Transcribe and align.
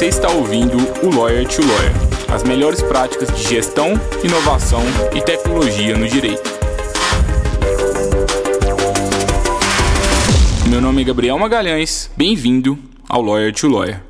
Você 0.00 0.06
está 0.06 0.30
ouvindo 0.30 0.78
o 1.04 1.14
Lawyer 1.14 1.46
to 1.46 1.60
Lawyer, 1.60 1.92
as 2.34 2.42
melhores 2.42 2.80
práticas 2.80 3.28
de 3.36 3.46
gestão, 3.46 3.88
inovação 4.24 4.80
e 5.14 5.20
tecnologia 5.20 5.94
no 5.94 6.08
direito. 6.08 6.50
Meu 10.70 10.80
nome 10.80 11.02
é 11.02 11.04
Gabriel 11.04 11.38
Magalhães, 11.38 12.10
bem-vindo 12.16 12.78
ao 13.06 13.20
Lawyer 13.20 13.52
to 13.52 13.68
Lawyer. 13.68 14.02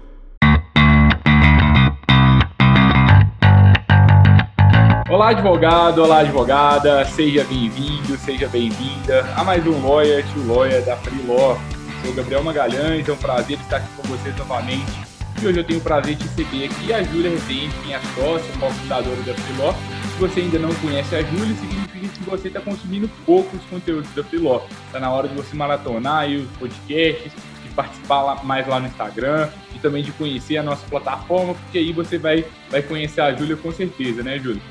Olá, 5.10 5.30
advogado, 5.30 6.04
olá, 6.04 6.20
advogada, 6.20 7.04
seja 7.04 7.42
bem-vindo, 7.42 8.16
seja 8.18 8.46
bem-vinda 8.46 9.28
a 9.34 9.42
mais 9.42 9.66
um 9.66 9.84
Lawyer 9.84 10.24
to 10.24 10.40
Lawyer 10.46 10.84
da 10.84 10.96
Free 10.98 11.26
Law. 11.26 11.58
Sou 12.04 12.14
Gabriel 12.14 12.44
Magalhães, 12.44 13.08
é 13.08 13.12
um 13.12 13.16
prazer 13.16 13.58
estar 13.58 13.78
aqui 13.78 13.88
com 13.96 14.04
vocês 14.04 14.36
novamente. 14.36 15.09
E 15.42 15.46
hoje 15.46 15.58
eu 15.58 15.64
tenho 15.64 15.78
o 15.78 15.82
prazer 15.82 16.16
de 16.16 16.24
receber 16.24 16.66
aqui 16.66 16.92
a 16.92 17.02
Júlia 17.02 17.30
Rezende, 17.30 17.74
minha 17.82 17.98
sócia, 18.14 18.52
cofundadora 18.60 19.22
da 19.22 19.32
Freeló. 19.32 19.72
Se 19.72 20.18
você 20.20 20.40
ainda 20.40 20.58
não 20.58 20.74
conhece 20.74 21.16
a 21.16 21.22
Júlia, 21.22 21.56
significa 21.56 22.08
que 22.08 22.28
você 22.28 22.48
está 22.48 22.60
consumindo 22.60 23.08
poucos 23.24 23.58
conteúdos 23.70 24.10
da 24.14 24.22
Freeló. 24.22 24.60
Está 24.84 25.00
na 25.00 25.10
hora 25.10 25.28
de 25.28 25.34
você 25.34 25.56
maratonar 25.56 26.24
aí 26.24 26.36
os 26.36 26.50
podcasts, 26.58 27.32
de 27.64 27.70
participar 27.74 28.22
lá, 28.22 28.42
mais 28.42 28.68
lá 28.68 28.80
no 28.80 28.88
Instagram 28.88 29.48
e 29.74 29.78
também 29.78 30.02
de 30.02 30.12
conhecer 30.12 30.58
a 30.58 30.62
nossa 30.62 30.86
plataforma, 30.88 31.54
porque 31.54 31.78
aí 31.78 31.90
você 31.90 32.18
vai, 32.18 32.44
vai 32.68 32.82
conhecer 32.82 33.22
a 33.22 33.32
Júlia 33.32 33.56
com 33.56 33.72
certeza, 33.72 34.22
né, 34.22 34.38
Júlia? 34.38 34.62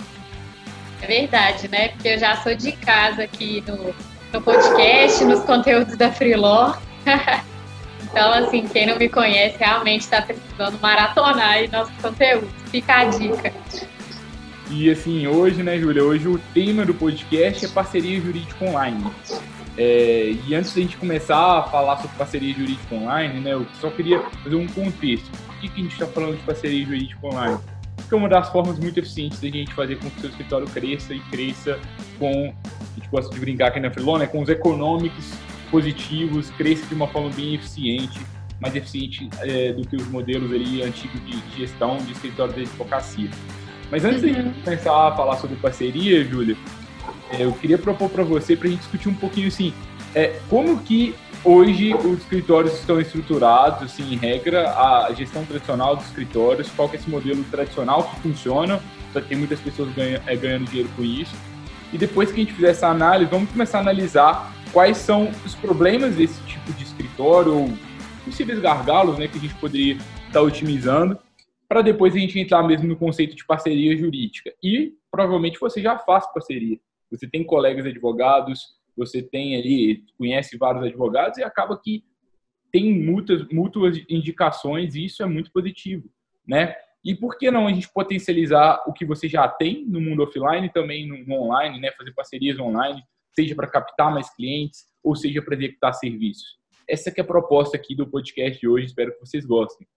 É 1.02 1.08
verdade, 1.08 1.68
né? 1.68 1.88
Porque 1.88 2.10
eu 2.10 2.20
já 2.20 2.36
sou 2.44 2.54
de 2.54 2.74
casa 2.74 3.24
aqui 3.24 3.64
no, 3.68 3.92
no 4.32 4.40
podcast, 4.40 5.24
nos 5.26 5.40
conteúdos 5.40 5.98
da 5.98 6.12
Freeló. 6.12 6.76
então, 8.12 8.34
assim, 8.34 8.68
quem 8.68 8.88
não 8.88 8.98
me 8.98 9.08
conhece 9.08 9.58
realmente 9.60 10.02
está 10.02 10.22
precisando 10.22 10.80
maratonar 10.82 11.52
aí 11.52 11.68
nosso 11.68 11.92
conteúdo. 12.02 12.48
Fica 12.72 13.02
a 13.02 13.06
dica. 13.06 13.54
E 14.72 14.90
assim, 14.90 15.28
hoje, 15.28 15.64
né, 15.64 15.78
Júlia? 15.78 16.04
Hoje 16.04 16.28
o 16.28 16.40
tema 16.54 16.86
do 16.86 16.94
podcast 16.94 17.66
é 17.66 17.70
parceria 17.70 18.20
jurídica 18.20 18.66
online. 18.66 19.06
É, 19.78 20.36
e 20.48 20.56
antes 20.56 20.74
da 20.74 20.82
gente 20.82 20.98
começar 20.98 21.60
a 21.60 21.64
falar 21.64 21.98
sobre 21.98 22.18
parceria 22.18 22.54
jurídica 22.54 22.94
online, 22.96 23.40
né, 23.40 23.54
eu 23.54 23.66
só 23.80 23.90
queria 23.90 24.20
fazer 24.44 24.56
um 24.56 24.68
contexto. 24.68 25.30
Por 25.46 25.56
que, 25.60 25.70
que 25.70 25.80
a 25.80 25.84
gente 25.84 25.94
está 25.94 26.06
falando 26.08 26.36
de 26.36 26.44
parceria 26.44 26.86
jurídica 26.86 27.28
online? 27.28 27.58
Porque 27.96 28.14
é 28.14 28.18
uma 28.18 28.30
das 28.30 28.50
formas 28.50 28.78
muito 28.80 29.00
eficientes 29.00 29.40
da 29.40 29.48
gente 29.48 29.74
fazer 29.74 29.98
com 29.98 30.10
que 30.10 30.18
o 30.18 30.22
seu 30.22 30.30
escritório 30.30 30.68
cresça 30.68 31.14
e 31.14 31.20
cresça 31.20 31.80
com, 32.18 32.54
a 32.66 32.96
gente 33.00 33.10
gosta 33.10 33.34
de 33.34 33.40
brincar 33.40 33.68
aqui 33.68 33.80
na 33.80 33.92
Freelon, 33.92 34.18
né, 34.18 34.28
com 34.28 34.42
os 34.42 34.50
econômicos 34.50 35.32
positivos, 35.70 36.50
cresça 36.52 36.86
de 36.86 36.94
uma 36.94 37.08
forma 37.08 37.30
bem 37.30 37.56
eficiente, 37.56 38.20
mais 38.60 38.76
eficiente 38.76 39.30
é, 39.40 39.74
do 39.74 39.88
que 39.88 39.96
os 39.96 40.08
modelos 40.08 40.52
ali 40.52 40.84
antigos 40.84 41.20
de, 41.26 41.58
gestão 41.58 41.98
de 41.98 42.12
escritório 42.12 42.54
de 42.54 42.62
advocacia. 42.62 43.30
Mas 43.90 44.06
antes 44.06 44.24
uhum. 44.24 44.52
de 44.52 44.62
começar 44.64 45.08
a 45.08 45.16
falar 45.16 45.38
sobre 45.38 45.56
parceria, 45.58 46.24
Júlia, 46.24 46.56
é, 47.32 47.44
eu 47.44 47.52
queria 47.54 47.78
propor 47.78 48.10
para 48.10 48.24
você 48.24 48.56
para 48.56 48.68
a 48.68 48.72
gente 48.72 48.80
discutir 48.80 49.10
um 49.10 49.14
pouquinho 49.14 49.48
assim, 49.48 49.74
é, 50.14 50.40
como 50.50 50.80
que 50.80 51.16
hoje 51.44 51.94
os 51.94 52.20
escritórios 52.20 52.74
estão 52.74 53.00
estruturados, 53.00 53.84
assim, 53.84 54.14
em 54.14 54.18
regra, 54.18 54.72
a 54.72 55.14
gestão 55.14 55.46
tradicional 55.46 55.96
dos 55.96 56.06
escritórios, 56.06 56.70
qual 56.76 56.90
que 56.90 56.98
é 56.98 57.00
esse 57.00 57.10
modelo 57.10 57.44
tradicional 57.46 58.04
que 58.04 58.20
funciona, 58.22 58.80
só 59.14 59.22
que 59.22 59.30
tem 59.30 59.38
muitas 59.38 59.60
pessoas 59.60 59.90
ganha, 59.94 60.22
é, 60.26 60.36
ganhando 60.36 60.66
dinheiro 60.66 60.90
com 60.96 61.04
isso. 61.04 61.36
E 61.92 61.98
depois 61.98 62.32
que 62.32 62.42
a 62.42 62.44
gente 62.44 62.54
fizer 62.54 62.70
essa 62.70 62.88
análise, 62.88 63.32
vamos 63.32 63.50
começar 63.50 63.80
a 63.80 63.82
analisar 63.82 64.54
quais 64.72 64.98
são 64.98 65.30
os 65.46 65.56
problemas 65.56 66.16
desse 66.16 66.42
tipo 66.46 66.72
de 66.74 66.84
escritório 66.84 67.56
ou 67.56 67.70
possíveis 68.24 68.60
gargalos 68.60 69.18
né, 69.18 69.28
que 69.28 69.38
a 69.38 69.42
gente 69.42 69.56
poderia 69.56 69.98
estar 70.28 70.42
otimizando 70.42 71.18
para 71.68 71.82
depois 71.84 72.16
a 72.16 72.18
gente 72.18 72.40
entrar 72.40 72.64
mesmo 72.64 72.88
no 72.88 72.98
conceito 72.98 73.36
de 73.36 73.46
parceria 73.46 73.96
jurídica. 73.96 74.52
E 74.62 74.96
provavelmente 75.12 75.60
você 75.60 75.80
já 75.82 76.00
faz 76.00 76.26
parceria. 76.34 76.80
Você 77.12 77.28
tem 77.28 77.44
colegas 77.44 77.86
advogados, 77.86 78.76
você 78.98 79.22
tem 79.22 79.56
ali, 79.56 80.04
conhece 80.18 80.58
vários 80.58 80.84
advogados 80.84 81.38
e 81.38 81.44
acaba 81.44 81.80
que 81.80 82.04
tem 82.72 82.92
muitas, 82.94 83.48
mútuas 83.50 83.98
indicações 84.10 84.96
e 84.96 85.06
isso 85.06 85.24
é 85.24 85.26
muito 85.26 85.52
positivo, 85.52 86.10
né? 86.48 86.76
E 87.04 87.16
por 87.16 87.38
que 87.38 87.50
não 87.50 87.66
a 87.66 87.72
gente 87.72 87.92
potencializar 87.92 88.84
o 88.86 88.94
que 88.94 89.06
você 89.06 89.28
já 89.28 89.48
tem 89.48 89.86
no 89.88 90.02
mundo 90.02 90.24
offline 90.24 90.70
também 90.70 91.08
no 91.08 91.34
online, 91.34 91.80
né? 91.80 91.92
Fazer 91.92 92.14
parcerias 92.14 92.60
online, 92.60 93.02
seja 93.36 93.56
para 93.56 93.70
captar 93.70 94.12
mais 94.12 94.34
clientes 94.36 94.86
ou 95.04 95.16
seja 95.16 95.42
para 95.42 95.56
executar 95.56 95.94
serviços. 95.94 96.60
Essa 96.88 97.12
que 97.12 97.22
é 97.22 97.24
a 97.24 97.28
proposta 97.28 97.78
aqui 97.78 97.96
do 97.96 98.10
podcast 98.10 98.60
de 98.60 98.68
hoje, 98.68 98.88
espero 98.88 99.14
que 99.14 99.20
vocês 99.20 99.46
gostem. 99.46 99.88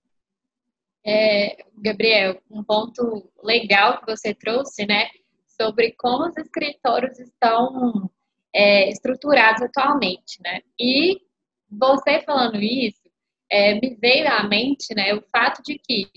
É, 1.04 1.64
Gabriel, 1.76 2.40
um 2.50 2.62
ponto 2.62 3.28
legal 3.42 3.98
que 3.98 4.06
você 4.06 4.34
trouxe, 4.34 4.86
né, 4.86 5.08
sobre 5.60 5.92
como 5.92 6.28
os 6.28 6.36
escritórios 6.36 7.18
estão 7.18 8.10
é, 8.54 8.88
estruturados 8.88 9.62
atualmente, 9.62 10.40
né? 10.40 10.60
E 10.78 11.20
você 11.70 12.20
falando 12.20 12.60
isso, 12.60 13.00
é, 13.50 13.74
me 13.74 13.96
veio 13.96 14.28
à 14.28 14.46
mente, 14.46 14.94
né, 14.94 15.14
o 15.14 15.22
fato 15.22 15.62
de 15.62 15.78
que 15.78 16.08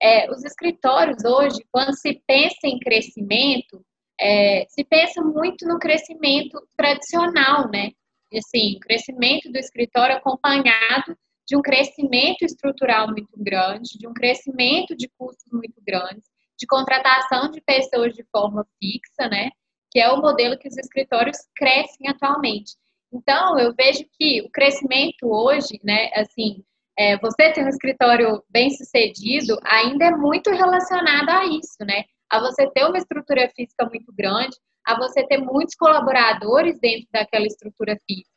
é, 0.00 0.30
os 0.30 0.44
escritórios 0.44 1.24
hoje, 1.24 1.64
quando 1.72 1.94
se 1.94 2.22
pensa 2.26 2.66
em 2.66 2.78
crescimento, 2.78 3.84
é, 4.20 4.64
se 4.68 4.84
pensa 4.84 5.22
muito 5.22 5.66
no 5.66 5.78
crescimento 5.78 6.60
tradicional, 6.76 7.68
né? 7.70 7.92
Assim, 8.34 8.76
o 8.76 8.80
crescimento 8.80 9.50
do 9.50 9.58
escritório 9.58 10.16
acompanhado 10.16 11.16
de 11.46 11.56
um 11.56 11.62
crescimento 11.62 12.42
estrutural 12.42 13.06
muito 13.08 13.32
grande, 13.36 13.98
de 13.98 14.06
um 14.06 14.12
crescimento 14.12 14.94
de 14.94 15.08
custos 15.16 15.50
muito 15.50 15.80
grandes, 15.86 16.24
de 16.58 16.66
contratação 16.66 17.50
de 17.50 17.60
pessoas 17.62 18.12
de 18.12 18.24
forma 18.30 18.66
fixa, 18.78 19.28
né? 19.30 19.50
Que 19.90 20.00
é 20.00 20.10
o 20.10 20.20
modelo 20.20 20.58
que 20.58 20.68
os 20.68 20.76
escritórios 20.76 21.38
crescem 21.56 22.08
atualmente. 22.08 22.72
Então, 23.12 23.58
eu 23.58 23.74
vejo 23.74 24.04
que 24.12 24.42
o 24.42 24.50
crescimento 24.50 25.24
hoje, 25.24 25.80
né, 25.82 26.10
assim, 26.14 26.62
é, 26.98 27.16
você 27.18 27.50
ter 27.52 27.64
um 27.64 27.68
escritório 27.68 28.42
bem 28.50 28.70
sucedido 28.70 29.56
ainda 29.64 30.06
é 30.06 30.10
muito 30.10 30.50
relacionado 30.50 31.30
a 31.30 31.46
isso, 31.46 31.78
né? 31.86 32.04
A 32.30 32.40
você 32.40 32.70
ter 32.70 32.84
uma 32.84 32.98
estrutura 32.98 33.50
física 33.54 33.84
muito 33.86 34.12
grande, 34.12 34.56
a 34.86 34.96
você 34.96 35.26
ter 35.26 35.38
muitos 35.38 35.74
colaboradores 35.74 36.78
dentro 36.80 37.06
daquela 37.12 37.46
estrutura 37.46 37.96
física. 38.06 38.30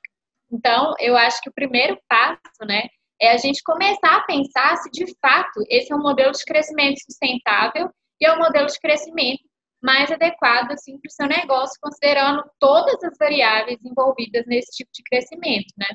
Então, 0.51 0.93
eu 0.99 1.15
acho 1.15 1.41
que 1.41 1.49
o 1.49 1.53
primeiro 1.53 1.97
passo, 2.09 2.65
né, 2.67 2.83
é 3.21 3.31
a 3.31 3.37
gente 3.37 3.61
começar 3.63 4.17
a 4.17 4.23
pensar 4.23 4.75
se 4.77 4.89
de 4.91 5.05
fato 5.21 5.63
esse 5.69 5.93
é 5.93 5.95
um 5.95 6.01
modelo 6.01 6.31
de 6.31 6.43
crescimento 6.43 6.99
sustentável 7.05 7.89
e 8.19 8.25
é 8.25 8.33
um 8.33 8.39
modelo 8.39 8.67
de 8.67 8.79
crescimento 8.79 9.43
mais 9.81 10.11
adequado 10.11 10.71
assim 10.71 10.99
para 10.99 11.07
o 11.07 11.11
seu 11.11 11.27
negócio, 11.27 11.77
considerando 11.81 12.43
todas 12.59 13.03
as 13.03 13.17
variáveis 13.17 13.79
envolvidas 13.83 14.45
nesse 14.47 14.71
tipo 14.77 14.91
de 14.93 15.03
crescimento, 15.03 15.73
né? 15.77 15.87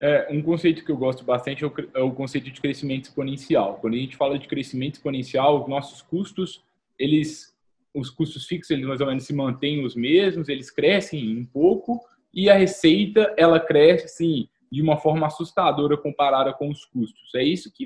É, 0.00 0.26
um 0.32 0.42
conceito 0.42 0.84
que 0.84 0.90
eu 0.90 0.96
gosto 0.96 1.24
bastante 1.24 1.62
é 1.62 1.66
o, 1.66 1.72
é 1.94 2.00
o 2.00 2.12
conceito 2.12 2.50
de 2.50 2.60
crescimento 2.60 3.04
exponencial. 3.04 3.76
Quando 3.76 3.94
a 3.94 3.98
gente 3.98 4.16
fala 4.16 4.36
de 4.36 4.48
crescimento 4.48 4.94
exponencial, 4.94 5.62
os 5.62 5.68
nossos 5.68 6.02
custos 6.02 6.64
eles 7.02 7.52
os 7.94 8.08
custos 8.08 8.46
fixos 8.46 8.70
eles 8.70 8.86
mais 8.86 9.00
ou 9.00 9.06
menos 9.06 9.24
se 9.24 9.34
mantêm 9.34 9.84
os 9.84 9.94
mesmos, 9.94 10.48
eles 10.48 10.70
crescem 10.70 11.36
um 11.36 11.44
pouco 11.44 12.00
e 12.32 12.48
a 12.48 12.54
receita 12.54 13.34
ela 13.36 13.60
cresce 13.60 14.06
assim, 14.06 14.48
de 14.70 14.80
uma 14.80 14.96
forma 14.96 15.26
assustadora 15.26 15.98
comparada 15.98 16.54
com 16.54 16.70
os 16.70 16.86
custos. 16.86 17.34
É 17.34 17.44
isso 17.44 17.70
que 17.74 17.84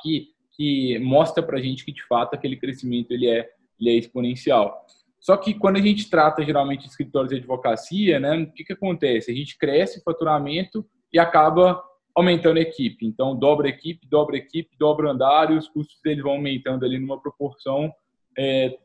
que, 0.00 0.28
que 0.56 0.98
mostra 1.00 1.42
para 1.42 1.58
a 1.58 1.60
gente 1.60 1.84
que 1.84 1.92
de 1.92 2.06
fato 2.06 2.34
aquele 2.34 2.56
crescimento 2.56 3.10
ele 3.10 3.28
é 3.28 3.48
ele 3.80 3.90
é 3.90 3.94
exponencial. 3.94 4.84
Só 5.20 5.36
que 5.36 5.54
quando 5.54 5.76
a 5.76 5.80
gente 5.80 6.08
trata 6.08 6.44
geralmente 6.44 6.82
de 6.82 6.88
escritórios 6.88 7.30
de 7.30 7.38
advocacia, 7.38 8.20
né, 8.20 8.38
o 8.38 8.52
que, 8.52 8.64
que 8.64 8.72
acontece? 8.72 9.30
A 9.30 9.34
gente 9.34 9.56
cresce 9.56 9.98
o 9.98 10.02
faturamento 10.02 10.86
e 11.12 11.18
acaba 11.18 11.82
aumentando 12.14 12.58
a 12.58 12.62
equipe. 12.62 13.06
Então, 13.06 13.36
dobra 13.36 13.68
a 13.68 13.70
equipe, 13.70 14.06
dobra 14.08 14.36
a 14.36 14.38
equipe, 14.38 14.76
dobra 14.78 15.06
o 15.06 15.10
andar 15.10 15.52
e 15.52 15.56
os 15.56 15.68
custos 15.68 15.98
eles 16.04 16.22
vão 16.22 16.32
aumentando 16.32 16.84
ali 16.84 16.98
numa 16.98 17.20
proporção 17.20 17.92
é, 18.38 18.78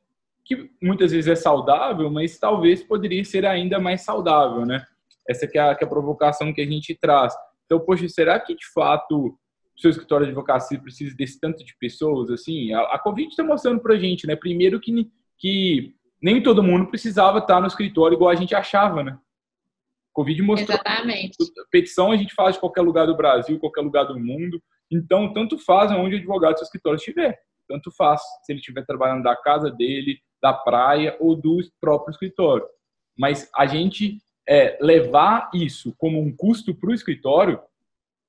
que 0.44 0.70
muitas 0.82 1.12
vezes 1.12 1.30
é 1.30 1.36
saudável, 1.36 2.10
mas 2.10 2.40
talvez 2.40 2.84
poderia 2.84 3.24
ser 3.24 3.46
ainda 3.46 3.80
mais 3.80 4.02
saudável, 4.02 4.66
né? 4.66 4.84
Essa 5.30 5.48
que 5.48 5.58
é 5.58 5.62
a, 5.62 5.76
que 5.76 5.84
é 5.84 5.88
a 5.88 5.90
provocação 5.90 6.52
que 6.52 6.60
a 6.60 6.66
gente 6.66 6.96
traz. 6.96 7.34
Então, 7.66 7.80
poxa, 7.80 8.10
será 8.10 8.40
que 8.40 8.56
de 8.56 8.66
fato 8.74 9.28
o 9.28 9.80
seu 9.80 9.90
escritório 9.90 10.26
de 10.26 10.32
advocacia 10.32 10.80
precisa 10.80 11.16
desse 11.16 11.40
tanto 11.40 11.64
de 11.64 11.76
pessoas? 11.80 12.30
Assim, 12.30 12.74
a, 12.74 12.82
a 12.82 13.00
Covid 13.00 13.30
está 13.30 13.44
mostrando 13.44 13.80
para 13.80 13.94
a 13.94 14.00
gente, 14.00 14.28
né? 14.28 14.36
Primeiro 14.36 14.82
que, 14.82 15.10
que 15.38 15.96
nem 16.22 16.42
todo 16.42 16.64
mundo 16.64 16.88
precisava 16.88 17.38
estar 17.38 17.62
no 17.62 17.68
escritório 17.68 18.16
igual 18.16 18.32
a 18.32 18.36
gente 18.36 18.56
achava, 18.56 19.04
né? 19.04 19.18
Covid 20.12 20.42
mostrou. 20.42 20.76
Exatamente. 20.76 21.38
Petição 21.72 22.12
a 22.12 22.18
gente 22.18 22.34
faz 22.34 22.56
de 22.56 22.60
qualquer 22.60 22.82
lugar 22.82 23.08
do 23.08 23.16
Brasil, 23.16 23.60
qualquer 23.60 23.82
lugar 23.82 24.04
do 24.04 24.20
mundo. 24.20 24.62
Então, 24.92 25.32
tanto 25.32 25.58
faz 25.58 25.92
onde 25.92 26.16
o 26.16 26.18
advogado 26.18 26.54
do 26.54 26.58
seu 26.58 26.66
escritório 26.66 26.98
estiver 26.98 27.40
tanto 27.68 27.92
faz 27.92 28.22
se 28.44 28.52
ele 28.52 28.60
estiver 28.60 28.86
trabalhando 28.86 29.24
da 29.24 29.36
casa 29.36 29.70
dele, 29.70 30.20
da 30.42 30.54
praia 30.54 31.16
ou 31.20 31.36
do 31.36 31.60
próprio 31.80 32.12
escritório. 32.12 32.66
Mas 33.18 33.50
a 33.56 33.66
gente 33.66 34.18
é, 34.48 34.78
levar 34.82 35.50
isso 35.54 35.94
como 35.98 36.20
um 36.20 36.36
custo 36.36 36.76
para 36.76 36.90
o 36.90 36.94
escritório, 36.94 37.60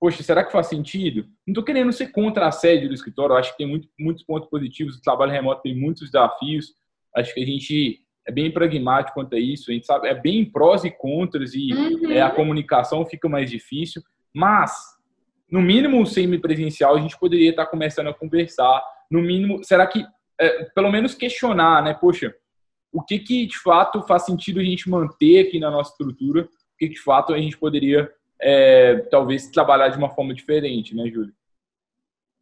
poxa, 0.00 0.22
será 0.22 0.44
que 0.44 0.52
faz 0.52 0.66
sentido? 0.66 1.24
Não 1.46 1.52
estou 1.52 1.64
querendo 1.64 1.92
ser 1.92 2.08
contra 2.08 2.46
a 2.46 2.52
sede 2.52 2.88
do 2.88 2.94
escritório, 2.94 3.36
acho 3.36 3.52
que 3.52 3.58
tem 3.58 3.66
muito, 3.66 3.88
muitos 3.98 4.22
pontos 4.22 4.48
positivos, 4.48 4.96
o 4.96 5.02
trabalho 5.02 5.32
remoto 5.32 5.62
tem 5.62 5.74
muitos 5.74 6.10
desafios, 6.10 6.74
acho 7.16 7.32
que 7.34 7.42
a 7.42 7.46
gente 7.46 8.00
é 8.26 8.32
bem 8.32 8.50
pragmático 8.50 9.14
quanto 9.14 9.34
a 9.34 9.38
isso, 9.38 9.70
a 9.70 9.74
gente 9.74 9.86
sabe, 9.86 10.08
é 10.08 10.14
bem 10.14 10.44
prós 10.44 10.84
e 10.84 10.90
contras 10.90 11.52
e 11.54 11.72
uhum. 11.72 12.10
é, 12.10 12.22
a 12.22 12.30
comunicação 12.30 13.04
fica 13.04 13.28
mais 13.28 13.50
difícil, 13.50 14.02
mas 14.34 14.72
no 15.50 15.60
mínimo 15.60 16.04
semi-presencial 16.06 16.96
a 16.96 17.00
gente 17.00 17.18
poderia 17.18 17.50
estar 17.50 17.66
começando 17.66 18.08
a 18.08 18.14
conversar, 18.14 18.82
no 19.10 19.20
mínimo, 19.20 19.62
será 19.64 19.86
que, 19.86 20.04
é, 20.40 20.64
pelo 20.74 20.90
menos 20.90 21.14
questionar, 21.14 21.82
né, 21.82 21.94
poxa, 21.94 22.34
o 22.92 23.02
que 23.02 23.18
que 23.18 23.46
de 23.46 23.58
fato 23.58 24.02
faz 24.02 24.24
sentido 24.24 24.60
a 24.60 24.64
gente 24.64 24.88
manter 24.88 25.46
aqui 25.46 25.58
na 25.58 25.70
nossa 25.70 25.90
estrutura, 25.90 26.42
o 26.44 26.76
que 26.78 26.88
de 26.88 27.00
fato 27.00 27.32
a 27.34 27.38
gente 27.38 27.58
poderia 27.58 28.10
é, 28.40 28.96
talvez 29.10 29.48
trabalhar 29.50 29.88
de 29.88 29.98
uma 29.98 30.10
forma 30.10 30.34
diferente, 30.34 30.94
né, 30.94 31.08
Júlia? 31.08 31.32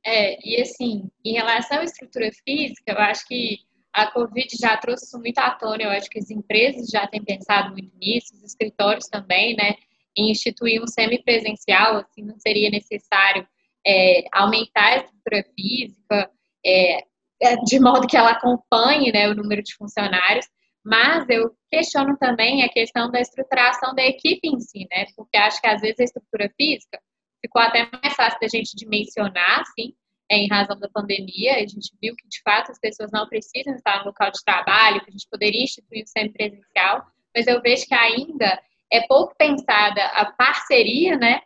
É, 0.04 0.36
e 0.46 0.60
assim, 0.60 1.08
em 1.24 1.32
relação 1.32 1.78
à 1.78 1.84
estrutura 1.84 2.30
física, 2.44 2.92
eu 2.92 2.98
acho 2.98 3.26
que 3.26 3.60
a 3.92 4.10
Covid 4.10 4.48
já 4.58 4.76
trouxe 4.76 5.16
muito 5.18 5.38
à 5.38 5.50
tona, 5.50 5.82
eu 5.82 5.90
acho 5.90 6.08
que 6.08 6.18
as 6.18 6.30
empresas 6.30 6.88
já 6.88 7.06
têm 7.06 7.22
pensado 7.22 7.70
muito 7.72 7.96
nisso, 7.98 8.34
os 8.34 8.42
escritórios 8.42 9.06
também, 9.06 9.54
né, 9.54 9.74
em 10.16 10.30
instituir 10.30 10.82
um 10.82 10.86
semipresencial, 10.86 11.98
assim, 11.98 12.22
não 12.22 12.38
seria 12.38 12.70
necessário 12.70 13.46
é, 13.86 14.24
aumentar 14.32 14.92
a 14.92 14.96
estrutura 14.96 15.44
física, 15.54 16.30
é, 16.64 17.04
é, 17.40 17.56
de 17.64 17.80
modo 17.80 18.06
que 18.06 18.16
ela 18.16 18.30
acompanhe, 18.30 19.12
né, 19.12 19.28
o 19.28 19.34
número 19.34 19.62
de 19.62 19.74
funcionários, 19.74 20.46
mas 20.84 21.28
eu 21.28 21.54
questiono 21.70 22.16
também 22.18 22.64
a 22.64 22.68
questão 22.68 23.10
da 23.10 23.20
estruturação 23.20 23.94
da 23.94 24.02
equipe 24.04 24.48
em 24.48 24.60
si, 24.60 24.86
né, 24.90 25.06
porque 25.16 25.36
acho 25.36 25.60
que 25.60 25.66
às 25.66 25.80
vezes 25.80 26.00
a 26.00 26.04
estrutura 26.04 26.50
física 26.56 27.00
ficou 27.40 27.60
até 27.60 27.88
mais 28.02 28.14
fácil 28.14 28.38
da 28.40 28.48
gente 28.48 28.76
dimensionar, 28.76 29.60
assim, 29.60 29.94
em 30.30 30.48
razão 30.48 30.78
da 30.78 30.88
pandemia. 30.88 31.56
A 31.56 31.66
gente 31.66 31.92
viu 32.00 32.14
que, 32.16 32.26
de 32.28 32.40
fato, 32.42 32.70
as 32.70 32.78
pessoas 32.78 33.10
não 33.12 33.28
precisam 33.28 33.74
estar 33.74 33.98
no 33.98 34.06
local 34.06 34.30
de 34.30 34.42
trabalho, 34.44 35.00
que 35.02 35.10
a 35.10 35.12
gente 35.12 35.28
poderia 35.28 35.64
instituir 35.64 36.04
o 36.04 36.06
semipresencial, 36.06 37.04
mas 37.34 37.46
eu 37.46 37.60
vejo 37.60 37.86
que 37.86 37.94
ainda 37.94 38.62
é 38.90 39.06
pouco 39.06 39.34
pensada 39.36 40.04
a 40.06 40.26
parceria, 40.32 41.16
né, 41.16 41.40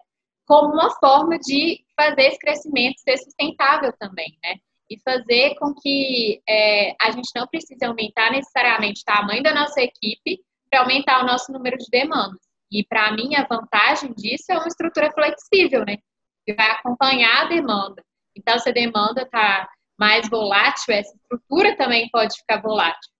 como 0.46 0.74
uma 0.74 0.90
forma 0.98 1.38
de 1.38 1.84
fazer 1.98 2.22
esse 2.22 2.38
crescimento 2.38 3.00
ser 3.00 3.16
sustentável 3.19 3.92
também, 3.98 4.38
né? 4.44 4.56
E 4.90 4.98
fazer 5.00 5.56
com 5.56 5.74
que 5.74 6.40
é, 6.48 6.94
a 7.00 7.10
gente 7.10 7.30
não 7.34 7.46
precise 7.46 7.84
aumentar 7.84 8.30
necessariamente 8.30 9.00
o 9.00 9.04
tamanho 9.04 9.42
da 9.42 9.52
nossa 9.52 9.80
equipe 9.80 10.40
para 10.70 10.80
aumentar 10.80 11.22
o 11.22 11.26
nosso 11.26 11.52
número 11.52 11.76
de 11.76 11.86
demandas. 11.90 12.40
E 12.70 12.84
para 12.84 13.12
mim, 13.12 13.34
a 13.34 13.46
vantagem 13.46 14.12
disso 14.14 14.44
é 14.50 14.54
uma 14.54 14.66
estrutura 14.66 15.10
flexível, 15.12 15.84
né? 15.84 15.98
Que 16.44 16.54
vai 16.54 16.70
acompanhar 16.70 17.46
a 17.46 17.48
demanda. 17.48 18.02
Então, 18.36 18.58
se 18.58 18.68
a 18.68 18.72
demanda 18.72 19.22
está 19.22 19.68
mais 19.98 20.28
volátil, 20.28 20.94
essa 20.94 21.14
estrutura 21.16 21.76
também 21.76 22.08
pode 22.10 22.36
ficar 22.36 22.60
volátil. 22.60 23.10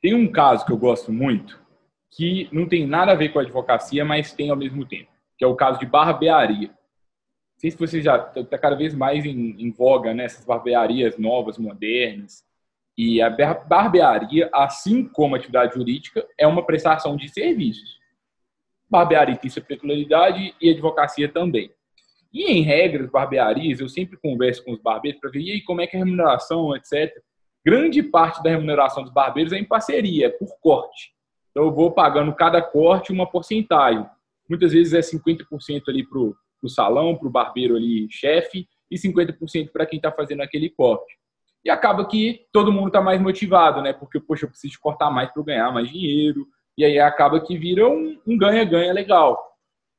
Tem 0.00 0.14
um 0.14 0.30
caso 0.30 0.64
que 0.64 0.72
eu 0.72 0.76
gosto 0.76 1.12
muito, 1.12 1.60
que 2.10 2.48
não 2.52 2.68
tem 2.68 2.86
nada 2.86 3.12
a 3.12 3.16
ver 3.16 3.30
com 3.30 3.38
a 3.38 3.42
advocacia, 3.42 4.04
mas 4.04 4.32
tem 4.32 4.50
ao 4.50 4.56
mesmo 4.56 4.86
tempo, 4.86 5.10
que 5.36 5.44
é 5.44 5.46
o 5.46 5.56
caso 5.56 5.78
de 5.78 5.86
barbearia. 5.86 6.70
Sei 7.62 7.70
se 7.70 7.78
você 7.78 8.02
já 8.02 8.16
está 8.34 8.58
cada 8.58 8.74
vez 8.74 8.92
mais 8.92 9.24
em, 9.24 9.54
em 9.56 9.70
voga 9.70 10.12
nessas 10.12 10.40
né, 10.40 10.46
barbearias 10.48 11.16
novas, 11.16 11.58
modernas. 11.58 12.44
E 12.98 13.22
a 13.22 13.30
barbearia, 13.30 14.50
assim 14.52 15.04
como 15.06 15.36
a 15.36 15.38
atividade 15.38 15.74
jurídica, 15.74 16.26
é 16.36 16.44
uma 16.44 16.66
prestação 16.66 17.14
de 17.14 17.28
serviços. 17.28 18.00
Barbearia 18.90 19.36
tem 19.36 19.48
sua 19.48 19.62
peculiaridade 19.62 20.52
e 20.60 20.70
advocacia 20.70 21.28
também. 21.28 21.70
E 22.32 22.50
em 22.50 22.62
regras, 22.62 23.08
barbearias, 23.08 23.78
eu 23.78 23.88
sempre 23.88 24.16
converso 24.16 24.64
com 24.64 24.72
os 24.72 24.82
barbeiros 24.82 25.20
para 25.20 25.30
ver 25.30 25.42
e 25.42 25.52
aí, 25.52 25.60
como 25.62 25.82
é 25.82 25.86
que 25.86 25.96
é 25.96 26.00
a 26.00 26.04
remuneração, 26.04 26.74
etc. 26.74 27.16
Grande 27.64 28.02
parte 28.02 28.42
da 28.42 28.50
remuneração 28.50 29.04
dos 29.04 29.12
barbeiros 29.12 29.52
é 29.52 29.58
em 29.58 29.64
parceria, 29.64 30.26
é 30.26 30.30
por 30.30 30.58
corte. 30.60 31.12
Então 31.52 31.62
eu 31.62 31.72
vou 31.72 31.92
pagando 31.92 32.34
cada 32.34 32.60
corte 32.60 33.12
uma 33.12 33.30
porcentagem. 33.30 34.04
Muitas 34.48 34.72
vezes 34.72 34.94
é 34.94 34.98
50% 34.98 35.82
ali 35.86 36.04
para 36.04 36.18
o 36.18 36.34
salão, 36.68 37.16
para 37.16 37.28
o 37.28 37.30
barbeiro 37.30 37.76
ali, 37.76 38.06
chefe, 38.10 38.68
e 38.90 38.96
50% 38.96 39.70
para 39.70 39.86
quem 39.86 39.96
está 39.96 40.12
fazendo 40.12 40.42
aquele 40.42 40.70
corte. 40.70 41.18
E 41.64 41.70
acaba 41.70 42.04
que 42.06 42.46
todo 42.52 42.72
mundo 42.72 42.88
está 42.88 43.00
mais 43.00 43.20
motivado, 43.20 43.80
né? 43.80 43.92
Porque, 43.92 44.18
poxa, 44.18 44.44
eu 44.44 44.50
preciso 44.50 44.78
cortar 44.80 45.10
mais 45.10 45.30
para 45.32 45.42
ganhar 45.42 45.72
mais 45.72 45.88
dinheiro. 45.88 46.46
E 46.76 46.84
aí 46.84 46.98
acaba 46.98 47.40
que 47.40 47.56
vira 47.56 47.88
um 47.88 48.36
ganha-ganha 48.36 48.90
um 48.90 48.94
legal. 48.94 49.40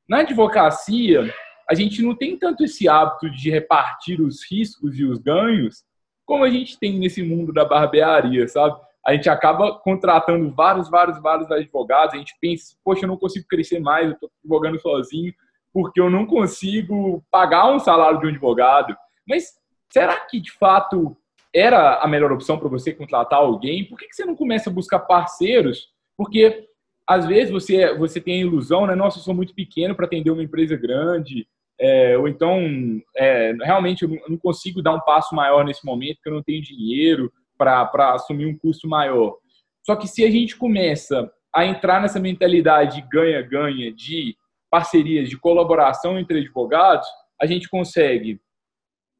Na 0.07 0.19
advocacia, 0.19 1.33
a 1.69 1.73
gente 1.73 2.01
não 2.01 2.15
tem 2.15 2.37
tanto 2.37 2.63
esse 2.63 2.89
hábito 2.89 3.29
de 3.29 3.49
repartir 3.49 4.19
os 4.19 4.43
riscos 4.49 4.99
e 4.99 5.05
os 5.05 5.19
ganhos 5.19 5.83
como 6.25 6.43
a 6.43 6.49
gente 6.49 6.79
tem 6.79 6.97
nesse 6.99 7.21
mundo 7.21 7.51
da 7.51 7.65
barbearia, 7.65 8.47
sabe? 8.47 8.79
A 9.05 9.13
gente 9.13 9.29
acaba 9.29 9.77
contratando 9.79 10.49
vários, 10.51 10.89
vários, 10.89 11.21
vários 11.21 11.51
advogados, 11.51 12.15
a 12.15 12.17
gente 12.17 12.35
pensa, 12.39 12.75
poxa, 12.83 13.03
eu 13.03 13.09
não 13.09 13.17
consigo 13.17 13.45
crescer 13.47 13.79
mais, 13.79 14.07
eu 14.07 14.13
estou 14.13 14.31
advogando 14.39 14.79
sozinho, 14.79 15.33
porque 15.73 15.99
eu 15.99 16.09
não 16.09 16.25
consigo 16.25 17.23
pagar 17.31 17.73
um 17.73 17.79
salário 17.79 18.19
de 18.19 18.27
um 18.27 18.29
advogado. 18.29 18.95
Mas 19.27 19.45
será 19.91 20.17
que, 20.19 20.39
de 20.39 20.51
fato, 20.51 21.17
era 21.53 21.99
a 21.99 22.07
melhor 22.07 22.31
opção 22.31 22.57
para 22.57 22.69
você 22.69 22.93
contratar 22.93 23.39
alguém? 23.39 23.85
Por 23.85 23.97
que, 23.97 24.07
que 24.07 24.15
você 24.15 24.23
não 24.23 24.35
começa 24.35 24.69
a 24.69 24.73
buscar 24.73 24.99
parceiros? 24.99 25.89
Porque 26.15 26.67
às 27.07 27.25
vezes 27.25 27.51
você, 27.51 27.93
você 27.97 28.21
tem 28.21 28.35
a 28.35 28.45
ilusão, 28.45 28.85
né? 28.85 28.95
Nossa, 28.95 29.17
eu 29.17 29.23
sou 29.23 29.33
muito 29.33 29.53
pequeno 29.53 29.95
para 29.95 30.05
atender 30.05 30.31
uma 30.31 30.43
empresa 30.43 30.77
grande, 30.77 31.47
é, 31.79 32.17
ou 32.17 32.27
então 32.27 32.61
é, 33.17 33.53
realmente 33.61 34.03
eu 34.03 34.09
não 34.29 34.37
consigo 34.37 34.81
dar 34.81 34.93
um 34.93 35.01
passo 35.01 35.35
maior 35.35 35.65
nesse 35.65 35.85
momento, 35.85 36.15
porque 36.15 36.29
eu 36.29 36.35
não 36.35 36.43
tenho 36.43 36.61
dinheiro 36.61 37.31
para 37.57 38.13
assumir 38.13 38.45
um 38.45 38.57
custo 38.57 38.87
maior. 38.87 39.35
Só 39.85 39.95
que 39.95 40.07
se 40.07 40.23
a 40.23 40.31
gente 40.31 40.55
começa 40.55 41.29
a 41.53 41.65
entrar 41.65 42.01
nessa 42.01 42.19
mentalidade 42.19 43.05
ganha-ganha, 43.11 43.91
de 43.93 44.35
parcerias, 44.73 45.29
de 45.29 45.37
colaboração 45.37 46.17
entre 46.17 46.39
advogados, 46.39 47.07
a 47.39 47.45
gente 47.45 47.69
consegue 47.69 48.41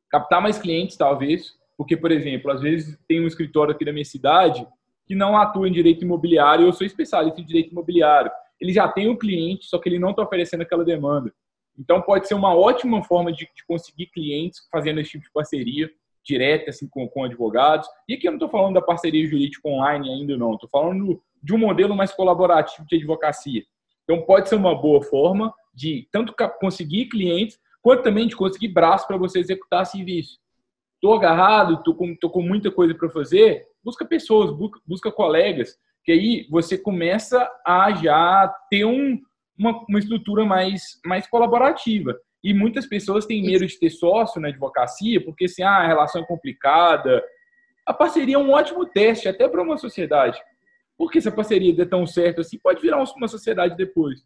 captar 0.10 0.42
mais 0.42 0.58
clientes, 0.58 0.98
talvez, 0.98 1.54
porque, 1.78 1.96
por 1.96 2.12
exemplo, 2.12 2.50
às 2.50 2.60
vezes 2.60 2.98
tem 3.08 3.22
um 3.22 3.28
escritório 3.28 3.72
aqui 3.72 3.86
da 3.86 3.94
minha 3.94 4.04
cidade 4.04 4.68
que 5.06 5.14
não 5.14 5.38
atua 5.38 5.70
em 5.70 5.72
direito 5.72 6.04
imobiliário, 6.04 6.66
eu 6.66 6.74
sou 6.74 6.88
especialista 6.88 7.40
em 7.40 7.46
direito 7.46 7.70
imobiliário. 7.70 8.32
Ele 8.60 8.74
já 8.74 8.88
tem 8.88 9.08
o 9.08 9.12
um 9.12 9.16
cliente, 9.16 9.68
só 9.68 9.78
que 9.78 9.88
ele 9.88 10.00
não 10.00 10.10
está 10.10 10.24
oferecendo 10.24 10.62
aquela 10.62 10.84
demanda. 10.84 11.32
Então, 11.78 12.02
pode 12.02 12.28
ser 12.28 12.34
uma 12.34 12.56
ótima 12.56 13.04
forma 13.04 13.32
de, 13.32 13.48
de, 13.56 13.64
conseguir 13.68 14.08
clientes 14.08 14.68
fazendo 14.72 15.02
esse 15.02 15.12
tipo 15.12 15.24
de 15.24 15.32
parceria 15.32 15.88
direta 16.26 16.72
assim, 16.72 16.88
com, 16.90 17.08
com 17.08 17.26
advogados. 17.26 17.88
E 18.10 18.16
aqui 18.16 18.28
eu 18.28 18.32
não 18.32 18.38
estou 18.38 18.50
falando 18.50 18.74
da 18.74 18.82
parceria 18.82 19.24
jurídica 19.28 19.70
online 19.70 20.10
ainda, 20.10 20.36
não. 20.36 20.56
Estou 20.56 20.70
falando 20.72 21.22
de 21.44 21.54
um 21.54 21.60
modelo 21.60 21.96
mais 21.96 22.12
colaborativo 22.12 22.88
de 22.88 22.96
advocacia. 22.96 23.62
Então, 24.04 24.22
pode 24.22 24.50
ser 24.50 24.56
uma 24.56 24.80
boa 24.80 25.02
forma 25.02 25.54
de 25.74 26.08
tanto 26.12 26.34
conseguir 26.60 27.06
clientes, 27.06 27.60
quanto 27.82 28.04
também 28.04 28.28
de 28.28 28.36
conseguir 28.36 28.70
braço 28.70 29.08
para 29.08 29.18
você 29.18 29.40
executar 29.40 29.86
serviço. 29.86 30.40
Estou 30.96 31.16
agarrado, 31.16 31.76
estou 31.76 31.96
com, 31.96 32.16
com 32.16 32.42
muita 32.42 32.72
coisa 32.72 32.96
para 32.96 33.10
fazer, 33.10 33.66
busca 33.84 34.06
pessoas, 34.06 34.52
busca, 34.52 34.80
busca 34.86 35.12
colegas, 35.12 35.78
que 36.04 36.12
aí 36.12 36.48
você 36.50 36.78
começa 36.78 37.50
a 37.66 37.92
já 37.94 38.54
ter 38.70 38.86
um, 38.86 39.20
uma, 39.58 39.86
uma 39.88 40.00
estrutura 40.00 40.46
mais, 40.46 41.00
mais 41.06 41.28
colaborativa. 41.28 42.18
E 42.44 42.54
muitas 42.54 42.86
pessoas 42.86 43.26
têm 43.26 43.44
medo 43.46 43.66
de 43.66 43.80
ter 43.80 43.90
sócio 43.90 44.40
na 44.40 44.50
advocacia, 44.50 45.24
porque 45.24 45.46
assim, 45.46 45.64
ah, 45.64 45.78
a 45.78 45.88
relação 45.88 46.22
é 46.22 46.26
complicada. 46.26 47.24
A 47.86 47.94
parceria 47.94 48.36
é 48.36 48.40
um 48.40 48.52
ótimo 48.52 48.86
teste, 48.86 49.30
até 49.30 49.48
para 49.48 49.62
uma 49.62 49.78
sociedade. 49.78 50.42
Porque 51.04 51.20
se 51.20 51.28
a 51.28 51.34
parceria 51.34 51.76
der 51.76 51.90
tão 51.90 52.08
certo 52.08 52.40
assim, 52.40 52.58
pode 52.58 52.82
virar 52.82 53.04
uma 53.18 53.28
sociedade 53.28 53.76
depois. 53.76 54.22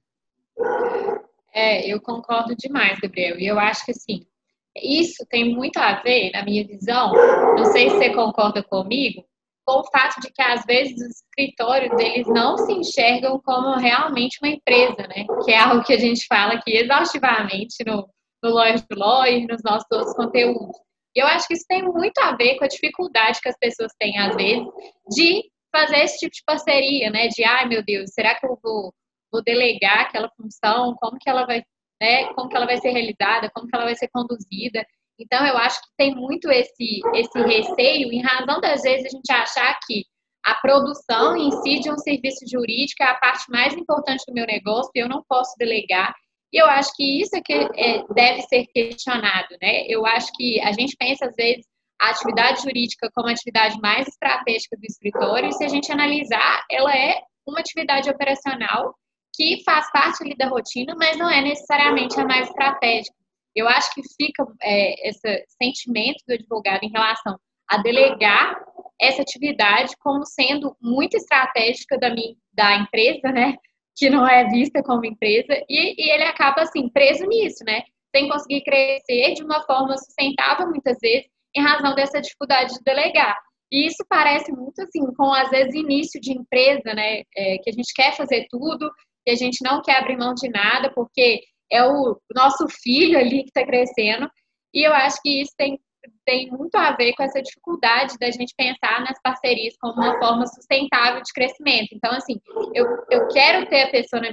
É, 1.51 1.91
eu 1.91 2.00
concordo 2.00 2.55
demais, 2.55 3.00
Gabriel. 3.00 3.39
E 3.39 3.48
eu 3.48 3.57
acho 3.57 3.84
que 3.84 3.91
assim, 3.91 4.27
isso 4.75 5.25
tem 5.27 5.55
muito 5.55 5.77
a 5.77 6.00
ver, 6.01 6.29
na 6.31 6.43
minha 6.43 6.65
visão, 6.67 7.12
não 7.55 7.65
sei 7.65 7.89
se 7.89 7.98
você 7.98 8.13
concorda 8.13 8.62
comigo, 8.62 9.25
com 9.65 9.79
o 9.79 9.86
fato 9.86 10.22
de 10.22 10.31
que 10.31 10.41
às 10.41 10.63
vezes 10.65 10.93
os 11.01 11.15
escritórios 11.15 11.98
deles 11.98 12.27
não 12.27 12.55
se 12.57 12.72
enxergam 12.72 13.41
como 13.43 13.75
realmente 13.75 14.38
uma 14.39 14.51
empresa, 14.51 15.07
né? 15.07 15.25
Que 15.43 15.51
é 15.51 15.57
algo 15.57 15.84
que 15.84 15.93
a 15.93 16.00
gente 16.00 16.27
fala 16.27 16.53
aqui 16.53 16.77
exaustivamente 16.77 17.84
no, 17.88 18.07
no 18.43 18.51
Lawyer 18.51 18.79
to 18.81 18.96
Lawyer, 18.96 19.48
nos 19.50 19.63
nossos 19.63 19.88
outros 19.91 20.15
conteúdos. 20.15 20.77
E 21.15 21.19
eu 21.19 21.25
acho 21.25 21.48
que 21.48 21.55
isso 21.55 21.65
tem 21.67 21.81
muito 21.81 22.19
a 22.19 22.36
ver 22.36 22.55
com 22.57 22.65
a 22.65 22.67
dificuldade 22.67 23.41
que 23.41 23.50
as 23.50 23.57
pessoas 23.57 23.91
têm, 24.00 24.19
às 24.19 24.36
vezes, 24.36 24.63
de 25.10 25.43
fazer 25.77 25.98
esse 25.98 26.17
tipo 26.17 26.34
de 26.34 26.43
parceria, 26.46 27.10
né? 27.12 27.27
De, 27.27 27.43
ai 27.43 27.67
meu 27.67 27.84
Deus, 27.84 28.10
será 28.13 28.36
que 28.36 28.46
eu 28.46 28.57
vou, 28.63 28.93
vou 29.31 29.43
delegar 29.43 30.01
aquela 30.01 30.29
função? 30.36 30.96
Como 31.00 31.17
que 31.19 31.29
ela 31.29 31.46
vai, 31.46 31.63
né? 32.01 32.34
Como 32.34 32.50
que 32.50 32.55
ela 32.55 32.65
vai 32.65 32.77
ser 32.77 32.89
realizada? 32.89 33.51
Como 33.53 33.67
que 33.67 33.75
ela 33.75 33.86
vai 33.86 33.96
ser 33.96 34.10
conduzida? 34.10 34.86
Então, 35.19 35.46
eu 35.46 35.57
acho 35.57 35.81
que 35.81 35.88
tem 35.98 36.15
muito 36.15 36.50
esse, 36.51 37.01
esse 37.15 37.39
receio, 37.41 38.12
em 38.12 38.22
razão 38.22 38.62
das 38.62 38.84
vezes 38.84 39.05
a 39.07 39.10
gente 39.10 39.31
achar 39.31 39.77
que 39.86 40.03
a 40.46 40.55
produção 40.55 41.36
em 41.36 41.51
si 41.51 41.79
de 41.79 41.91
um 41.91 41.98
serviço 41.98 42.46
jurídico 42.50 43.03
é 43.03 43.07
a 43.07 43.15
parte 43.15 43.50
mais 43.50 43.74
importante 43.74 44.24
do 44.27 44.34
meu 44.34 44.46
negócio 44.46 44.91
e 44.96 45.00
eu 45.00 45.10
não 45.10 45.24
posso 45.27 45.53
delegar. 45.57 46.13
E 46.53 46.62
eu 46.62 46.67
acho 46.67 46.89
que 46.96 47.22
isso 47.22 47.36
é 47.36 47.41
que 47.41 47.53
é, 47.53 48.03
deve 48.13 48.41
ser 48.43 48.65
questionado, 48.67 49.57
né? 49.62 49.86
Eu 49.88 50.05
acho 50.05 50.31
que 50.34 50.62
a 50.62 50.72
gente 50.72 50.96
pensa, 50.98 51.25
às 51.25 51.36
vezes, 51.36 51.65
a 52.00 52.10
atividade 52.10 52.62
jurídica 52.62 53.10
como 53.13 53.27
a 53.27 53.32
atividade 53.32 53.80
mais 53.82 54.08
estratégica 54.08 54.77
do 54.77 54.86
escritório, 54.86 55.51
se 55.51 55.63
a 55.63 55.68
gente 55.68 55.92
analisar, 55.92 56.63
ela 56.70 56.96
é 56.96 57.20
uma 57.48 57.60
atividade 57.60 58.10
operacional 58.10 58.96
que 59.34 59.63
faz 59.63 59.92
parte 59.92 60.24
ali 60.24 60.36
da 60.36 60.48
rotina, 60.48 60.96
mas 60.98 61.18
não 61.18 61.30
é 61.30 61.42
necessariamente 61.42 62.20
a 62.20 62.25
mais 62.25 62.48
estratégica. 62.48 63.16
Eu 63.56 63.68
acho 63.68 63.94
que 63.94 64.01
fica 64.16 64.46
é, 64.62 65.10
esse 65.10 65.46
sentimento 65.62 66.24
do 66.27 66.34
advogado 66.34 66.84
em 66.84 66.92
relação 66.92 67.38
a 67.70 67.77
delegar 67.77 68.56
essa 69.00 69.22
atividade 69.22 69.96
como 70.00 70.25
sendo 70.25 70.75
muito 70.82 71.16
estratégica 71.16 71.98
da, 71.98 72.10
minha, 72.10 72.36
da 72.54 72.77
empresa, 72.77 73.32
né? 73.32 73.56
Que 73.96 74.10
não 74.10 74.27
é 74.27 74.48
vista 74.48 74.82
como 74.84 75.06
empresa, 75.06 75.54
e, 75.70 75.96
e 75.98 76.12
ele 76.12 76.24
acaba 76.24 76.62
assim, 76.62 76.89
preso 76.89 77.25
nisso, 77.25 77.63
né? 77.66 77.84
Sem 78.16 78.27
conseguir 78.30 78.62
crescer 78.62 79.34
de 79.34 79.44
uma 79.44 79.63
forma 79.63 79.98
sustentável, 79.98 80.68
muitas 80.68 80.98
vezes, 81.00 81.27
em 81.58 81.64
razão 81.64 81.96
dessa 81.96 82.22
dificuldade 82.22 82.74
de 82.74 82.84
delegar. 82.84 83.36
E 83.72 83.88
isso 83.88 84.06
parece 84.08 84.52
muito 84.52 84.82
assim, 84.82 85.06
com 85.16 85.34
às 85.34 85.50
vezes 85.50 85.74
início 85.74 86.22
de 86.22 86.32
empresa, 86.32 86.94
né? 86.94 87.24
É, 87.36 87.58
que 87.58 87.70
a 87.70 87.74
gente 87.74 87.94
quer 87.94 88.16
fazer 88.16 88.46
tudo, 88.50 88.90
que 89.26 89.32
a 89.32 89.36
gente 89.36 89.64
não 89.64 89.82
quer 89.82 89.98
abrir 89.98 90.18
mão 90.18 90.34
de 90.34 90.50
nada, 90.50 90.92
porque 90.94 91.42
é 91.72 91.84
o 91.84 92.18
nosso 92.34 92.66
filho 92.82 93.18
ali 93.20 93.44
que 93.44 93.50
está 93.50 93.66
crescendo. 93.66 94.30
E 94.74 94.88
eu 94.88 94.94
acho 94.94 95.22
que 95.22 95.42
isso 95.42 95.52
tem, 95.58 95.80
tem 96.26 96.50
muito 96.50 96.76
a 96.76 96.96
ver 96.96 97.14
com 97.14 97.24
essa 97.24 97.42
dificuldade 97.42 98.18
da 98.20 98.32
gente 98.32 98.54
pensar 98.56 99.02
nas 99.02 99.20
parcerias 99.22 99.76
como 99.80 99.94
uma 99.94 100.18
forma 100.18 100.46
sustentável 100.48 101.22
de 101.22 101.34
crescimento. 101.34 101.90
Então, 101.94 102.12
assim, 102.12 102.40
eu, 102.74 102.86
eu 103.10 103.28
quero 103.28 103.68
ter 103.68 103.84
a 103.84 103.92
pessoa 103.92 104.22
na 104.22 104.30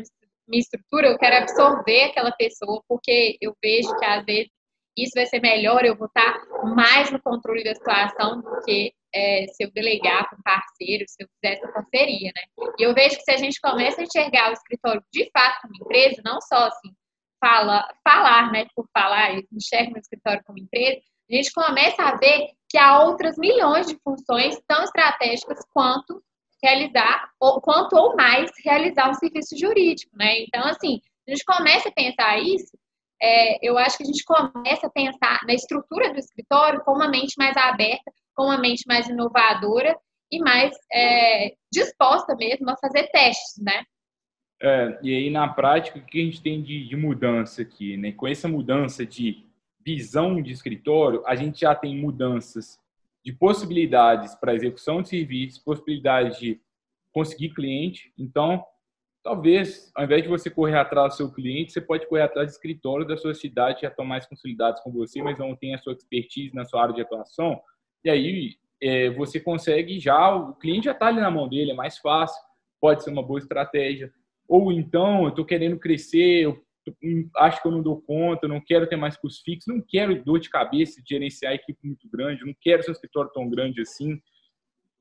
minha 0.47 0.61
estrutura, 0.61 1.09
eu 1.09 1.19
quero 1.19 1.37
absorver 1.37 2.05
aquela 2.05 2.31
pessoa, 2.33 2.83
porque 2.89 3.37
eu 3.41 3.53
vejo 3.63 3.97
que 3.97 4.05
às 4.05 4.25
vezes 4.25 4.51
isso 4.97 5.13
vai 5.15 5.27
ser 5.27 5.41
melhor, 5.41 5.85
eu 5.85 5.97
vou 5.97 6.07
estar 6.07 6.41
mais 6.75 7.11
no 7.11 7.21
controle 7.21 7.65
da 7.65 7.75
situação 7.75 8.41
do 8.41 8.61
que 8.63 8.93
é, 9.15 9.47
se 9.47 9.65
eu 9.65 9.71
delegar 9.71 10.29
para 10.29 10.39
um 10.39 10.43
parceiro, 10.43 11.05
se 11.09 11.23
eu 11.23 11.29
fizer 11.35 11.55
essa 11.55 11.69
parceria, 11.73 12.33
né? 12.35 12.67
E 12.79 12.83
eu 12.83 12.95
vejo 12.95 13.17
que 13.17 13.23
se 13.23 13.31
a 13.31 13.37
gente 13.37 13.61
começa 13.61 14.01
a 14.01 14.05
enxergar 14.05 14.51
o 14.51 14.53
escritório 14.53 15.03
de 15.13 15.31
fato 15.31 15.63
como 15.63 15.77
empresa, 15.77 16.21
não 16.25 16.41
só 16.41 16.67
assim, 16.67 16.93
fala, 17.41 17.87
falar, 18.03 18.51
né, 18.51 18.67
por 18.75 18.87
falar, 18.93 19.39
enxerga 19.53 19.95
o 19.95 19.99
escritório 19.99 20.43
como 20.47 20.59
empresa, 20.59 21.01
a 21.31 21.35
gente 21.35 21.53
começa 21.53 22.03
a 22.03 22.17
ver 22.17 22.51
que 22.69 22.79
há 22.79 23.03
outras 23.05 23.37
milhões 23.39 23.87
de 23.87 23.97
funções 24.03 24.61
tão 24.67 24.83
estratégicas 24.83 25.59
quanto 25.73 26.23
realizar, 26.63 27.31
ou, 27.39 27.61
quanto 27.61 27.95
ou 27.95 28.17
mais 28.17 28.51
realizar 28.65 29.11
um 29.11 29.15
serviço 29.15 29.57
jurídico, 29.57 30.17
né? 30.17 30.41
Então, 30.41 30.65
assim, 30.65 31.01
a 31.29 31.31
gente 31.31 31.45
começa 31.45 31.89
a 31.89 31.93
pensar 31.93 32.39
isso, 32.39 32.77
é, 33.25 33.59
eu 33.67 33.79
acho 33.79 33.97
que 33.97 34.03
a 34.03 34.07
gente 34.07 34.23
começa 34.23 34.87
a 34.87 34.91
pensar 34.91 35.41
na 35.47 35.55
estrutura 35.55 36.13
do 36.13 36.19
escritório 36.19 36.83
com 36.85 36.93
uma 36.93 37.09
mente 37.09 37.35
mais 37.39 37.57
aberta, 37.57 38.13
com 38.35 38.45
uma 38.45 38.59
mente 38.59 38.85
mais 38.87 39.09
inovadora 39.09 39.97
e 40.31 40.39
mais 40.41 40.77
é, 40.93 41.55
disposta 41.73 42.37
mesmo 42.37 42.69
a 42.69 42.77
fazer 42.77 43.09
testes, 43.09 43.63
né? 43.63 43.83
É, 44.61 44.99
e 45.03 45.15
aí, 45.15 45.31
na 45.31 45.49
prática, 45.49 45.99
o 45.99 46.05
que 46.05 46.21
a 46.21 46.25
gente 46.25 46.43
tem 46.43 46.63
de, 46.63 46.87
de, 46.87 46.97
mudança 46.97 47.63
aqui? 47.63 47.97
Né? 47.97 48.13
Com 48.13 48.29
essa 48.29 48.47
mudança 48.47 49.07
de 49.07 49.47
visão 49.81 50.41
de 50.41 50.53
escritório, 50.53 51.23
a 51.27 51.35
gente 51.35 51.61
já 51.61 51.75
tem 51.75 51.97
mudanças 51.97 52.79
de 53.25 53.33
possibilidades 53.33 54.35
para 54.35 54.55
execução 54.55 55.01
de 55.01 55.09
serviços, 55.09 55.59
possibilidades 55.59 56.39
de 56.39 56.61
conseguir 57.11 57.51
cliente. 57.51 58.13
Então, 58.19 58.65
talvez, 59.25 59.91
ao 59.95 60.05
invés 60.05 60.23
de 60.23 60.29
você 60.29 60.51
correr 60.51 60.77
atrás 60.77 61.15
do 61.15 61.17
seu 61.17 61.33
cliente, 61.33 61.73
você 61.73 61.81
pode 61.81 62.07
correr 62.07 62.23
atrás 62.23 62.47
do 62.47 62.53
escritório 62.53 63.07
da 63.07 63.17
sua 63.17 63.35
cidade, 63.35 63.81
já 63.81 63.89
estão 63.89 64.05
mais 64.05 64.27
consolidados 64.27 64.83
com 64.83 64.93
você, 64.93 65.23
mas 65.23 65.39
não 65.39 65.57
tem 65.57 65.75
a 65.75 65.79
sua 65.79 65.95
expertise 65.95 66.55
na 66.55 66.65
sua 66.67 66.83
área 66.83 66.95
de 66.95 67.01
atuação. 67.01 67.59
E 68.05 68.11
aí 68.11 68.57
é, 68.83 69.09
você 69.11 69.41
consegue 69.41 69.99
já, 69.99 70.37
o 70.37 70.55
cliente 70.55 70.85
já 70.85 70.93
está 70.93 71.07
ali 71.07 71.21
na 71.21 71.31
mão 71.31 71.49
dele, 71.49 71.71
é 71.71 71.75
mais 71.75 71.97
fácil, 71.99 72.39
pode 72.79 73.03
ser 73.03 73.11
uma 73.11 73.23
boa 73.23 73.39
estratégia. 73.39 74.13
Ou 74.47 74.71
então, 74.71 75.23
eu 75.23 75.31
estou 75.31 75.45
querendo 75.45 75.79
crescer, 75.79 76.43
eu 76.43 76.63
acho 77.39 77.63
que 77.63 77.67
eu 77.67 77.73
não 77.73 77.83
dou 77.83 78.03
conta, 78.03 78.47
não 78.47 78.61
quero 78.61 78.87
ter 78.87 78.97
mais 78.97 79.17
custos 79.17 79.43
fixos, 79.43 79.75
não 79.75 79.83
quero 79.89 80.23
dor 80.23 80.39
de 80.39 80.51
cabeça 80.51 81.03
de 81.03 81.09
gerenciar 81.09 81.53
a 81.53 81.55
equipe 81.55 81.79
muito 81.83 82.07
grande, 82.11 82.45
não 82.45 82.55
quero 82.61 82.83
ser 82.83 82.91
um 82.91 82.93
escritório 82.93 83.31
tão 83.33 83.49
grande 83.49 83.81
assim. 83.81 84.21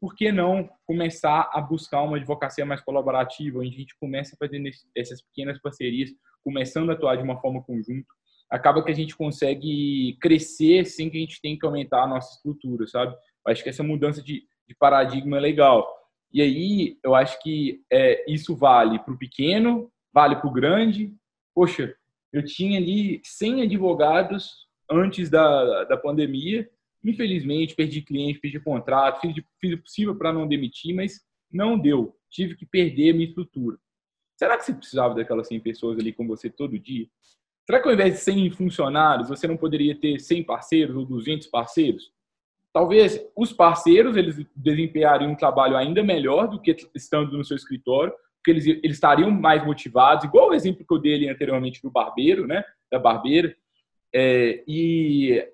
Por 0.04 0.16
que 0.16 0.34
não 0.34 0.70
começar 0.86 1.50
a 1.54 1.62
buscar 1.62 2.02
uma 2.02 2.18
advocacia 2.18 2.66
mais 2.66 2.82
colaborativa, 2.82 3.60
onde 3.60 3.70
a 3.70 3.80
gente 3.80 3.96
começa 3.98 4.36
fazendo 4.38 4.68
essas 4.94 5.22
pequenas 5.22 5.58
parcerias, 5.62 6.10
começando 6.44 6.90
a 6.90 6.94
atuar 6.94 7.16
de 7.16 7.24
uma 7.24 7.40
forma 7.40 7.64
conjunta, 7.64 8.06
acaba 8.50 8.84
que 8.84 8.92
a 8.92 8.94
gente 8.94 9.16
consegue 9.16 10.18
crescer 10.20 10.86
sem 10.88 11.10
que 11.10 11.16
a 11.16 11.20
gente 11.22 11.40
tenha 11.42 11.58
que 11.58 11.66
aumentar 11.66 12.04
a 12.04 12.08
nossa 12.08 12.36
estrutura, 12.36 12.86
sabe? 12.86 13.14
Eu 13.14 13.54
acho 13.54 13.64
que 13.64 13.70
essa 13.70 13.82
mudança 13.82 14.22
de, 14.22 14.46
de 14.68 14.76
paradigma 14.78 15.38
é 15.38 15.40
legal. 15.40 15.88
E 16.34 16.42
aí, 16.42 16.98
eu 17.02 17.16
acho 17.16 17.42
que 17.42 17.82
é, 17.90 18.30
isso 18.30 18.58
vale 18.58 19.00
para 19.00 19.14
o 19.14 19.18
pequeno, 19.18 19.90
vale 20.14 20.36
para 20.36 20.50
o 20.50 20.54
grande. 20.54 21.14
Poxa, 21.56 21.96
eu 22.34 22.44
tinha 22.44 22.78
ali 22.78 23.22
100 23.24 23.62
advogados 23.62 24.68
antes 24.92 25.30
da, 25.30 25.86
da 25.86 25.96
pandemia. 25.96 26.70
Infelizmente, 27.04 27.76
perdi 27.76 28.02
cliente, 28.02 28.40
perdi 28.40 28.60
contrato, 28.60 29.20
fiz, 29.20 29.36
fiz 29.60 29.74
o 29.74 29.78
possível 29.78 30.16
para 30.16 30.32
não 30.32 30.48
demitir, 30.48 30.96
mas 30.96 31.22
não 31.52 31.78
deu. 31.78 32.16
Tive 32.30 32.56
que 32.56 32.66
perder 32.66 33.12
a 33.12 33.14
minha 33.14 33.28
estrutura. 33.28 33.78
Será 34.36 34.58
que 34.58 34.66
você 34.66 34.74
precisava 34.74 35.14
daquelas 35.14 35.48
100 35.48 35.60
pessoas 35.60 36.00
ali 36.00 36.12
com 36.12 36.28
você 36.28 36.50
todo 36.50 36.80
dia? 36.80 37.08
Será 37.66 37.82
que 37.82 37.88
ao 37.88 37.94
invés 37.94 38.14
de 38.14 38.20
100 38.20 38.52
funcionários, 38.52 39.30
você 39.30 39.48
não 39.48 39.56
poderia 39.56 39.96
ter 39.96 40.20
100 40.20 40.44
parceiros 40.44 40.96
ou 40.96 41.06
200 41.06 41.48
parceiros? 41.48 42.12
Talvez 42.74 43.24
os 43.36 43.54
parceiros 43.54 44.18
eles 44.18 44.44
desempenhariam 44.56 45.32
um 45.32 45.36
trabalho 45.36 45.78
ainda 45.78 46.04
melhor 46.04 46.48
do 46.48 46.60
que 46.60 46.76
estando 46.96 47.38
no 47.38 47.46
seu 47.46 47.56
escritório, 47.56 48.12
porque 48.38 48.52
eles, 48.52 48.66
eles 48.66 48.98
estariam 48.98 49.30
mais 49.30 49.64
motivados, 49.66 50.26
igual 50.26 50.50
o 50.50 50.54
exemplo 50.54 50.86
que 50.86 50.94
eu 50.94 51.00
dei 51.00 51.30
anteriormente 51.30 51.82
do 51.82 51.92
barbeiro, 51.92 52.46
né, 52.48 52.66
da 52.92 53.00
barbeira, 53.00 53.56
é, 54.14 54.64
e 54.68 55.48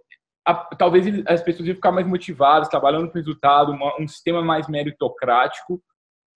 a, 0.50 0.54
talvez 0.76 1.24
as 1.28 1.42
pessoas 1.44 1.68
iam 1.68 1.76
ficar 1.76 1.92
mais 1.92 2.08
motivadas, 2.08 2.70
trabalhando 2.70 3.08
com 3.08 3.18
resultado, 3.18 3.72
uma, 3.72 4.00
um 4.00 4.08
sistema 4.08 4.42
mais 4.42 4.68
meritocrático 4.68 5.82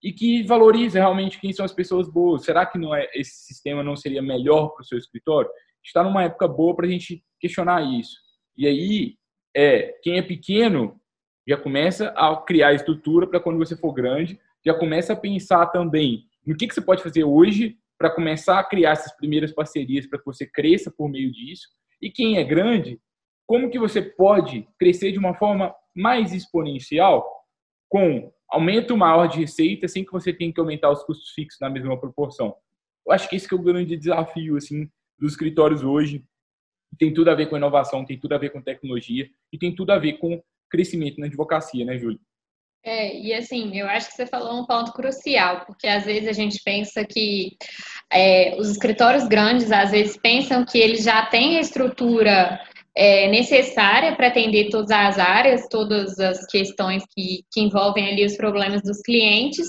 e 0.03 0.11
que 0.11 0.43
valoriza 0.43 0.99
realmente 0.99 1.39
quem 1.39 1.51
são 1.51 1.65
as 1.65 1.73
pessoas 1.73 2.09
boas. 2.09 2.43
Será 2.43 2.65
que 2.65 2.77
não 2.77 2.93
é 2.93 3.09
esse 3.15 3.45
sistema 3.45 3.83
não 3.83 3.95
seria 3.95 4.21
melhor 4.21 4.69
para 4.69 4.81
o 4.81 4.85
seu 4.85 4.97
escritório? 4.97 5.49
Está 5.83 6.03
numa 6.03 6.23
época 6.23 6.47
boa 6.47 6.75
para 6.75 6.85
a 6.85 6.89
gente 6.89 7.23
questionar 7.39 7.81
isso. 7.81 8.17
E 8.55 8.67
aí 8.67 9.15
é 9.55 9.95
quem 10.03 10.17
é 10.17 10.21
pequeno 10.21 10.99
já 11.47 11.57
começa 11.57 12.09
a 12.09 12.35
criar 12.37 12.73
estrutura 12.73 13.27
para 13.27 13.39
quando 13.39 13.57
você 13.57 13.75
for 13.75 13.93
grande, 13.93 14.39
já 14.65 14.73
começa 14.73 15.13
a 15.13 15.15
pensar 15.15 15.65
também 15.67 16.25
no 16.45 16.55
que, 16.55 16.67
que 16.67 16.73
você 16.73 16.81
pode 16.81 17.03
fazer 17.03 17.23
hoje 17.23 17.77
para 17.97 18.09
começar 18.09 18.59
a 18.59 18.63
criar 18.63 18.91
essas 18.91 19.15
primeiras 19.15 19.51
parcerias 19.51 20.05
para 20.05 20.19
que 20.19 20.25
você 20.25 20.45
cresça 20.45 20.91
por 20.91 21.09
meio 21.09 21.31
disso. 21.31 21.67
E 22.01 22.09
quem 22.11 22.37
é 22.37 22.43
grande, 22.43 22.99
como 23.45 23.69
que 23.69 23.79
você 23.79 24.01
pode 24.01 24.67
crescer 24.79 25.11
de 25.11 25.19
uma 25.19 25.33
forma 25.33 25.73
mais 25.95 26.33
exponencial 26.33 27.25
com 27.89 28.31
aumento 28.49 28.97
maior 28.97 29.27
de 29.27 29.39
receita 29.39 29.87
sem 29.87 30.03
que 30.03 30.11
você 30.11 30.33
tenha 30.33 30.53
que 30.53 30.59
aumentar 30.59 30.91
os 30.91 31.03
custos 31.03 31.31
fixos 31.31 31.59
na 31.59 31.69
mesma 31.69 31.99
proporção. 31.99 32.55
Eu 33.05 33.13
acho 33.13 33.29
que 33.29 33.35
esse 33.35 33.47
que 33.47 33.53
é 33.53 33.57
o 33.57 33.61
grande 33.61 33.97
desafio 33.97 34.57
assim 34.57 34.89
dos 35.19 35.33
escritórios 35.33 35.83
hoje. 35.83 36.23
Tem 36.99 37.13
tudo 37.13 37.31
a 37.31 37.35
ver 37.35 37.47
com 37.47 37.57
inovação, 37.57 38.05
tem 38.05 38.19
tudo 38.19 38.33
a 38.35 38.37
ver 38.37 38.51
com 38.51 38.61
tecnologia 38.61 39.27
e 39.51 39.57
tem 39.57 39.73
tudo 39.73 39.91
a 39.91 39.97
ver 39.97 40.13
com 40.13 40.41
crescimento 40.69 41.19
na 41.19 41.25
advocacia, 41.25 41.83
né, 41.85 41.97
Júlio? 41.97 42.19
É, 42.85 43.17
e 43.17 43.33
assim, 43.33 43.79
eu 43.79 43.87
acho 43.87 44.09
que 44.09 44.15
você 44.15 44.27
falou 44.27 44.59
um 44.59 44.65
ponto 44.65 44.91
crucial, 44.91 45.65
porque 45.65 45.87
às 45.87 46.03
vezes 46.03 46.27
a 46.27 46.33
gente 46.33 46.61
pensa 46.63 47.05
que 47.05 47.55
é, 48.11 48.55
os 48.57 48.69
escritórios 48.69 49.25
grandes, 49.25 49.71
às 49.71 49.91
vezes, 49.91 50.17
pensam 50.17 50.65
que 50.65 50.77
eles 50.77 51.03
já 51.03 51.25
têm 51.27 51.57
a 51.57 51.61
estrutura 51.61 52.59
é, 52.95 53.27
necessária 53.27 54.15
para 54.15 54.27
atender 54.27 54.69
todas 54.69 54.91
as 54.91 55.17
áreas, 55.17 55.67
todas 55.69 56.19
as 56.19 56.45
questões 56.47 57.03
que, 57.15 57.43
que 57.51 57.61
envolvem 57.61 58.07
ali 58.07 58.25
os 58.25 58.37
problemas 58.37 58.81
dos 58.81 59.01
clientes, 59.01 59.67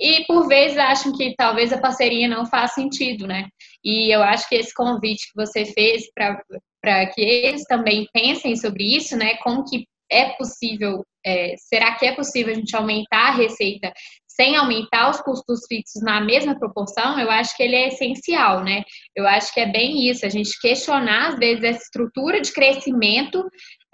e 0.00 0.24
por 0.24 0.48
vezes 0.48 0.76
acham 0.78 1.12
que 1.12 1.34
talvez 1.36 1.72
a 1.72 1.80
parceria 1.80 2.26
não 2.26 2.44
faz 2.46 2.72
sentido, 2.74 3.26
né? 3.26 3.46
E 3.84 4.12
eu 4.12 4.22
acho 4.22 4.48
que 4.48 4.56
esse 4.56 4.74
convite 4.74 5.28
que 5.30 5.36
você 5.36 5.64
fez 5.66 6.04
para 6.14 7.06
que 7.06 7.20
eles 7.20 7.62
também 7.64 8.08
pensem 8.12 8.56
sobre 8.56 8.96
isso, 8.96 9.16
né? 9.16 9.36
Como 9.36 9.64
que 9.64 9.86
é 10.10 10.30
possível, 10.30 11.04
é, 11.24 11.54
será 11.56 11.94
que 11.94 12.04
é 12.04 12.14
possível 12.14 12.52
a 12.52 12.56
gente 12.56 12.74
aumentar 12.74 13.28
a 13.28 13.36
receita 13.36 13.92
sem 14.34 14.56
aumentar 14.56 15.10
os 15.10 15.20
custos 15.20 15.60
fixos 15.68 16.02
na 16.02 16.20
mesma 16.20 16.58
proporção, 16.58 17.18
eu 17.18 17.30
acho 17.30 17.56
que 17.56 17.62
ele 17.62 17.76
é 17.76 17.88
essencial, 17.88 18.64
né? 18.64 18.82
Eu 19.14 19.26
acho 19.26 19.52
que 19.52 19.60
é 19.60 19.70
bem 19.70 20.08
isso, 20.08 20.24
a 20.24 20.28
gente 20.28 20.58
questionar, 20.60 21.28
às 21.28 21.38
vezes, 21.38 21.62
essa 21.62 21.82
estrutura 21.82 22.40
de 22.40 22.52
crescimento 22.52 23.44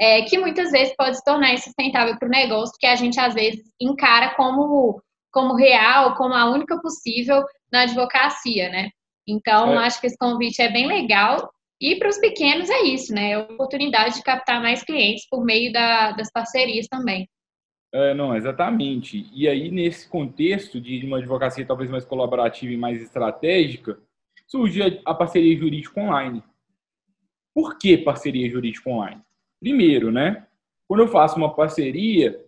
é, 0.01 0.23
que 0.23 0.39
muitas 0.39 0.71
vezes 0.71 0.95
pode 0.97 1.17
se 1.17 1.25
tornar 1.25 1.53
insustentável 1.55 2.17
para 2.19 2.29
o 2.29 2.31
negócio, 2.31 2.75
que 2.79 2.87
a 2.87 2.95
gente, 2.95 3.19
às 3.19 3.35
vezes, 3.35 3.61
encara 3.81 4.35
como, 4.37 5.03
como 5.33 5.55
real, 5.55 6.15
como 6.15 6.35
a 6.35 6.49
única 6.49 6.81
possível 6.81 7.45
na 7.73 7.83
advocacia, 7.83 8.69
né? 8.69 8.91
Então, 9.27 9.75
é. 9.75 9.87
acho 9.87 10.01
que 10.01 10.07
esse 10.07 10.17
convite 10.17 10.63
é 10.63 10.71
bem 10.71 10.87
legal. 10.87 11.51
E 11.81 11.97
para 11.97 12.09
os 12.09 12.19
pequenos 12.19 12.71
é 12.71 12.83
isso, 12.83 13.13
né? 13.13 13.33
É 13.33 13.35
a 13.35 13.41
oportunidade 13.41 14.17
de 14.17 14.23
captar 14.23 14.61
mais 14.61 14.83
clientes 14.83 15.29
por 15.29 15.45
meio 15.45 15.73
da, 15.73 16.13
das 16.13 16.31
parcerias 16.31 16.87
também. 16.89 17.29
É, 17.93 18.13
não, 18.13 18.37
exatamente. 18.37 19.29
E 19.33 19.49
aí, 19.49 19.71
nesse 19.71 20.09
contexto 20.09 20.81
de 20.81 21.05
uma 21.07 21.19
advocacia 21.19 21.65
talvez 21.65 21.91
mais 21.91 22.05
colaborativa 22.05 22.73
e 22.73 22.77
mais 22.77 23.01
estratégica, 23.01 23.99
surge 24.47 25.01
a, 25.05 25.15
parceria 25.15 25.57
jurídica 25.57 26.01
online. 26.01 26.43
Por 27.55 27.79
que 27.79 27.97
parceria 27.97 28.51
jurídica 28.51 28.91
online? 28.91 29.21
Primeiro, 29.59 30.11
né? 30.11 30.47
Quando 30.87 31.01
eu 31.01 31.09
faço 31.09 31.37
uma 31.37 31.55
parceria, 31.55 32.45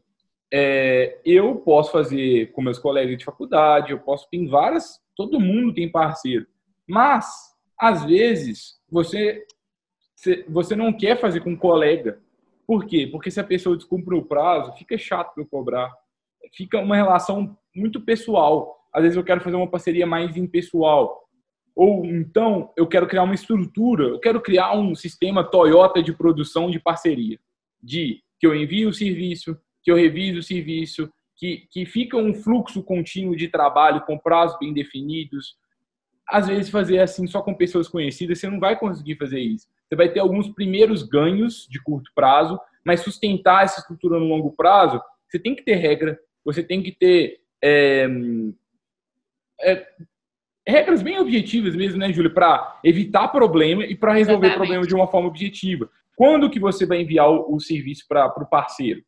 é, 0.53 1.19
eu 1.25 1.57
posso 1.57 1.91
fazer 1.91 2.53
com 2.53 2.63
meus 2.63 2.79
colegas 2.79 3.17
de 3.17 3.25
faculdade, 3.25 3.93
eu 3.93 3.99
posso, 3.99 4.29
tem 4.31 4.47
várias, 4.47 5.01
todo 5.17 5.41
mundo 5.41 5.75
tem 5.75 5.91
parceiro. 5.91 6.47
Mas, 6.87 7.55
às 7.79 8.05
vezes, 8.05 8.79
você, 8.91 9.47
você 10.49 10.77
não 10.77 10.93
quer 10.93 11.19
fazer 11.19 11.41
com 11.41 11.51
um 11.51 11.57
colega, 11.57 12.21
por 12.71 12.87
quê? 12.87 13.05
Porque 13.05 13.33
se 13.33 13.41
a 13.41 13.43
pessoa 13.43 13.77
descumpre 13.77 14.15
o 14.15 14.23
prazo, 14.23 14.73
fica 14.75 14.97
chato 14.97 15.37
eu 15.37 15.45
cobrar. 15.45 15.93
Fica 16.55 16.79
uma 16.79 16.95
relação 16.95 17.59
muito 17.75 18.01
pessoal. 18.01 18.87
Às 18.95 19.03
vezes 19.03 19.17
eu 19.17 19.25
quero 19.25 19.41
fazer 19.41 19.57
uma 19.57 19.69
parceria 19.69 20.07
mais 20.07 20.37
impessoal. 20.37 21.21
Ou 21.75 22.07
então 22.07 22.73
eu 22.77 22.87
quero 22.87 23.09
criar 23.09 23.25
uma 23.25 23.35
estrutura, 23.35 24.05
eu 24.05 24.21
quero 24.21 24.41
criar 24.41 24.73
um 24.79 24.95
sistema 24.95 25.43
Toyota 25.43 26.01
de 26.01 26.13
produção 26.13 26.71
de 26.71 26.79
parceria. 26.79 27.41
De 27.83 28.23
que 28.39 28.47
eu 28.47 28.55
envio 28.55 28.91
o 28.91 28.95
serviço, 28.95 29.59
que 29.83 29.91
eu 29.91 29.97
reviso 29.97 30.39
o 30.39 30.45
serviço, 30.45 31.13
que, 31.35 31.67
que 31.73 31.85
fica 31.85 32.17
um 32.17 32.33
fluxo 32.33 32.85
contínuo 32.85 33.35
de 33.35 33.49
trabalho 33.49 34.03
com 34.03 34.17
prazos 34.17 34.57
bem 34.61 34.73
definidos. 34.73 35.57
Às 36.25 36.47
vezes 36.47 36.71
fazer 36.71 37.01
assim 37.01 37.27
só 37.27 37.43
com 37.43 37.53
pessoas 37.53 37.89
conhecidas, 37.89 38.39
você 38.39 38.49
não 38.49 38.61
vai 38.61 38.79
conseguir 38.79 39.17
fazer 39.17 39.41
isso. 39.41 39.67
Você 39.91 39.97
vai 39.97 40.09
ter 40.09 40.21
alguns 40.21 40.49
primeiros 40.49 41.03
ganhos 41.03 41.67
de 41.69 41.83
curto 41.83 42.13
prazo, 42.15 42.61
mas 42.87 43.01
sustentar 43.01 43.65
essa 43.65 43.81
estrutura 43.81 44.21
no 44.21 44.27
longo 44.27 44.53
prazo, 44.53 45.03
você 45.29 45.37
tem 45.37 45.53
que 45.53 45.65
ter 45.65 45.75
regra, 45.75 46.17
você 46.45 46.63
tem 46.63 46.81
que 46.81 46.93
ter 46.93 47.41
é, 47.61 48.07
é, 49.63 49.87
regras 50.67 51.03
bem 51.03 51.19
objetivas 51.19 51.75
mesmo, 51.75 51.99
né, 51.99 52.13
Júlia, 52.13 52.33
para 52.33 52.79
evitar 52.85 53.27
problema 53.29 53.85
e 53.85 53.97
para 53.97 54.13
resolver 54.13 54.47
Exatamente. 54.47 54.57
problema 54.57 54.87
de 54.87 54.95
uma 54.95 55.09
forma 55.09 55.27
objetiva. 55.27 55.91
Quando 56.15 56.49
que 56.49 56.61
você 56.61 56.87
vai 56.87 57.01
enviar 57.01 57.29
o, 57.29 57.57
o 57.57 57.59
serviço 57.59 58.05
para 58.09 58.27
o 58.27 58.47
parceiro? 58.47 59.03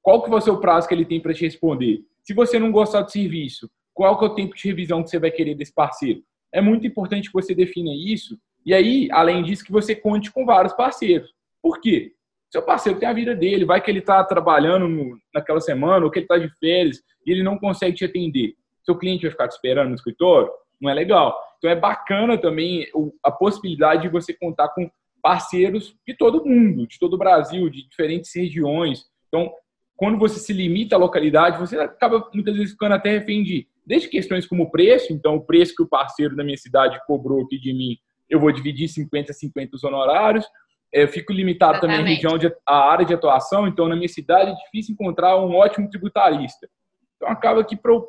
Qual 0.00 0.22
que 0.22 0.30
vai 0.30 0.40
ser 0.40 0.50
o 0.50 0.60
prazo 0.60 0.88
que 0.88 0.94
ele 0.94 1.04
tem 1.04 1.20
para 1.20 1.34
te 1.34 1.44
responder? 1.44 2.00
Se 2.22 2.32
você 2.32 2.58
não 2.58 2.72
gostar 2.72 3.02
do 3.02 3.10
serviço, 3.10 3.70
qual 3.92 4.18
que 4.18 4.24
é 4.24 4.28
o 4.28 4.34
tempo 4.34 4.56
de 4.56 4.66
revisão 4.66 5.02
que 5.02 5.10
você 5.10 5.18
vai 5.18 5.30
querer 5.30 5.54
desse 5.54 5.74
parceiro? 5.74 6.22
É 6.50 6.62
muito 6.62 6.86
importante 6.86 7.28
que 7.28 7.34
você 7.34 7.54
defina 7.54 7.90
isso 7.92 8.38
e 8.66 8.74
aí, 8.74 9.08
além 9.12 9.44
disso, 9.44 9.64
que 9.64 9.70
você 9.70 9.94
conte 9.94 10.32
com 10.32 10.44
vários 10.44 10.74
parceiros. 10.74 11.32
Por 11.62 11.80
quê? 11.80 12.12
Seu 12.50 12.60
parceiro 12.60 12.98
tem 12.98 13.08
a 13.08 13.12
vida 13.12 13.32
dele, 13.32 13.64
vai 13.64 13.80
que 13.80 13.88
ele 13.88 14.00
está 14.00 14.24
trabalhando 14.24 14.88
no, 14.88 15.16
naquela 15.32 15.60
semana, 15.60 16.04
ou 16.04 16.10
que 16.10 16.18
ele 16.18 16.24
está 16.24 16.36
de 16.36 16.50
férias, 16.58 17.00
e 17.24 17.30
ele 17.30 17.44
não 17.44 17.56
consegue 17.58 17.96
te 17.96 18.04
atender. 18.04 18.54
Seu 18.84 18.98
cliente 18.98 19.22
vai 19.22 19.30
ficar 19.30 19.46
te 19.46 19.52
esperando 19.52 19.90
no 19.90 19.94
escritório? 19.94 20.50
Não 20.80 20.90
é 20.90 20.94
legal. 20.94 21.38
Então 21.58 21.70
é 21.70 21.76
bacana 21.76 22.36
também 22.36 22.86
a 23.22 23.30
possibilidade 23.30 24.02
de 24.02 24.08
você 24.08 24.34
contar 24.34 24.68
com 24.70 24.90
parceiros 25.22 25.96
de 26.06 26.16
todo 26.16 26.44
mundo, 26.44 26.88
de 26.88 26.98
todo 26.98 27.14
o 27.14 27.18
Brasil, 27.18 27.70
de 27.70 27.86
diferentes 27.88 28.34
regiões. 28.34 29.04
Então, 29.28 29.52
quando 29.96 30.18
você 30.18 30.40
se 30.40 30.52
limita 30.52 30.96
à 30.96 30.98
localidade, 30.98 31.58
você 31.58 31.78
acaba 31.78 32.28
muitas 32.34 32.54
vezes 32.54 32.72
ficando 32.72 32.94
até 32.94 33.10
refém 33.10 33.42
de, 33.44 33.66
desde 33.86 34.08
questões 34.08 34.46
como 34.46 34.70
preço, 34.70 35.12
então 35.12 35.36
o 35.36 35.44
preço 35.44 35.74
que 35.74 35.82
o 35.82 35.88
parceiro 35.88 36.36
da 36.36 36.44
minha 36.44 36.56
cidade 36.56 37.00
cobrou 37.06 37.42
aqui 37.42 37.58
de 37.58 37.72
mim 37.72 37.96
eu 38.28 38.40
vou 38.40 38.52
dividir 38.52 38.88
50 38.88 39.32
a 39.32 39.34
50 39.34 39.76
os 39.76 39.84
honorários. 39.84 40.44
É, 40.92 41.02
eu 41.02 41.08
fico 41.08 41.32
limitado 41.32 41.74
Exatamente. 41.74 41.98
também 41.98 42.12
à 42.12 42.16
região 42.16 42.38
de 42.38 42.54
a 42.66 42.90
área 42.90 43.04
de 43.04 43.14
atuação, 43.14 43.66
então 43.66 43.88
na 43.88 43.96
minha 43.96 44.08
cidade 44.08 44.50
é 44.50 44.54
difícil 44.64 44.94
encontrar 44.94 45.36
um 45.36 45.54
ótimo 45.54 45.88
tributarista. 45.88 46.68
Então 47.16 47.28
acaba 47.28 47.64
que 47.64 47.76
para 47.76 47.92
eu, 47.92 48.06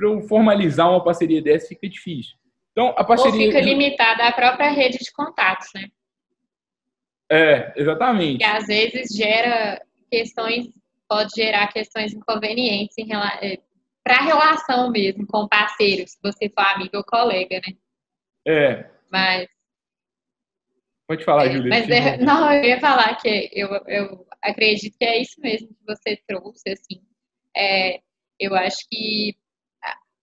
eu, 0.00 0.20
formalizar 0.22 0.90
uma 0.90 1.02
parceria 1.02 1.42
dessa 1.42 1.68
fica 1.68 1.88
difícil. 1.88 2.36
Então 2.72 2.94
a 2.96 3.04
parceria 3.04 3.46
Ou 3.46 3.52
fica 3.52 3.60
limitada 3.60 4.24
à 4.24 4.32
própria 4.32 4.70
rede 4.70 4.98
de 4.98 5.12
contatos, 5.12 5.68
né? 5.74 5.88
É, 7.30 7.72
exatamente. 7.76 8.38
Que 8.38 8.44
às 8.44 8.66
vezes 8.66 9.16
gera 9.16 9.80
questões, 10.10 10.68
pode 11.08 11.30
gerar 11.34 11.68
questões 11.68 12.12
inconvenientes 12.12 12.96
em 12.98 13.08
é, 13.14 13.58
para 14.04 14.16
a 14.16 14.22
relação 14.22 14.90
mesmo 14.90 15.26
com 15.26 15.48
parceiros, 15.48 16.12
se 16.12 16.18
você 16.22 16.50
for 16.50 16.62
amigo 16.62 16.96
ou 16.96 17.04
colega, 17.04 17.60
né? 17.66 17.74
É, 18.46 18.91
mas. 19.12 19.46
Pode 21.06 21.24
falar, 21.24 21.46
é, 21.46 21.52
Júlia. 21.52 21.68
Mas 21.68 21.88
é, 21.90 22.16
não, 22.16 22.52
eu 22.52 22.64
ia 22.64 22.80
falar 22.80 23.14
que 23.16 23.50
eu, 23.52 23.68
eu 23.86 24.26
acredito 24.40 24.96
que 24.98 25.04
é 25.04 25.20
isso 25.20 25.38
mesmo 25.40 25.68
que 25.68 25.84
você 25.86 26.16
trouxe, 26.26 26.70
assim. 26.70 27.02
É, 27.54 28.00
eu 28.40 28.54
acho 28.54 28.78
que 28.90 29.36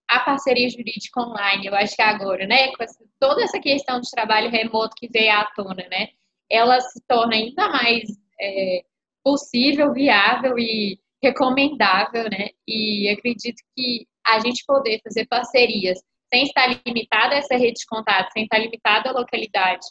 a 0.10 0.19
parceria 0.21 0.67
jurídica 0.69 1.21
online, 1.21 1.67
eu 1.67 1.75
acho 1.75 1.95
que 1.95 2.02
agora, 2.02 2.47
né, 2.47 2.71
com 2.75 2.84
essa, 2.84 3.06
toda 3.19 3.43
essa 3.43 3.60
questão 3.60 4.02
de 4.02 4.10
trabalho 4.10 4.49
remoto 4.49 4.95
que 4.97 5.08
veio 5.08 5.32
à 5.32 5.45
tona, 5.56 5.88
né, 5.88 6.10
ela 6.49 6.82
se 6.82 6.99
torna 7.08 7.36
ainda 7.36 7.69
mais 7.69 8.10
é, 8.41 8.82
possível, 9.23 9.93
viável 9.93 10.58
e 10.58 10.99
recomendável, 11.23 12.23
né, 12.23 12.49
e 12.67 13.08
acredito 13.10 13.62
que 13.75 14.08
a 14.25 14.39
gente 14.39 14.63
poder 14.65 14.99
fazer 15.04 15.28
parcerias 15.28 15.99
sem 16.34 16.44
estar 16.44 16.68
limitada 16.86 17.36
a 17.36 17.38
essa 17.38 17.56
rede 17.56 17.80
de 17.80 17.86
contato, 17.86 18.32
sem 18.32 18.44
estar 18.44 18.60
limitada 18.60 19.10
à 19.10 19.13
localidade, 19.13 19.86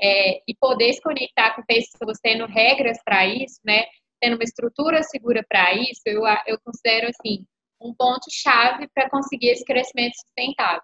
é, 0.00 0.38
e 0.48 0.54
poder 0.58 0.92
se 0.92 1.00
conectar 1.00 1.54
com 1.54 1.62
pessoas 1.62 2.18
tendo 2.22 2.46
regras 2.46 2.98
para 3.04 3.26
isso, 3.26 3.60
né, 3.64 3.84
tendo 4.20 4.34
uma 4.34 4.44
estrutura 4.44 5.02
segura 5.02 5.44
para 5.48 5.74
isso, 5.74 6.00
eu, 6.06 6.22
eu 6.46 6.58
considero, 6.64 7.08
assim, 7.08 7.44
um 7.80 7.92
ponto-chave 7.94 8.88
para 8.94 9.10
conseguir 9.10 9.48
esse 9.48 9.64
crescimento 9.64 10.14
sustentável. 10.14 10.82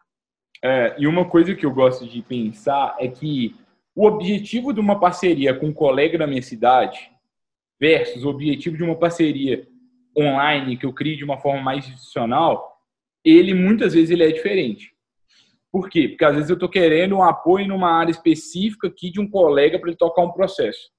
É, 0.63 0.97
e 0.99 1.07
uma 1.07 1.29
coisa 1.29 1.55
que 1.55 1.65
eu 1.65 1.73
gosto 1.73 2.07
de 2.07 2.21
pensar 2.21 2.97
é 2.99 3.07
que 3.07 3.55
o 3.95 4.07
objetivo 4.07 4.73
de 4.73 4.81
uma 4.81 4.99
parceria 4.99 5.55
com 5.55 5.67
um 5.67 5.73
colega 5.73 6.19
da 6.19 6.27
minha 6.27 6.43
cidade 6.43 7.11
versus 7.81 8.25
o 8.25 8.29
objetivo 8.29 8.77
de 8.77 8.83
uma 8.83 8.97
parceria 8.97 9.67
online 10.17 10.77
que 10.77 10.85
eu 10.85 10.93
crio 10.93 11.17
de 11.17 11.25
uma 11.25 11.39
forma 11.39 11.63
mais 11.63 11.87
institucional, 11.87 12.77
ele 13.25 13.55
muitas 13.55 13.95
vezes 13.95 14.11
ele 14.11 14.25
é 14.25 14.33
diferente. 14.33 14.93
Por 15.71 15.89
quê? 15.89 16.09
Porque 16.09 16.25
às 16.25 16.35
vezes 16.35 16.51
eu 16.51 16.55
estou 16.55 16.69
querendo 16.69 17.17
um 17.17 17.23
apoio 17.23 17.69
numa 17.69 17.91
área 17.91 18.11
específica 18.11 18.89
aqui 18.89 19.11
de 19.11 19.21
um 19.21 19.29
colega 19.29 19.79
para 19.79 19.89
ele 19.89 19.97
tocar 19.97 20.23
um 20.23 20.33
processo. 20.33 20.91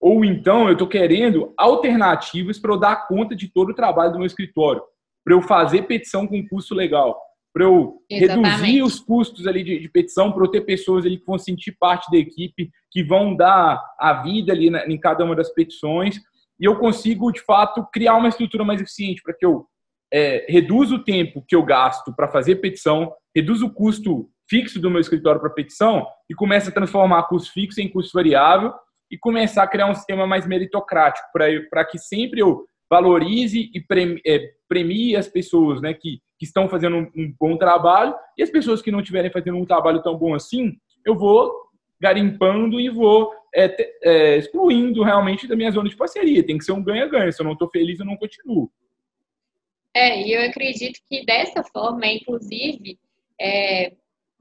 Ou 0.00 0.24
então 0.24 0.66
eu 0.66 0.72
estou 0.72 0.86
querendo 0.86 1.52
alternativas 1.56 2.58
para 2.58 2.72
eu 2.72 2.78
dar 2.78 3.08
conta 3.08 3.34
de 3.34 3.48
todo 3.48 3.70
o 3.70 3.74
trabalho 3.74 4.12
do 4.12 4.18
meu 4.18 4.26
escritório, 4.26 4.82
para 5.24 5.34
eu 5.34 5.42
fazer 5.42 5.82
petição 5.82 6.26
com 6.26 6.46
custo 6.46 6.74
legal, 6.74 7.20
para 7.52 7.64
eu 7.64 8.00
Exatamente. 8.08 8.48
reduzir 8.48 8.82
os 8.82 9.00
custos 9.00 9.46
ali 9.46 9.64
de, 9.64 9.80
de, 9.80 9.88
petição, 9.88 10.30
para 10.30 10.44
eu 10.44 10.50
ter 10.50 10.60
pessoas 10.60 11.04
ali 11.04 11.18
que 11.18 11.26
vão 11.26 11.38
sentir 11.38 11.76
parte 11.78 12.10
da 12.10 12.18
equipe, 12.18 12.70
que 12.90 13.02
vão 13.02 13.34
dar 13.34 13.82
a 13.98 14.22
vida 14.22 14.52
ali 14.52 14.70
na, 14.70 14.86
em 14.86 14.98
cada 14.98 15.24
uma 15.24 15.34
das 15.34 15.52
petições, 15.52 16.20
e 16.60 16.64
eu 16.64 16.78
consigo, 16.78 17.32
de 17.32 17.40
fato, 17.40 17.86
criar 17.92 18.16
uma 18.16 18.28
estrutura 18.28 18.64
mais 18.64 18.80
eficiente 18.80 19.22
para 19.22 19.34
que 19.34 19.44
eu 19.44 19.66
é, 20.12 20.46
o 20.92 20.98
tempo 21.04 21.44
que 21.46 21.54
eu 21.54 21.62
gasto 21.62 22.14
para 22.14 22.28
fazer 22.28 22.56
petição, 22.56 23.12
reduz 23.34 23.62
o 23.62 23.70
custo 23.70 24.28
fixo 24.48 24.80
do 24.80 24.90
meu 24.90 25.00
escritório 25.00 25.40
para 25.40 25.50
petição 25.50 26.06
e 26.28 26.34
começa 26.34 26.70
a 26.70 26.72
transformar 26.72 27.24
custo 27.24 27.52
fixo 27.52 27.80
em 27.80 27.88
custo 27.88 28.12
variável 28.14 28.72
e 29.10 29.18
começar 29.18 29.62
a 29.62 29.68
criar 29.68 29.90
um 29.90 29.94
sistema 29.94 30.26
mais 30.26 30.46
meritocrático 30.46 31.28
para 31.32 31.84
que 31.84 31.98
sempre 31.98 32.40
eu 32.40 32.64
valorize 32.90 33.70
e 33.74 33.80
premie, 33.80 34.20
é, 34.26 34.50
premie 34.68 35.14
as 35.14 35.28
pessoas 35.28 35.80
né, 35.80 35.92
que, 35.92 36.20
que 36.38 36.46
estão 36.46 36.68
fazendo 36.68 36.96
um, 36.96 37.10
um, 37.16 37.34
bom 37.38 37.56
trabalho 37.56 38.14
e 38.36 38.42
as 38.42 38.50
pessoas 38.50 38.80
que 38.80 38.90
não 38.90 39.00
estiverem 39.00 39.30
fazendo 39.30 39.58
um 39.58 39.66
trabalho 39.66 40.02
tão 40.02 40.16
bom 40.16 40.34
assim, 40.34 40.72
eu 41.04 41.14
vou 41.14 41.52
garimpando 42.00 42.80
e 42.80 42.88
vou 42.88 43.30
é, 43.54 43.74
é, 44.02 44.36
excluindo 44.38 45.02
realmente 45.02 45.46
da 45.46 45.56
minha 45.56 45.70
zona 45.70 45.88
de 45.88 45.96
parceria. 45.96 46.44
Tem 46.44 46.56
que 46.56 46.64
ser 46.64 46.72
um 46.72 46.82
ganha-ganha. 46.82 47.30
Se 47.32 47.40
eu 47.42 47.44
não 47.44 47.52
estou 47.52 47.68
feliz, 47.68 47.98
eu 47.98 48.06
não 48.06 48.16
continuo. 48.16 48.70
É, 49.98 50.22
e 50.22 50.32
eu 50.32 50.48
acredito 50.48 51.00
que 51.10 51.24
dessa 51.24 51.64
forma, 51.64 52.06
inclusive, 52.06 52.96
é 53.40 53.92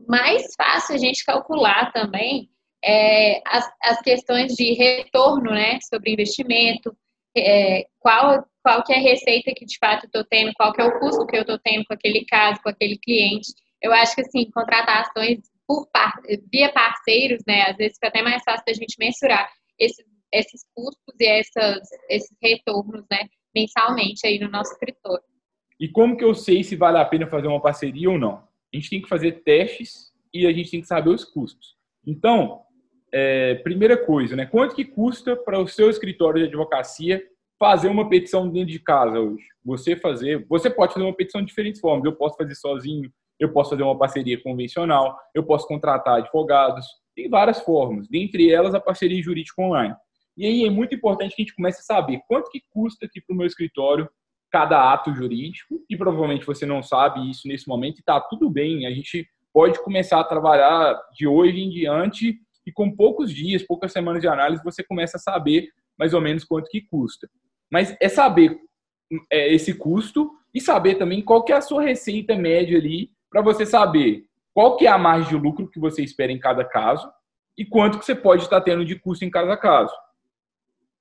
mais 0.08 0.54
fácil 0.56 0.94
a 0.94 0.98
gente 1.00 1.26
calcular 1.26 1.92
também 1.92 2.48
é, 2.86 3.42
as, 3.44 3.68
as 3.82 4.00
questões 4.02 4.54
de 4.54 4.74
retorno, 4.74 5.50
né, 5.50 5.80
sobre 5.82 6.12
investimento, 6.12 6.96
é, 7.36 7.88
qual, 8.00 8.46
qual 8.64 8.84
que 8.84 8.94
é 8.94 8.98
a 8.98 9.02
receita 9.02 9.52
que 9.56 9.66
de 9.66 9.80
fato 9.80 10.04
eu 10.04 10.08
estou 10.08 10.24
tendo, 10.26 10.54
qual 10.54 10.72
que 10.72 10.80
é 10.80 10.86
o 10.86 11.00
custo 11.00 11.26
que 11.26 11.36
eu 11.36 11.42
estou 11.42 11.58
tendo 11.58 11.86
com 11.86 11.94
aquele 11.96 12.24
caso, 12.26 12.62
com 12.62 12.70
aquele 12.70 13.00
cliente. 13.00 13.52
Eu 13.82 13.92
acho 13.94 14.14
que, 14.14 14.22
assim, 14.22 14.52
contratações 14.52 15.40
por 15.68 15.88
par, 15.90 16.14
via 16.52 16.72
parceiros, 16.72 17.42
né, 17.48 17.64
às 17.64 17.78
vezes 17.78 17.96
fica 17.96 18.10
até 18.10 18.22
mais 18.22 18.44
fácil 18.44 18.64
da 18.64 18.74
gente 18.74 18.96
mensurar 19.00 19.52
esses, 19.80 20.06
esses 20.32 20.62
custos 20.76 21.16
e 21.20 21.26
essas, 21.26 21.80
esses 22.10 22.38
retornos, 22.44 23.04
né, 23.10 23.28
mensalmente 23.56 24.28
aí 24.28 24.38
no 24.38 24.52
nosso 24.52 24.72
escritório. 24.74 25.24
E 25.80 25.88
como 25.88 26.18
que 26.18 26.24
eu 26.24 26.34
sei 26.34 26.64
se 26.64 26.76
vale 26.76 26.98
a 26.98 27.06
pena 27.06 27.28
fazer 27.28 27.48
uma 27.48 27.62
parceria 27.62 28.10
ou 28.10 28.18
não? 28.18 28.44
A 28.74 28.78
gente 28.78 28.90
tem 28.90 29.02
que 29.02 29.10
fazer 29.10 29.44
testes 29.44 30.12
e 30.34 30.46
a 30.46 30.52
gente 30.52 30.72
tem 30.72 30.82
que 30.82 30.88
saber 30.88 31.10
os 31.10 31.24
custos. 31.24 31.76
Então, 32.06 32.62
é, 33.14 33.56
primeira 33.56 33.98
coisa, 33.98 34.36
né? 34.36 34.46
Quanto 34.46 34.76
que 34.76 34.84
custa 34.84 35.36
para 35.36 35.60
o 35.60 35.68
seu 35.68 35.90
escritório 35.90 36.42
de 36.42 36.48
advocacia 36.48 37.24
fazer 37.60 37.88
uma 37.88 38.10
petição 38.10 38.50
dentro 38.50 38.72
de 38.72 38.80
casa 38.80 39.20
hoje? 39.20 39.46
Você 39.64 39.96
fazer, 39.96 40.46
você 40.48 40.70
pode 40.70 40.94
fazer 40.94 41.06
uma 41.06 41.16
petição 41.16 41.42
de 41.42 41.48
diferentes 41.48 41.80
formas. 41.80 42.06
Eu 42.06 42.16
posso 42.16 42.36
fazer 42.36 42.56
sozinho, 42.56 43.12
eu 43.40 43.52
posso 43.52 43.70
fazer 43.72 43.84
uma 43.84 43.98
parceria 43.98 44.42
convencional, 44.42 45.18
eu 45.34 45.44
posso 45.44 45.68
contratar 45.68 46.18
advogados, 46.18 46.86
tem 47.16 47.30
várias 47.30 47.60
formas, 47.60 48.08
dentre 48.08 48.52
elas 48.52 48.74
a 48.74 48.80
parceria 48.80 49.22
jurídica 49.22 49.62
online. 49.62 49.96
E 50.36 50.46
aí 50.46 50.66
é 50.66 50.70
muito 50.70 50.94
importante 50.94 51.36
que 51.36 51.42
a 51.42 51.46
gente 51.46 51.56
comece 51.56 51.80
a 51.80 51.84
saber 51.84 52.22
quanto 52.28 52.52
que 52.52 52.62
custa 52.70 53.06
aqui 53.06 53.22
para 53.22 53.34
o 53.34 53.38
meu 53.38 53.48
escritório 53.48 54.08
cada 54.52 54.94
ato 54.94 55.14
jurídico, 55.14 55.84
e 55.90 55.98
provavelmente 55.98 56.46
você 56.46 56.66
não 56.66 56.82
sabe 56.82 57.30
isso 57.30 57.48
nesse 57.48 57.68
momento, 57.68 57.98
e 57.98 58.00
está 58.00 58.20
tudo 58.20 58.50
bem, 58.50 58.86
a 58.86 58.92
gente 58.92 59.28
pode 59.54 59.82
começar 59.84 60.20
a 60.20 60.24
trabalhar 60.24 61.00
de 61.14 61.28
hoje 61.28 61.60
em 61.60 61.70
diante, 61.70 62.40
e 62.66 62.72
com 62.72 62.94
poucos 62.94 63.34
dias, 63.34 63.64
poucas 63.64 63.92
semanas 63.92 64.22
de 64.22 64.28
análise, 64.28 64.64
você 64.64 64.84
começa 64.84 65.18
a 65.18 65.20
saber 65.20 65.70
mais 65.98 66.14
ou 66.14 66.22
menos 66.22 66.44
quanto 66.44 66.70
que 66.70 66.82
custa. 66.82 67.30
Mas 67.72 67.96
é 68.02 68.10
saber 68.10 68.60
é, 69.32 69.54
esse 69.54 69.74
custo 69.74 70.32
e 70.54 70.60
saber 70.60 70.96
também 70.96 71.22
qual 71.22 71.44
que 71.44 71.52
é 71.52 71.56
a 71.56 71.62
sua 71.62 71.82
receita 71.82 72.36
média 72.36 72.78
ali 72.78 73.10
para 73.30 73.42
você 73.42 73.66
saber 73.66 74.26
qual 74.54 74.76
que 74.76 74.88
é 74.88 74.90
a 74.90 74.98
margem 74.98 75.30
de 75.30 75.36
lucro 75.36 75.70
que 75.70 75.80
você 75.80 76.04
espera 76.04 76.32
em 76.32 76.40
cada 76.40 76.64
caso 76.66 77.10
e 77.58 77.66
quanto 77.66 78.00
que 78.00 78.06
você 78.06 78.16
pode 78.16 78.44
estar 78.44 78.62
tendo 78.62 78.84
de 78.84 78.96
custo 78.96 79.24
em 79.24 79.30
cada 79.30 79.56
caso. 79.56 79.94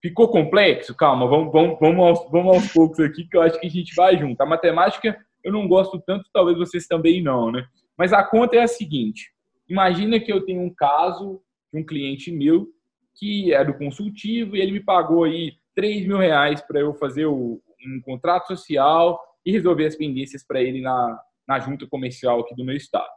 Ficou 0.06 0.28
complexo? 0.28 0.94
Calma, 0.94 1.26
vamos, 1.26 1.52
vamos, 1.52 1.78
vamos, 1.80 2.06
aos, 2.06 2.30
vamos 2.30 2.54
aos 2.54 2.72
poucos 2.72 3.00
aqui 3.00 3.26
que 3.26 3.36
eu 3.36 3.42
acho 3.42 3.58
que 3.58 3.66
a 3.66 3.70
gente 3.70 3.92
vai 3.92 4.16
junto. 4.16 4.40
A 4.40 4.46
matemática 4.46 5.18
eu 5.42 5.52
não 5.52 5.66
gosto 5.66 6.00
tanto, 6.00 6.30
talvez 6.32 6.56
vocês 6.56 6.86
também 6.86 7.20
não, 7.20 7.50
né? 7.50 7.66
Mas 7.98 8.12
a 8.12 8.22
conta 8.22 8.54
é 8.54 8.62
a 8.62 8.68
seguinte: 8.68 9.32
imagina 9.68 10.20
que 10.20 10.32
eu 10.32 10.44
tenho 10.44 10.62
um 10.62 10.72
caso 10.72 11.42
de 11.72 11.80
um 11.80 11.84
cliente 11.84 12.30
meu 12.30 12.68
que 13.16 13.52
é 13.52 13.64
do 13.64 13.74
consultivo 13.74 14.54
e 14.54 14.60
ele 14.60 14.70
me 14.70 14.80
pagou 14.80 15.24
aí 15.24 15.54
3 15.74 16.06
mil 16.06 16.18
reais 16.18 16.60
para 16.60 16.78
eu 16.78 16.94
fazer 16.94 17.26
o, 17.26 17.60
um 17.84 18.00
contrato 18.04 18.46
social 18.46 19.20
e 19.44 19.50
resolver 19.50 19.86
as 19.86 19.96
pendências 19.96 20.46
para 20.46 20.62
ele 20.62 20.82
na, 20.82 21.20
na 21.48 21.58
junta 21.58 21.84
comercial 21.88 22.38
aqui 22.40 22.54
do 22.54 22.64
meu 22.64 22.76
estado. 22.76 23.10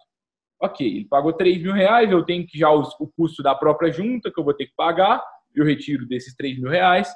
Ok, 0.60 0.88
ele 0.88 1.06
pagou 1.06 1.34
3 1.34 1.62
mil 1.62 1.74
reais, 1.74 2.12
eu 2.12 2.26
tenho 2.26 2.48
que 2.48 2.58
já 2.58 2.72
os, 2.72 3.00
o 3.00 3.08
custo 3.08 3.44
da 3.44 3.54
própria 3.54 3.92
junta 3.92 4.32
que 4.32 4.40
eu 4.40 4.44
vou 4.44 4.56
ter 4.56 4.66
que 4.66 4.74
pagar, 4.76 5.24
eu 5.56 5.66
retiro 5.66 6.08
desses 6.08 6.36
3 6.36 6.60
mil 6.60 6.70
reais, 6.70 7.12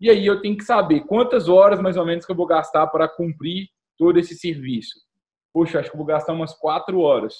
e 0.00 0.10
aí 0.10 0.26
eu 0.26 0.40
tenho 0.40 0.56
que 0.56 0.64
saber 0.64 1.00
quantas 1.00 1.48
horas 1.48 1.80
mais 1.80 1.96
ou 1.96 2.04
menos 2.04 2.26
que 2.26 2.32
eu 2.32 2.36
vou 2.36 2.46
gastar 2.46 2.86
para 2.88 3.08
cumprir 3.08 3.68
todo 3.96 4.18
esse 4.18 4.34
serviço. 4.34 4.94
Poxa, 5.52 5.80
acho 5.80 5.90
que 5.90 5.96
eu 5.96 5.98
vou 5.98 6.06
gastar 6.06 6.32
umas 6.32 6.54
4 6.54 6.98
horas. 7.00 7.34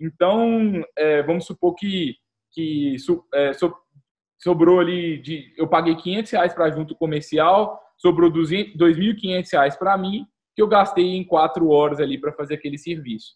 Então, 0.00 0.82
é, 0.96 1.22
vamos 1.22 1.46
supor 1.46 1.74
que, 1.74 2.16
que 2.52 2.96
é, 3.34 3.52
so, 3.52 3.74
sobrou 4.38 4.80
ali, 4.80 5.18
de, 5.18 5.54
eu 5.56 5.68
paguei 5.68 5.94
500 5.96 6.32
reais 6.32 6.54
para 6.54 6.66
a 6.66 6.70
junta 6.70 6.94
comercial, 6.94 7.80
sobrou 7.96 8.30
2.500 8.30 9.52
reais 9.52 9.76
para 9.76 9.96
mim, 9.96 10.26
que 10.54 10.62
eu 10.62 10.68
gastei 10.68 11.16
em 11.16 11.24
quatro 11.24 11.68
horas 11.70 12.00
ali 12.00 12.18
para 12.18 12.32
fazer 12.32 12.54
aquele 12.54 12.78
serviço. 12.78 13.34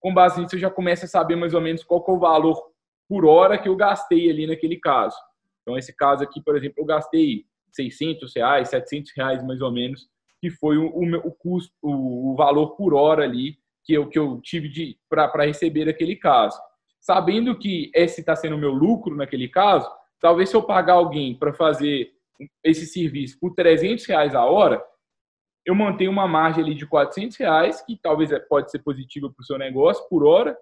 Com 0.00 0.12
base 0.12 0.40
nisso, 0.40 0.56
eu 0.56 0.60
já 0.60 0.70
começo 0.70 1.04
a 1.04 1.08
saber 1.08 1.36
mais 1.36 1.54
ou 1.54 1.60
menos 1.60 1.82
qual 1.82 2.04
é 2.06 2.10
o 2.10 2.18
valor 2.18 2.60
por 3.08 3.24
hora 3.24 3.58
que 3.58 3.68
eu 3.68 3.76
gastei 3.76 4.30
ali 4.30 4.46
naquele 4.46 4.76
caso. 4.76 5.16
Então, 5.64 5.78
esse 5.78 5.96
caso 5.96 6.22
aqui, 6.22 6.42
por 6.42 6.56
exemplo, 6.56 6.76
eu 6.78 6.84
gastei 6.84 7.46
600 7.72 8.32
reais, 8.36 8.68
700 8.68 9.12
reais 9.16 9.44
mais 9.44 9.62
ou 9.62 9.72
menos, 9.72 10.08
que 10.40 10.50
foi 10.50 10.76
o, 10.76 10.86
o, 10.86 11.16
o 11.26 11.32
custo, 11.32 11.72
o, 11.82 12.32
o, 12.32 12.36
valor 12.36 12.76
por 12.76 12.92
hora 12.92 13.24
ali 13.24 13.58
que 13.82 13.94
eu, 13.94 14.08
que 14.08 14.18
eu 14.18 14.40
tive 14.42 14.98
para 15.08 15.44
receber 15.44 15.88
aquele 15.88 16.16
caso. 16.16 16.60
Sabendo 17.00 17.58
que 17.58 17.90
esse 17.94 18.20
está 18.20 18.36
sendo 18.36 18.56
o 18.56 18.58
meu 18.58 18.70
lucro 18.70 19.16
naquele 19.16 19.48
caso, 19.48 19.90
talvez 20.20 20.50
se 20.50 20.56
eu 20.56 20.62
pagar 20.62 20.94
alguém 20.94 21.34
para 21.34 21.52
fazer 21.52 22.12
esse 22.62 22.86
serviço 22.86 23.38
por 23.40 23.54
300 23.54 24.04
reais 24.06 24.34
a 24.34 24.44
hora, 24.44 24.82
eu 25.64 25.74
mantenho 25.74 26.10
uma 26.10 26.28
margem 26.28 26.62
ali 26.62 26.74
de 26.74 26.86
400 26.86 27.36
reais, 27.38 27.82
que 27.82 27.96
talvez 27.96 28.30
é, 28.30 28.38
pode 28.38 28.70
ser 28.70 28.80
positiva 28.80 29.30
para 29.30 29.42
o 29.42 29.44
seu 29.44 29.56
negócio 29.56 30.06
por 30.08 30.24
hora, 30.26 30.56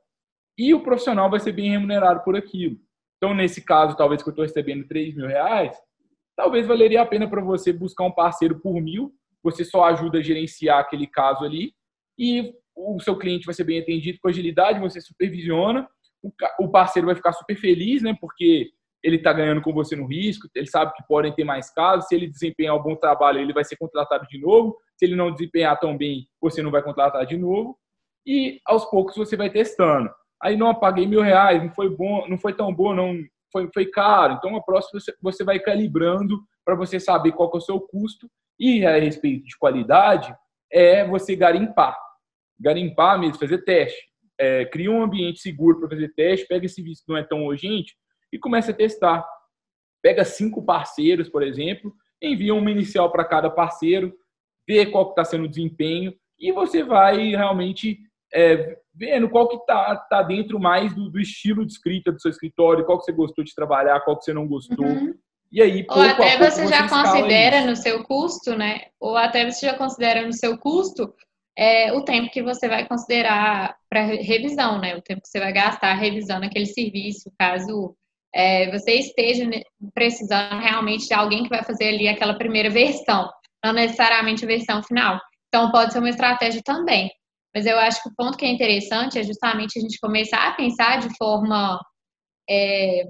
e 0.57 0.73
o 0.75 0.83
profissional 0.83 1.29
vai 1.29 1.41
ser 1.41 1.53
bem 1.53 1.71
remunerado 1.71 2.23
por 2.23 2.37
aquilo. 2.37 2.77
Então, 3.23 3.35
nesse 3.35 3.65
caso, 3.65 3.97
talvez 3.97 4.21
que 4.21 4.29
eu 4.29 4.33
estou 4.33 4.45
recebendo 4.45 4.85
3 4.89 5.15
mil 5.15 5.29
reais, 5.29 5.77
talvez 6.37 6.67
valeria 6.67 7.03
a 7.03 7.07
pena 7.07 7.31
para 7.31 7.41
você 7.41 7.73
buscar 7.73 8.03
um 8.03 8.11
parceiro 8.11 8.59
por 8.59 8.81
mil, 8.81 9.13
você 9.41 9.65
só 9.65 9.85
ajuda 9.85 10.19
a 10.19 10.23
gerenciar 10.23 10.81
aquele 10.81 11.07
caso 11.07 11.45
ali, 11.45 11.73
e 12.19 12.53
o 12.75 12.99
seu 12.99 13.17
cliente 13.17 13.47
vai 13.47 13.55
ser 13.55 13.63
bem 13.63 13.79
atendido 13.79 14.19
com 14.21 14.29
agilidade, 14.29 14.81
você 14.81 15.01
supervisiona, 15.01 15.89
o 16.59 16.69
parceiro 16.69 17.07
vai 17.07 17.15
ficar 17.15 17.33
super 17.33 17.55
feliz, 17.55 18.03
né, 18.03 18.13
porque 18.21 18.71
ele 19.05 19.17
está 19.19 19.33
ganhando 19.33 19.63
com 19.63 19.73
você 19.73 19.95
no 19.95 20.07
risco, 20.07 20.49
ele 20.53 20.67
sabe 20.67 20.93
que 20.93 21.07
podem 21.07 21.33
ter 21.33 21.45
mais 21.45 21.73
casos, 21.73 22.09
se 22.09 22.17
ele 22.17 22.27
desempenhar 22.27 22.75
um 22.75 22.83
bom 22.83 22.97
trabalho, 22.97 23.39
ele 23.39 23.53
vai 23.53 23.65
ser 23.65 23.77
contratado 23.77 24.27
de 24.27 24.41
novo, 24.41 24.77
se 24.99 25.05
ele 25.05 25.15
não 25.15 25.31
desempenhar 25.31 25.79
tão 25.79 25.97
bem, 25.97 26.27
você 26.41 26.61
não 26.61 26.73
vai 26.73 26.83
contratar 26.83 27.25
de 27.25 27.37
novo, 27.37 27.79
e 28.27 28.61
aos 28.67 28.85
poucos 28.87 29.15
você 29.15 29.37
vai 29.37 29.49
testando. 29.49 30.11
Aí 30.43 30.57
não 30.57 30.75
paguei 30.75 31.07
mil 31.07 31.21
reais, 31.21 31.63
não 31.63 31.71
foi 31.71 31.89
bom, 31.89 32.27
não 32.29 32.39
foi 32.39 32.53
tão 32.53 32.75
bom, 32.75 32.95
não 32.95 33.17
foi, 33.53 33.69
foi 33.73 33.87
caro. 33.87 34.35
Então 34.35 34.57
a 34.57 34.63
próxima 34.63 35.01
você, 35.01 35.15
você 35.21 35.45
vai 35.45 35.59
calibrando 35.59 36.41
para 36.65 36.75
você 36.75 36.99
saber 36.99 37.33
qual 37.33 37.51
é 37.53 37.57
o 37.57 37.61
seu 37.61 37.81
custo 37.81 38.29
e 38.59 38.85
a 38.85 38.99
respeito 38.99 39.45
de 39.45 39.57
qualidade 39.57 40.35
é 40.71 41.07
você 41.07 41.37
garimpar, 41.37 41.97
garimpar 42.59 43.19
mesmo, 43.19 43.39
fazer 43.39 43.59
teste. 43.65 44.01
É, 44.39 44.65
cria 44.65 44.91
um 44.91 45.03
ambiente 45.03 45.41
seguro 45.41 45.79
para 45.79 45.91
fazer 45.91 46.13
teste, 46.15 46.47
pega 46.47 46.67
esse 46.67 46.83
visto 46.83 47.05
que 47.05 47.13
não 47.13 47.19
é 47.19 47.23
tão 47.23 47.45
urgente, 47.45 47.95
e 48.33 48.39
começa 48.39 48.71
a 48.71 48.75
testar. 48.75 49.25
Pega 50.03 50.25
cinco 50.25 50.65
parceiros, 50.65 51.29
por 51.29 51.43
exemplo, 51.43 51.95
envia 52.21 52.55
uma 52.55 52.71
inicial 52.71 53.13
para 53.13 53.25
cada 53.25 53.51
parceiro, 53.51 54.13
vê 54.67 54.87
qual 54.87 55.11
está 55.11 55.25
sendo 55.25 55.45
o 55.45 55.49
desempenho 55.49 56.15
e 56.39 56.51
você 56.51 56.83
vai 56.83 57.31
realmente 57.31 57.99
é, 58.33 58.79
vendo 58.95 59.29
qual 59.29 59.49
que 59.49 59.57
está 59.57 59.97
tá 60.09 60.23
dentro 60.23 60.61
mais 60.61 60.95
do, 60.95 61.11
do, 61.11 61.21
estilo 61.21 61.65
de 61.65 61.73
escrita 61.73 62.13
do 62.13 62.21
seu 62.21 62.31
escritório, 62.31 62.85
qual 62.85 62.99
que 62.99 63.05
você 63.05 63.13
gostou 63.13 63.45
de 63.45 63.55
trabalhar, 63.55 64.01
qual 64.01 64.19
que 64.19 64.25
você 64.25 64.33
não 64.33 64.47
gostou. 64.47 64.87
Uhum. 64.87 65.15
E 65.51 65.61
aí, 65.61 65.85
Ou 65.89 66.01
até 66.01 66.39
você, 66.39 66.63
você 66.63 66.67
já 66.67 66.89
considera 66.89 67.59
isso. 67.59 67.67
no 67.67 67.77
seu 67.77 68.05
custo, 68.05 68.57
né? 68.57 68.87
Ou 68.99 69.17
até 69.17 69.51
você 69.51 69.67
já 69.67 69.75
considera 69.75 70.27
no 70.27 70.33
seu 70.33 70.57
custo 70.57 71.13
é, 71.57 71.93
o 71.93 72.03
tempo 72.03 72.31
que 72.31 72.43
você 72.43 72.69
vai 72.69 72.87
considerar 72.87 73.77
para 73.89 74.03
revisão, 74.03 74.81
né? 74.81 74.97
O 74.97 75.03
tempo 75.03 75.21
que 75.21 75.29
você 75.29 75.39
vai 75.39 75.53
gastar 75.53 75.93
revisando 75.95 76.47
aquele 76.47 76.67
serviço, 76.67 77.31
caso 77.39 77.95
é, 78.35 78.71
você 78.71 78.93
esteja 78.95 79.49
precisando 79.93 80.61
realmente 80.61 81.07
de 81.07 81.15
alguém 81.15 81.43
que 81.43 81.51
vai 81.51 81.63
fazer 81.63 81.89
ali 81.89 82.09
aquela 82.09 82.35
primeira 82.35 82.71
versão, 82.71 83.31
não 83.63 83.75
necessariamente 83.75 84.45
a 84.45 84.49
versão 84.49 84.83
final. 84.83 85.21
Então, 85.49 85.71
pode 85.71 85.93
ser 85.93 85.99
uma 85.99 86.09
estratégia 86.09 86.63
também. 86.65 87.11
Mas 87.55 87.67
eu 87.67 87.79
acho 87.79 88.03
que 88.03 88.09
o 88.09 88.15
ponto 88.17 88.39
que 88.39 88.45
é 88.45 88.51
interessante 88.51 89.19
é 89.19 89.23
justamente 89.23 89.79
a 89.79 89.83
gente 89.83 89.99
começar 90.01 90.49
a 90.49 90.55
pensar 90.55 91.01
de 91.01 91.15
forma 91.17 91.79
é, 92.49 93.05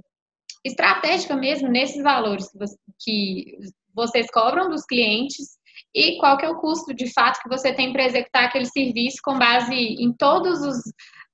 estratégica 0.65 1.37
mesmo 1.37 1.69
nesses 1.69 2.03
valores 2.03 2.51
que, 2.51 2.59
você, 2.59 2.77
que 3.01 3.59
vocês 3.95 4.31
cobram 4.31 4.69
dos 4.69 4.85
clientes 4.85 5.59
e 5.95 6.19
qual 6.19 6.37
que 6.39 6.45
é 6.45 6.49
o 6.49 6.61
custo 6.61 6.95
de 6.95 7.13
fato 7.13 7.41
que 7.41 7.49
você 7.49 7.73
tem 7.73 7.93
para 7.93 8.05
executar 8.05 8.45
aquele 8.45 8.67
serviço 8.67 9.19
com 9.23 9.39
base 9.39 9.75
em 9.75 10.13
todos 10.13 10.61
os 10.61 10.77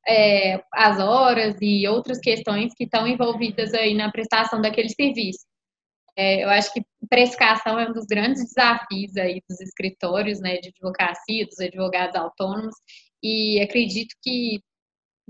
é, 0.07 0.63
as 0.73 0.99
horas 0.99 1.55
e 1.61 1.87
outras 1.87 2.19
questões 2.19 2.73
que 2.75 2.85
estão 2.85 3.07
envolvidas 3.07 3.75
aí 3.75 3.95
na 3.95 4.11
prestação 4.11 4.61
daquele 4.61 4.89
serviço. 4.89 5.41
É, 6.19 6.43
eu 6.43 6.51
acho 6.51 6.73
que 6.73 6.85
precificação 7.09 7.79
é 7.79 7.89
um 7.89 7.93
dos 7.93 8.05
grandes 8.07 8.43
desafios 8.43 9.17
aí 9.17 9.41
dos 9.49 9.61
escritórios, 9.61 10.41
né, 10.41 10.57
de 10.57 10.71
advocacia, 10.71 11.47
dos 11.47 11.61
advogados 11.61 12.17
autônomos, 12.17 12.75
e 13.23 13.61
acredito 13.61 14.17
que 14.21 14.61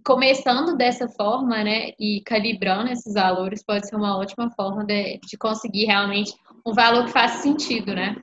começando 0.02 0.78
dessa 0.78 1.06
forma, 1.06 1.62
né, 1.62 1.90
e 2.00 2.22
calibrando 2.24 2.90
esses 2.90 3.12
valores 3.12 3.62
pode 3.62 3.86
ser 3.86 3.96
uma 3.96 4.16
ótima 4.16 4.50
forma 4.52 4.82
de, 4.82 5.18
de 5.18 5.36
conseguir 5.36 5.84
realmente 5.84 6.32
um 6.66 6.72
valor 6.72 7.04
que 7.04 7.12
faça 7.12 7.42
sentido, 7.42 7.94
né? 7.94 8.16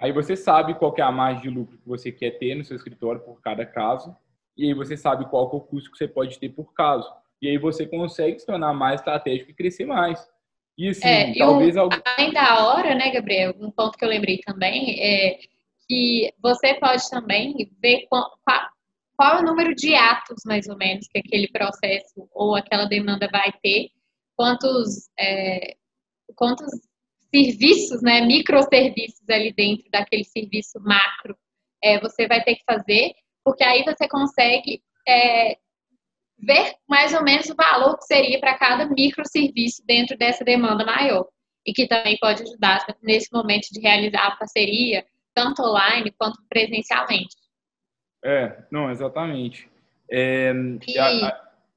Aí 0.00 0.10
você 0.10 0.34
sabe 0.36 0.74
qual 0.74 0.94
é 0.96 1.02
a 1.02 1.12
margem 1.12 1.42
de 1.42 1.50
lucro 1.50 1.76
que 1.76 1.88
você 1.88 2.10
quer 2.10 2.38
ter 2.38 2.54
no 2.54 2.64
seu 2.64 2.76
escritório 2.76 3.20
por 3.20 3.42
cada 3.42 3.66
caso, 3.66 4.16
e 4.56 4.66
aí 4.66 4.72
você 4.72 4.96
sabe 4.96 5.28
qual 5.28 5.50
é 5.52 5.56
o 5.56 5.60
custo 5.60 5.90
que 5.90 5.98
você 5.98 6.08
pode 6.08 6.38
ter 6.38 6.48
por 6.48 6.72
caso. 6.72 7.12
E 7.42 7.48
aí 7.48 7.58
você 7.58 7.86
consegue 7.86 8.38
se 8.38 8.46
tornar 8.46 8.72
mais 8.72 9.00
estratégico 9.00 9.50
e 9.50 9.54
crescer 9.54 9.84
mais. 9.84 10.26
E 10.76 10.88
assim, 10.88 11.06
é, 11.06 11.34
talvez... 11.34 11.76
Um, 11.76 11.80
algum... 11.80 11.96
Além 12.04 12.32
da 12.32 12.66
hora, 12.66 12.94
né, 12.94 13.10
Gabriel, 13.10 13.54
um 13.58 13.70
ponto 13.70 13.96
que 13.96 14.04
eu 14.04 14.08
lembrei 14.08 14.38
também 14.38 15.00
é 15.00 15.38
que 15.88 16.32
você 16.42 16.74
pode 16.74 17.08
também 17.10 17.54
ver 17.80 18.06
qual, 18.08 18.38
qual 19.16 19.38
é 19.38 19.40
o 19.40 19.44
número 19.44 19.74
de 19.74 19.94
atos, 19.94 20.42
mais 20.44 20.66
ou 20.68 20.76
menos, 20.76 21.06
que 21.08 21.18
aquele 21.18 21.48
processo 21.48 22.28
ou 22.32 22.54
aquela 22.54 22.86
demanda 22.86 23.28
vai 23.30 23.52
ter, 23.62 23.88
quantos, 24.36 25.08
é, 25.18 25.76
quantos 26.34 26.70
serviços, 27.34 28.02
né, 28.02 28.20
microserviços 28.22 29.28
ali 29.28 29.52
dentro 29.52 29.88
daquele 29.90 30.24
serviço 30.24 30.80
macro 30.80 31.36
é, 31.82 32.00
você 32.00 32.26
vai 32.26 32.42
ter 32.42 32.56
que 32.56 32.64
fazer 32.64 33.12
porque 33.44 33.62
aí 33.62 33.84
você 33.84 34.08
consegue 34.08 34.82
é, 35.06 35.56
ver 36.38 36.74
mais 36.88 37.14
ou 37.14 37.22
menos 37.22 37.48
o 37.48 37.54
valor 37.54 37.96
que 37.98 38.04
seria 38.04 38.38
para 38.38 38.58
cada 38.58 38.86
microserviço 38.86 39.82
dentro 39.86 40.16
dessa 40.16 40.44
demanda 40.44 40.84
maior. 40.84 41.26
E 41.66 41.72
que 41.72 41.88
também 41.88 42.16
pode 42.20 42.42
ajudar 42.42 42.86
nesse 43.02 43.32
momento 43.32 43.68
de 43.72 43.80
realizar 43.80 44.26
a 44.26 44.36
parceria, 44.36 45.04
tanto 45.34 45.62
online 45.62 46.12
quanto 46.16 46.38
presencialmente. 46.48 47.34
É, 48.24 48.64
não, 48.70 48.90
exatamente. 48.90 49.68
É, 50.10 50.52
e... 50.86 50.94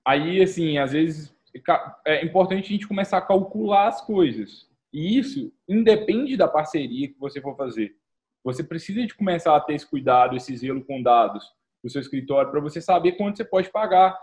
aí, 0.06 0.42
assim, 0.42 0.78
às 0.78 0.92
vezes 0.92 1.34
é 2.06 2.24
importante 2.24 2.66
a 2.66 2.70
gente 2.70 2.88
começar 2.88 3.18
a 3.18 3.26
calcular 3.26 3.88
as 3.88 4.02
coisas. 4.02 4.68
E 4.94 5.18
isso 5.18 5.52
independe 5.68 6.36
da 6.36 6.48
parceria 6.48 7.08
que 7.08 7.20
você 7.20 7.42
for 7.42 7.56
fazer. 7.56 7.96
Você 8.44 8.64
precisa 8.64 9.06
de 9.06 9.14
começar 9.14 9.56
a 9.56 9.60
ter 9.60 9.74
esse 9.74 9.86
cuidado, 9.86 10.36
esse 10.36 10.56
zelo 10.56 10.84
com 10.84 11.02
dados 11.02 11.44
do 11.84 11.90
seu 11.90 12.02
escritório 12.02 12.52
para 12.52 12.60
você 12.60 12.82
saber 12.82 13.14
quanto 13.14 13.38
você 13.38 13.46
pode 13.46 13.70
pagar. 13.70 14.18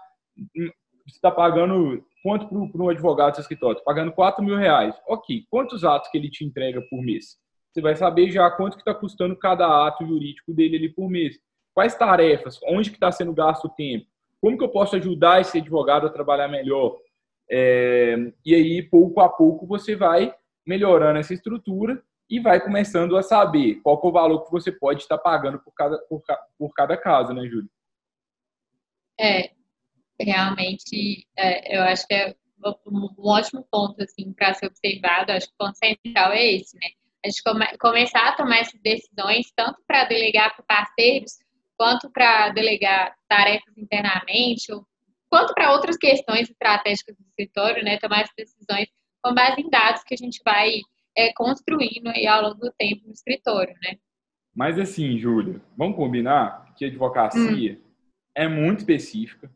Você 0.55 1.17
está 1.17 1.31
pagando 1.31 2.05
quanto 2.23 2.47
para 2.49 2.83
um 2.83 2.89
advogado 2.89 3.33
do 3.33 3.35
seu 3.37 3.43
escritório? 3.43 3.79
Está 3.79 3.85
pagando 3.85 4.13
4 4.13 4.45
mil 4.45 4.57
reais. 4.57 4.95
Ok, 5.07 5.45
quantos 5.49 5.85
atos 5.85 6.11
que 6.11 6.19
ele 6.19 6.31
te 6.31 6.45
entrega 6.45 6.81
por 6.91 7.01
mês? 7.03 7.37
Você 7.73 7.81
vai 7.81 7.95
saber 7.95 8.31
já 8.31 8.51
quanto 8.51 8.77
que 8.77 8.83
está 8.83 8.95
custando 8.95 9.37
cada 9.37 9.87
ato 9.87 10.07
jurídico 10.07 10.53
dele 10.53 10.77
ali 10.77 10.89
por 10.89 11.09
mês. 11.09 11.39
Quais 11.75 11.95
tarefas? 11.95 12.59
Onde 12.69 12.91
que 12.91 12.97
está 12.97 13.13
sendo 13.13 13.33
gasto 13.35 13.67
o 13.67 13.71
tempo? 13.71 14.07
Como 14.41 14.57
que 14.57 14.65
eu 14.65 14.69
posso 14.69 14.97
ajudar 14.97 15.41
esse 15.41 15.59
advogado 15.59 16.07
a 16.07 16.11
trabalhar 16.11 16.49
melhor? 16.49 16.99
É, 17.51 18.17
e 18.45 18.55
aí, 18.55 18.83
pouco 18.83 19.21
a 19.21 19.29
pouco, 19.29 19.67
você 19.67 19.95
vai 19.95 20.35
melhorando 20.67 21.19
essa 21.19 21.35
estrutura 21.35 22.03
e 22.29 22.41
vai 22.41 22.61
começando 22.61 23.17
a 23.17 23.23
saber 23.23 23.77
qual 23.83 24.01
é 24.03 24.07
o 24.07 24.13
valor 24.13 24.45
que 24.45 24.51
você 24.51 24.73
pode 24.73 25.03
estar 25.03 25.19
pagando 25.19 25.59
por 25.61 25.73
cada, 25.73 25.99
por, 26.09 26.23
por 26.59 26.73
cada 26.75 26.97
caso, 26.97 27.33
né, 27.33 27.47
Júlio? 27.47 27.71
É, 29.19 29.51
realmente, 30.21 31.27
é, 31.37 31.77
eu 31.77 31.83
acho 31.83 32.07
que 32.07 32.15
é 32.15 32.35
um 32.87 33.09
ótimo 33.19 33.67
ponto 33.71 34.03
assim, 34.03 34.33
para 34.33 34.55
ser 34.55 34.67
observado. 34.67 35.33
Acho 35.33 35.47
que 35.47 35.55
o 35.55 35.67
ponto 35.67 35.77
central 35.77 36.33
é 36.33 36.53
esse, 36.53 36.77
né? 36.77 36.89
A 37.25 37.29
gente 37.29 37.43
come, 37.43 37.67
começar 37.79 38.29
a 38.29 38.37
tomar 38.37 38.59
essas 38.59 38.81
decisões, 38.81 39.53
tanto 39.57 39.83
para 39.87 40.05
delegar 40.05 40.55
para 40.55 40.65
parceiros, 40.65 41.33
quanto 41.77 42.11
para 42.11 42.51
delegar 42.51 43.15
tarefas 43.29 43.77
internamente, 43.77 44.73
ou, 44.73 44.87
quanto 45.29 45.53
para 45.55 45.73
outras 45.73 45.97
questões 45.97 46.49
estratégicas 46.49 47.17
do 47.17 47.25
escritório, 47.25 47.85
né? 47.85 47.99
Tomar 47.99 48.23
essas 48.23 48.35
decisões 48.37 48.89
com 49.23 49.35
base 49.35 49.61
em 49.61 49.69
dados 49.69 50.03
que 50.05 50.15
a 50.15 50.17
gente 50.17 50.41
vai 50.45 50.81
é, 51.17 51.33
construindo 51.35 52.09
aí 52.09 52.27
ao 52.27 52.43
longo 52.43 52.61
do 52.61 52.73
tempo 52.79 53.03
no 53.07 53.13
escritório, 53.13 53.75
né? 53.83 53.97
Mas 54.55 54.79
assim, 54.79 55.19
Júlia, 55.19 55.61
vamos 55.77 55.97
combinar 55.97 56.73
que 56.77 56.85
a 56.85 56.89
advocacia 56.89 57.73
hum. 57.73 57.83
é 58.35 58.49
muito 58.49 58.79
específica 58.79 59.51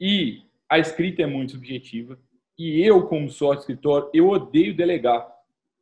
e 0.00 0.42
a 0.68 0.78
escrita 0.78 1.22
é 1.22 1.26
muito 1.26 1.52
subjetiva. 1.52 2.18
E 2.58 2.80
eu, 2.80 3.06
como 3.06 3.30
sócio 3.30 3.60
escritório, 3.60 4.10
eu 4.12 4.28
odeio 4.28 4.76
delegar. 4.76 5.26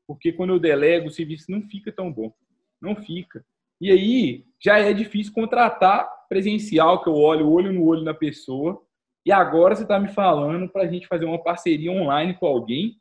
Porque 0.07 0.33
quando 0.33 0.51
eu 0.51 0.59
delego, 0.59 1.09
o 1.09 1.11
serviço 1.11 1.51
não 1.51 1.62
fica 1.62 1.92
tão 1.92 2.12
bom. 2.12 2.33
Não 2.81 2.96
fica. 2.96 3.44
E 3.81 3.90
aí, 3.90 4.44
já 4.62 4.79
é 4.79 4.92
difícil 4.92 5.33
contratar 5.33 6.09
presencial, 6.29 7.03
que 7.03 7.09
eu 7.09 7.14
olho 7.14 7.51
olho 7.51 7.72
no 7.72 7.85
olho 7.85 8.03
na 8.03 8.14
pessoa. 8.14 8.83
E 9.25 9.31
agora 9.31 9.75
você 9.75 9.83
está 9.83 9.98
me 10.01 10.09
falando 10.09 10.68
para 10.68 10.83
a 10.83 10.87
gente 10.87 11.07
fazer 11.07 11.25
uma 11.25 11.42
parceria 11.42 11.92
online 11.92 12.35
com 12.35 12.46
alguém 12.46 13.01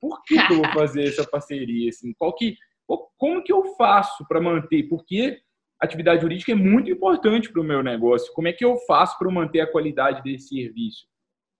por 0.00 0.22
que, 0.24 0.34
que 0.46 0.52
eu 0.52 0.56
vou 0.56 0.72
fazer 0.72 1.04
essa 1.08 1.28
parceria? 1.28 1.90
Assim? 1.90 2.12
Qual 2.14 2.34
que, 2.34 2.56
como 3.18 3.42
que 3.42 3.52
eu 3.52 3.74
faço 3.76 4.26
para 4.26 4.40
manter? 4.40 4.84
Porque 4.84 5.40
atividade 5.80 6.22
jurídica 6.22 6.52
é 6.52 6.54
muito 6.54 6.90
importante 6.90 7.50
para 7.50 7.60
o 7.60 7.64
meu 7.64 7.82
negócio. 7.82 8.32
Como 8.34 8.48
é 8.48 8.52
que 8.52 8.64
eu 8.64 8.76
faço 8.86 9.18
para 9.18 9.30
manter 9.30 9.60
a 9.60 9.70
qualidade 9.70 10.22
desse 10.22 10.48
serviço? 10.48 11.06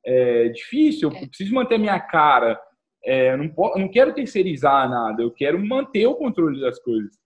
É 0.04 0.48
difícil, 0.48 1.11
eu 1.11 1.16
é. 1.16 1.26
preciso 1.26 1.54
manter 1.54 1.78
minha 1.78 1.98
cara. 1.98 2.61
É, 3.04 3.37
não, 3.37 3.48
posso, 3.48 3.78
não 3.78 3.88
quero 3.88 4.14
terceirizar 4.14 4.88
nada, 4.88 5.22
eu 5.22 5.30
quero 5.30 5.59
manter 5.59 6.06
o 6.06 6.14
controle 6.14 6.61
das 6.61 6.78
coisas. 6.83 7.18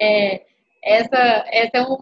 É, 0.00 0.44
essa, 0.82 1.44
essa 1.48 1.78
é 1.78 1.82
um, 1.82 1.96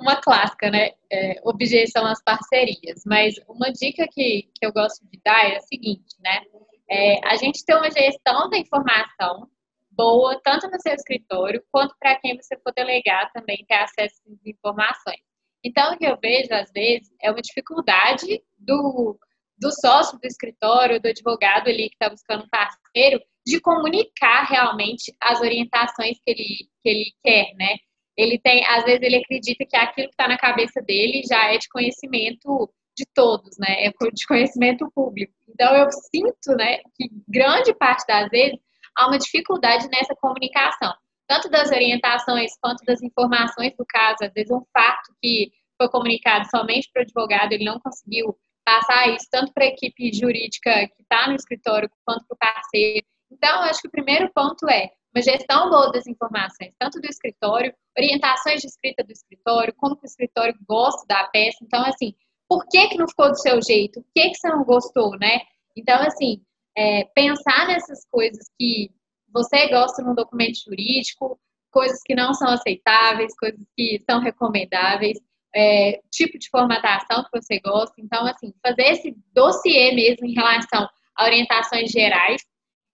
uma 0.00 0.16
clássica, 0.16 0.70
né? 0.70 0.90
É, 1.10 1.40
objeção 1.44 2.04
às 2.04 2.22
parcerias. 2.22 3.02
Mas 3.06 3.34
uma 3.48 3.72
dica 3.72 4.06
que, 4.10 4.50
que 4.54 4.66
eu 4.66 4.72
gosto 4.72 5.00
de 5.08 5.20
dar 5.24 5.50
é 5.50 5.56
a 5.56 5.60
seguinte, 5.60 6.16
né? 6.20 6.42
É, 6.90 7.26
a 7.26 7.36
gente 7.36 7.64
tem 7.64 7.76
uma 7.76 7.90
gestão 7.90 8.50
da 8.50 8.58
informação 8.58 9.48
boa, 9.96 10.40
tanto 10.44 10.68
no 10.68 10.80
seu 10.80 10.94
escritório, 10.94 11.62
quanto 11.72 11.94
para 11.98 12.18
quem 12.20 12.36
você 12.36 12.56
for 12.58 12.72
delegar 12.74 13.30
também 13.32 13.64
ter 13.66 13.74
acesso 13.74 14.14
às 14.26 14.46
informações. 14.46 15.20
Então, 15.64 15.92
o 15.92 15.98
que 15.98 16.06
eu 16.06 16.16
vejo, 16.22 16.52
às 16.52 16.70
vezes, 16.70 17.08
é 17.20 17.30
uma 17.30 17.42
dificuldade 17.42 18.40
do, 18.58 19.18
do 19.58 19.72
sócio 19.72 20.18
do 20.18 20.26
escritório, 20.26 21.00
do 21.00 21.08
advogado 21.08 21.68
ali 21.68 21.88
que 21.88 21.96
está 21.96 22.08
buscando 22.08 22.44
um 22.44 22.48
parceiro, 22.48 23.20
de 23.44 23.60
comunicar 23.60 24.44
realmente 24.44 25.14
as 25.20 25.40
orientações 25.40 26.18
que 26.24 26.30
ele, 26.30 26.68
que 26.82 26.88
ele 26.88 27.12
quer, 27.24 27.54
né? 27.54 27.76
Ele 28.16 28.38
tem, 28.38 28.64
às 28.66 28.84
vezes, 28.84 29.02
ele 29.02 29.16
acredita 29.16 29.64
que 29.68 29.76
aquilo 29.76 30.08
que 30.08 30.14
está 30.14 30.28
na 30.28 30.38
cabeça 30.38 30.80
dele 30.82 31.22
já 31.28 31.52
é 31.52 31.58
de 31.58 31.68
conhecimento 31.68 32.72
de 32.96 33.04
todos, 33.14 33.56
né? 33.58 33.86
É 33.86 33.90
de 33.90 34.26
conhecimento 34.26 34.90
público. 34.94 35.32
Então 35.48 35.74
eu 35.76 35.86
sinto, 35.90 36.56
né, 36.56 36.78
que 36.94 37.08
grande 37.28 37.74
parte 37.74 38.06
das 38.06 38.28
vezes 38.30 38.58
há 38.96 39.06
uma 39.06 39.18
dificuldade 39.18 39.88
nessa 39.88 40.14
comunicação, 40.16 40.92
tanto 41.28 41.48
das 41.50 41.70
orientações 41.70 42.52
quanto 42.60 42.84
das 42.84 43.02
informações 43.02 43.74
do 43.76 43.84
caso. 43.86 44.24
Às 44.24 44.32
vezes 44.32 44.50
um 44.50 44.64
fato 44.72 45.14
que 45.20 45.50
foi 45.76 45.88
comunicado 45.90 46.48
somente 46.48 46.88
para 46.92 47.00
o 47.00 47.04
advogado, 47.04 47.52
ele 47.52 47.64
não 47.64 47.78
conseguiu 47.80 48.36
passar 48.64 49.08
isso 49.10 49.26
tanto 49.30 49.52
para 49.52 49.64
a 49.64 49.68
equipe 49.68 50.12
jurídica 50.12 50.88
que 50.88 51.02
está 51.02 51.28
no 51.28 51.36
escritório 51.36 51.88
quanto 52.04 52.26
para 52.26 52.34
o 52.34 52.38
parceiro. 52.38 53.06
Então, 53.30 53.62
acho 53.62 53.80
que 53.80 53.88
o 53.88 53.92
primeiro 53.92 54.30
ponto 54.34 54.68
é 54.68 54.90
uma 55.14 55.22
gestão 55.22 55.70
boa 55.70 55.92
das 55.92 56.06
informações, 56.06 56.72
tanto 56.78 57.00
do 57.00 57.06
escritório, 57.06 57.72
orientações 57.96 58.60
de 58.60 58.66
escrita 58.66 59.04
do 59.04 59.12
escritório, 59.12 59.74
como 59.76 59.96
que 59.96 60.04
o 60.04 60.06
escritório 60.06 60.54
gosta 60.68 61.06
da 61.06 61.24
peça. 61.28 61.58
Então, 61.62 61.84
assim, 61.84 62.12
por 62.48 62.66
que, 62.68 62.88
que 62.88 62.98
não 62.98 63.08
ficou 63.08 63.30
do 63.30 63.40
seu 63.40 63.60
jeito? 63.62 64.00
O 64.00 64.04
que, 64.14 64.30
que 64.30 64.34
você 64.34 64.48
não 64.48 64.64
gostou, 64.64 65.16
né? 65.18 65.40
Então, 65.76 66.00
assim, 66.02 66.42
é, 66.76 67.04
pensar 67.14 67.66
nessas 67.68 68.06
coisas 68.10 68.46
que 68.58 68.90
você 69.32 69.68
gosta 69.68 70.02
num 70.02 70.14
documento 70.14 70.58
jurídico, 70.64 71.38
coisas 71.70 72.00
que 72.04 72.14
não 72.14 72.32
são 72.34 72.48
aceitáveis, 72.48 73.36
coisas 73.38 73.60
que 73.76 74.02
são 74.08 74.20
recomendáveis, 74.20 75.18
é, 75.54 76.00
tipo 76.10 76.38
de 76.38 76.48
formatação 76.50 77.24
que 77.24 77.40
você 77.40 77.58
gosta. 77.60 77.94
Então, 77.98 78.26
assim, 78.26 78.52
fazer 78.64 78.92
esse 78.92 79.16
dossiê 79.34 79.92
mesmo 79.94 80.26
em 80.26 80.34
relação 80.34 80.88
a 81.16 81.24
orientações 81.24 81.90
gerais 81.90 82.42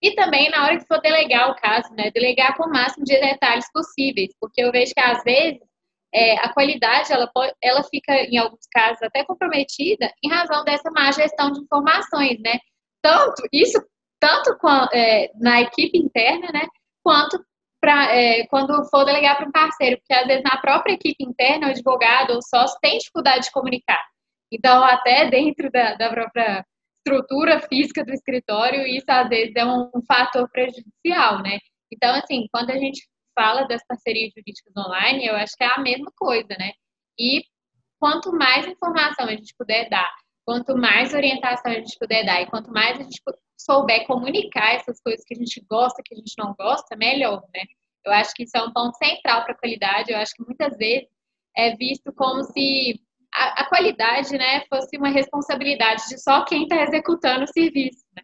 e 0.01 0.15
também 0.15 0.51
na 0.51 0.65
hora 0.65 0.79
que 0.79 0.87
for 0.87 1.01
delegar 1.01 1.51
o 1.51 1.55
caso, 1.55 1.93
né, 1.95 2.11
delegar 2.11 2.57
com 2.57 2.65
o 2.65 2.71
máximo 2.71 3.05
de 3.05 3.19
detalhes 3.21 3.71
possíveis, 3.73 4.35
porque 4.41 4.63
eu 4.63 4.73
vejo 4.73 4.93
que 4.93 5.01
às 5.01 5.23
vezes 5.23 5.61
é, 6.13 6.37
a 6.39 6.53
qualidade 6.53 7.13
ela, 7.13 7.31
ela 7.63 7.83
fica, 7.85 8.13
em 8.25 8.37
alguns 8.37 8.67
casos, 8.71 9.03
até 9.03 9.25
comprometida 9.25 10.13
em 10.23 10.29
razão 10.29 10.65
dessa 10.65 10.91
má 10.91 11.11
gestão 11.13 11.51
de 11.53 11.61
informações, 11.61 12.39
né? 12.41 12.59
Tanto, 13.03 13.43
isso 13.53 13.79
tanto 14.21 14.57
é, 14.93 15.31
na 15.35 15.61
equipe 15.61 15.99
interna, 15.99 16.49
né? 16.53 16.67
Quanto 17.03 17.45
pra, 17.81 18.15
é, 18.15 18.47
quando 18.47 18.85
for 18.89 19.05
delegar 19.05 19.37
para 19.37 19.49
um 19.49 19.53
parceiro, 19.53 19.99
porque 19.99 20.15
às 20.15 20.27
vezes 20.27 20.45
na 20.45 20.57
própria 20.61 20.93
equipe 20.93 21.25
interna, 21.25 21.67
o 21.67 21.71
advogado 21.71 22.35
ou 22.35 22.43
sócio 22.43 22.79
tem 22.81 22.99
dificuldade 22.99 23.47
de 23.47 23.51
comunicar. 23.51 24.01
Então, 24.53 24.85
até 24.85 25.29
dentro 25.29 25.71
da, 25.71 25.95
da 25.95 26.09
própria 26.11 26.65
estrutura 26.99 27.61
física 27.61 28.05
do 28.05 28.13
escritório, 28.13 28.87
isso 28.87 29.07
às 29.09 29.29
vezes 29.29 29.53
é 29.57 29.65
um, 29.65 29.91
um 29.95 30.03
fator 30.07 30.49
prejudicial, 30.51 31.43
né? 31.43 31.59
Então, 31.93 32.15
assim, 32.15 32.47
quando 32.53 32.71
a 32.71 32.79
gente 32.79 33.03
fala 33.35 33.67
das 33.67 33.85
parcerias 33.87 34.31
jurídicas 34.37 34.73
online, 34.77 35.27
eu 35.27 35.35
acho 35.35 35.57
que 35.57 35.65
é 35.65 35.69
a 35.75 35.81
mesma 35.81 36.13
coisa, 36.17 36.55
né? 36.59 36.73
E 37.19 37.43
quanto 37.99 38.33
mais 38.33 38.67
informação 38.67 39.27
a 39.27 39.33
gente 39.33 39.55
puder 39.59 39.89
dar, 39.89 40.11
quanto 40.45 40.77
mais 40.77 41.13
orientação 41.15 41.73
a 41.73 41.75
gente 41.77 41.99
puder 41.99 42.25
dar 42.25 42.43
e 42.43 42.47
quanto 42.47 42.71
mais 42.71 42.99
a 42.99 43.03
gente 43.03 43.21
souber 43.57 44.07
comunicar 44.07 44.75
essas 44.75 45.01
coisas 45.01 45.25
que 45.25 45.35
a 45.35 45.37
gente 45.37 45.65
gosta, 45.69 46.03
que 46.05 46.15
a 46.15 46.19
gente 46.19 46.35
não 46.39 46.55
gosta, 46.55 46.97
melhor, 46.97 47.43
né? 47.55 47.63
Eu 48.05 48.13
acho 48.13 48.35
que 48.35 48.43
isso 48.43 48.57
é 48.57 48.63
um 48.63 48.73
ponto 48.73 48.97
central 48.97 49.45
para 49.45 49.53
a 49.53 49.59
qualidade. 49.59 50.13
Eu 50.13 50.19
acho 50.19 50.35
que 50.35 50.45
muitas 50.45 50.77
vezes 50.77 51.09
é 51.57 51.77
visto 51.77 52.13
como 52.13 52.43
se 52.45 53.01
a, 53.33 53.63
a 53.63 53.69
qualidade, 53.69 54.37
né, 54.37 54.65
fosse 54.69 54.97
uma 54.97 55.09
responsabilidade 55.09 56.09
de 56.09 56.19
só 56.19 56.45
quem 56.45 56.65
está 56.65 56.83
executando 56.83 57.45
o 57.45 57.53
serviço. 57.53 58.05
Né? 58.17 58.23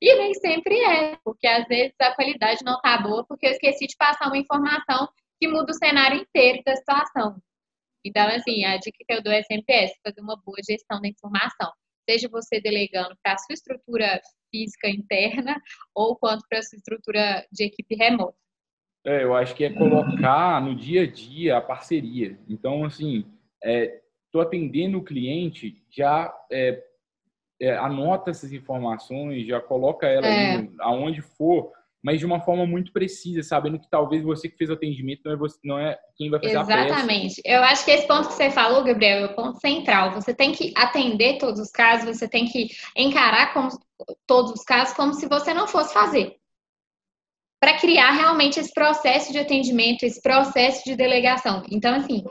E 0.00 0.14
nem 0.14 0.34
sempre 0.34 0.78
é, 0.78 1.16
porque 1.24 1.46
às 1.46 1.66
vezes 1.66 1.94
a 2.00 2.14
qualidade 2.14 2.64
não 2.64 2.80
tá 2.80 2.98
boa 2.98 3.24
porque 3.26 3.46
eu 3.46 3.50
esqueci 3.50 3.86
de 3.86 3.96
passar 3.96 4.28
uma 4.28 4.38
informação 4.38 5.08
que 5.40 5.48
muda 5.48 5.72
o 5.72 5.74
cenário 5.74 6.20
inteiro 6.20 6.62
da 6.64 6.76
situação. 6.76 7.36
Então, 8.06 8.28
assim, 8.28 8.64
a 8.64 8.76
dica 8.76 8.98
que 9.04 9.12
eu 9.12 9.20
dou 9.20 9.32
é 9.32 9.42
sempre 9.42 9.74
essa, 9.74 9.94
fazer 10.06 10.20
uma 10.20 10.40
boa 10.44 10.58
gestão 10.64 11.00
da 11.00 11.08
informação. 11.08 11.72
Seja 12.08 12.28
você 12.28 12.60
delegando 12.60 13.16
para 13.20 13.32
a 13.32 13.38
sua 13.38 13.54
estrutura 13.54 14.20
física 14.48 14.88
interna 14.88 15.60
ou 15.92 16.16
quanto 16.16 16.44
para 16.48 16.60
a 16.60 16.62
sua 16.62 16.76
estrutura 16.76 17.44
de 17.50 17.64
equipe 17.64 17.96
remota. 17.96 18.36
É, 19.04 19.24
eu 19.24 19.34
acho 19.34 19.54
que 19.56 19.64
é 19.64 19.72
colocar 19.72 20.60
no 20.62 20.74
dia 20.74 21.02
a 21.02 21.06
dia 21.06 21.56
a 21.56 21.60
parceria. 21.60 22.38
Então, 22.48 22.84
assim, 22.84 23.26
é, 23.62 24.00
estou 24.24 24.40
atendendo 24.40 24.98
o 24.98 25.04
cliente, 25.04 25.82
já 25.90 26.32
é, 26.50 26.80
é, 27.60 27.76
anota 27.76 28.30
essas 28.30 28.52
informações, 28.52 29.46
já 29.46 29.60
coloca 29.60 30.06
ela 30.06 30.26
é. 30.26 30.68
aonde 30.80 31.22
for, 31.22 31.72
mas 32.02 32.20
de 32.20 32.26
uma 32.26 32.40
forma 32.40 32.66
muito 32.66 32.92
precisa, 32.92 33.42
sabendo 33.42 33.80
que 33.80 33.90
talvez 33.90 34.22
você 34.22 34.48
que 34.48 34.56
fez 34.56 34.70
o 34.70 34.74
atendimento 34.74 35.22
não 35.24 35.32
é, 35.32 35.36
você, 35.36 35.58
não 35.64 35.78
é 35.78 35.98
quem 36.16 36.30
vai 36.30 36.38
fazer 36.40 36.52
Exatamente. 36.52 36.80
a 36.80 36.86
Exatamente. 36.86 37.42
Eu 37.44 37.62
acho 37.62 37.84
que 37.84 37.90
esse 37.90 38.06
ponto 38.06 38.28
que 38.28 38.34
você 38.34 38.50
falou, 38.50 38.84
Gabriel, 38.84 39.18
é 39.18 39.26
o 39.26 39.34
ponto 39.34 39.58
central. 39.58 40.12
Você 40.12 40.34
tem 40.34 40.52
que 40.52 40.72
atender 40.76 41.38
todos 41.38 41.60
os 41.60 41.70
casos, 41.70 42.16
você 42.16 42.28
tem 42.28 42.46
que 42.46 42.68
encarar 42.96 43.52
como, 43.52 43.70
todos 44.26 44.52
os 44.52 44.62
casos 44.62 44.94
como 44.94 45.14
se 45.14 45.26
você 45.26 45.52
não 45.52 45.66
fosse 45.66 45.92
fazer. 45.92 46.36
Para 47.60 47.78
criar 47.78 48.12
realmente 48.12 48.60
esse 48.60 48.72
processo 48.72 49.32
de 49.32 49.38
atendimento, 49.38 50.04
esse 50.04 50.20
processo 50.20 50.84
de 50.84 50.94
delegação. 50.94 51.64
Então, 51.70 51.94
assim, 51.94 52.22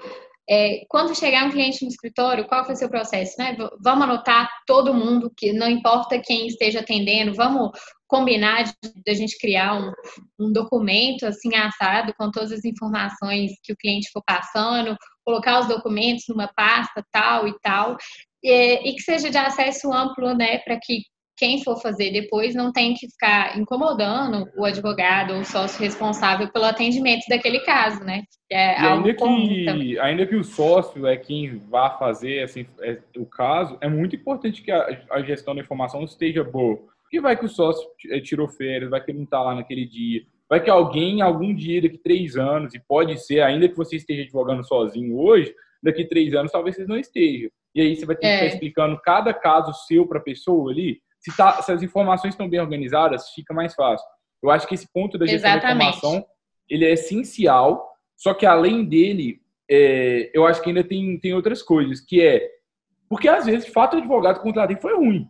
é, 0.49 0.85
quando 0.87 1.15
chegar 1.15 1.45
um 1.45 1.51
cliente 1.51 1.83
no 1.83 1.89
escritório, 1.89 2.47
qual 2.47 2.65
foi 2.65 2.75
o 2.75 2.77
seu 2.77 2.89
processo? 2.89 3.35
Né? 3.39 3.57
Vamos 3.81 4.03
anotar 4.03 4.49
todo 4.67 4.93
mundo, 4.93 5.31
que 5.35 5.51
não 5.51 5.67
importa 5.67 6.19
quem 6.19 6.47
esteja 6.47 6.81
atendendo, 6.81 7.33
vamos 7.33 7.71
combinar 8.07 8.63
de, 8.63 8.73
de 8.83 9.11
a 9.11 9.15
gente 9.15 9.37
criar 9.39 9.73
um, 9.73 9.91
um, 10.39 10.51
documento 10.51 11.25
assim 11.25 11.55
assado 11.55 12.13
com 12.17 12.29
todas 12.29 12.51
as 12.51 12.63
informações 12.63 13.53
que 13.63 13.73
o 13.73 13.77
cliente 13.77 14.11
for 14.13 14.23
passando, 14.23 14.95
colocar 15.23 15.59
os 15.59 15.67
documentos 15.67 16.25
numa 16.29 16.47
pasta 16.55 17.03
tal 17.11 17.47
e 17.47 17.59
tal, 17.61 17.97
e, 18.43 18.89
e 18.89 18.93
que 18.93 19.01
seja 19.01 19.31
de 19.31 19.37
acesso 19.37 19.91
amplo, 19.91 20.35
né, 20.35 20.59
para 20.59 20.79
que 20.79 21.01
quem 21.37 21.63
for 21.63 21.81
fazer 21.81 22.11
depois 22.11 22.55
não 22.55 22.71
tem 22.71 22.93
que 22.93 23.09
ficar 23.09 23.57
incomodando 23.57 24.49
o 24.57 24.63
advogado 24.63 25.33
ou 25.33 25.41
o 25.41 25.45
sócio 25.45 25.79
responsável 25.79 26.49
pelo 26.51 26.65
atendimento 26.65 27.25
daquele 27.27 27.59
caso, 27.61 28.03
né? 28.03 28.23
É 28.49 28.77
ainda, 28.77 29.13
que, 29.13 29.99
ainda 29.99 30.25
que 30.25 30.35
o 30.35 30.43
sócio 30.43 31.05
é 31.07 31.17
quem 31.17 31.57
vá 31.69 31.89
fazer 31.97 32.43
assim, 32.43 32.65
é, 32.81 32.99
o 33.17 33.25
caso, 33.25 33.77
é 33.81 33.89
muito 33.89 34.15
importante 34.15 34.61
que 34.61 34.71
a, 34.71 35.05
a, 35.11 35.21
gestão 35.21 35.55
da 35.55 35.61
informação 35.61 36.03
esteja 36.03 36.43
boa. 36.43 36.79
Porque 37.01 37.19
vai 37.19 37.37
que 37.37 37.45
o 37.45 37.49
sócio 37.49 37.87
é, 38.09 38.19
tirou 38.19 38.47
férias, 38.47 38.89
vai 38.89 39.03
que 39.03 39.11
ele 39.11 39.19
não 39.19 39.25
está 39.25 39.41
lá 39.41 39.55
naquele 39.55 39.85
dia, 39.85 40.21
vai 40.49 40.63
que 40.63 40.69
alguém, 40.69 41.21
algum 41.21 41.53
dia, 41.53 41.81
daqui 41.81 41.97
três 41.97 42.37
anos, 42.37 42.73
e 42.73 42.79
pode 42.79 43.17
ser, 43.19 43.41
ainda 43.41 43.67
que 43.67 43.75
você 43.75 43.95
esteja 43.95 44.21
advogando 44.21 44.63
sozinho 44.63 45.17
hoje, 45.17 45.53
daqui 45.81 46.05
três 46.05 46.33
anos 46.33 46.51
talvez 46.51 46.75
você 46.75 46.85
não 46.85 46.97
esteja. 46.97 47.49
E 47.73 47.81
aí 47.81 47.95
você 47.95 48.05
vai 48.05 48.15
ter 48.15 48.27
é. 48.27 48.29
que 48.29 48.35
estar 48.35 48.55
explicando 48.55 48.99
cada 49.01 49.33
caso 49.33 49.73
seu 49.85 50.07
para 50.07 50.19
a 50.19 50.23
pessoa 50.23 50.71
ali, 50.71 50.99
se, 51.25 51.35
tá, 51.35 51.59
se 51.61 51.71
as 51.71 51.81
informações 51.81 52.33
estão 52.33 52.47
bem 52.47 52.59
organizadas, 52.59 53.29
fica 53.31 53.53
mais 53.53 53.73
fácil. 53.73 54.05
Eu 54.43 54.51
acho 54.51 54.67
que 54.67 54.75
esse 54.75 54.87
ponto 54.93 55.17
da 55.17 55.25
gestão 55.25 55.49
Exatamente. 55.49 55.79
da 55.79 55.97
informação 55.97 56.25
ele 56.69 56.85
é 56.85 56.91
essencial, 56.91 57.91
só 58.15 58.33
que 58.33 58.45
além 58.45 58.85
dele, 58.85 59.41
é, 59.69 60.29
eu 60.33 60.45
acho 60.45 60.61
que 60.61 60.69
ainda 60.69 60.83
tem, 60.83 61.19
tem 61.19 61.33
outras 61.33 61.63
coisas, 61.63 61.99
que 61.99 62.21
é 62.21 62.47
porque 63.09 63.27
às 63.27 63.45
vezes, 63.45 63.65
de 63.65 63.71
fato, 63.71 63.95
o 63.95 63.99
advogado 63.99 64.37
que 64.37 64.43
contratei 64.43 64.75
foi 64.77 64.95
ruim. 64.95 65.27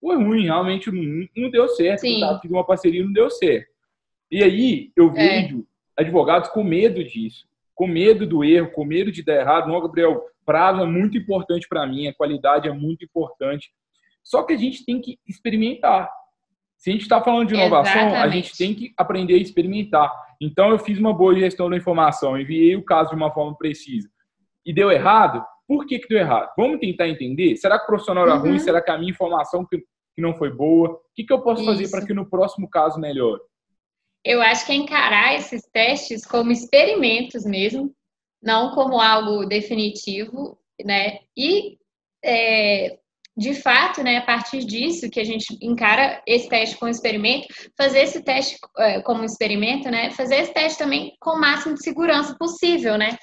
Foi 0.00 0.16
ruim, 0.16 0.44
realmente 0.44 0.90
não, 0.90 1.28
não 1.36 1.50
deu 1.50 1.68
certo. 1.68 2.00
Fiz 2.00 2.50
uma 2.50 2.66
parceria 2.66 3.04
não 3.04 3.12
deu 3.12 3.30
certo. 3.30 3.70
E 4.30 4.42
aí 4.42 4.92
eu 4.96 5.10
é. 5.10 5.12
vejo 5.12 5.66
é. 5.96 6.02
advogados 6.02 6.48
com 6.50 6.64
medo 6.64 7.04
disso, 7.04 7.46
com 7.74 7.86
medo 7.86 8.26
do 8.26 8.42
erro, 8.42 8.70
com 8.72 8.84
medo 8.84 9.12
de 9.12 9.22
dar 9.22 9.40
errado. 9.40 9.68
Não, 9.68 9.80
Gabriel, 9.80 10.22
prazo 10.44 10.82
é 10.82 10.86
muito 10.86 11.16
importante 11.16 11.68
para 11.68 11.86
mim, 11.86 12.08
a 12.08 12.14
qualidade 12.14 12.68
é 12.68 12.72
muito 12.72 13.04
importante. 13.04 13.70
Só 14.22 14.42
que 14.42 14.52
a 14.52 14.56
gente 14.56 14.84
tem 14.84 15.00
que 15.00 15.18
experimentar. 15.26 16.10
Se 16.76 16.90
a 16.90 16.92
gente 16.92 17.02
está 17.02 17.22
falando 17.22 17.48
de 17.48 17.54
inovação, 17.54 18.08
Exatamente. 18.08 18.24
a 18.24 18.28
gente 18.28 18.56
tem 18.56 18.74
que 18.74 18.92
aprender 18.96 19.34
a 19.34 19.38
experimentar. 19.38 20.12
Então, 20.40 20.70
eu 20.70 20.78
fiz 20.78 20.98
uma 20.98 21.14
boa 21.14 21.34
gestão 21.34 21.70
da 21.70 21.76
informação, 21.76 22.38
enviei 22.38 22.74
o 22.74 22.84
caso 22.84 23.10
de 23.10 23.16
uma 23.16 23.32
forma 23.32 23.56
precisa 23.56 24.08
e 24.64 24.72
deu 24.72 24.90
errado. 24.90 25.44
Por 25.66 25.86
que, 25.86 25.98
que 25.98 26.08
deu 26.08 26.18
errado? 26.18 26.50
Vamos 26.56 26.80
tentar 26.80 27.08
entender. 27.08 27.56
Será 27.56 27.78
que 27.78 27.84
o 27.84 27.86
profissional 27.86 28.24
era 28.24 28.34
uhum. 28.34 28.42
ruim? 28.42 28.58
Será 28.58 28.82
que 28.82 28.90
a 28.90 28.98
minha 28.98 29.10
informação 29.10 29.64
que, 29.64 29.82
não 30.18 30.34
foi 30.34 30.50
boa? 30.50 30.90
O 30.90 31.00
que, 31.14 31.24
que 31.24 31.32
eu 31.32 31.40
posso 31.40 31.62
Isso. 31.62 31.70
fazer 31.70 31.90
para 31.90 32.06
que 32.06 32.12
no 32.12 32.28
próximo 32.28 32.68
caso 32.68 33.00
melhore? 33.00 33.40
Eu 34.24 34.40
acho 34.40 34.66
que 34.66 34.72
é 34.72 34.76
encarar 34.76 35.34
esses 35.34 35.62
testes 35.72 36.24
como 36.24 36.52
experimentos 36.52 37.44
mesmo, 37.44 37.92
não 38.42 38.72
como 38.72 39.00
algo 39.00 39.46
definitivo, 39.46 40.58
né? 40.84 41.20
E 41.36 41.78
é, 42.24 42.98
de 43.36 43.54
fato, 43.54 44.02
né, 44.02 44.18
a 44.18 44.22
partir 44.22 44.64
disso 44.64 45.08
que 45.10 45.18
a 45.18 45.24
gente 45.24 45.56
encara 45.62 46.22
esse 46.26 46.48
teste 46.48 46.76
como 46.76 46.90
experimento, 46.90 47.46
fazer 47.76 48.00
esse 48.00 48.22
teste 48.22 48.58
é, 48.78 49.00
como 49.00 49.24
experimento, 49.24 49.90
né, 49.90 50.10
fazer 50.10 50.36
esse 50.36 50.52
teste 50.52 50.78
também 50.78 51.14
com 51.18 51.30
o 51.30 51.40
máximo 51.40 51.74
de 51.74 51.82
segurança 51.82 52.36
possível, 52.38 52.98
né? 52.98 53.16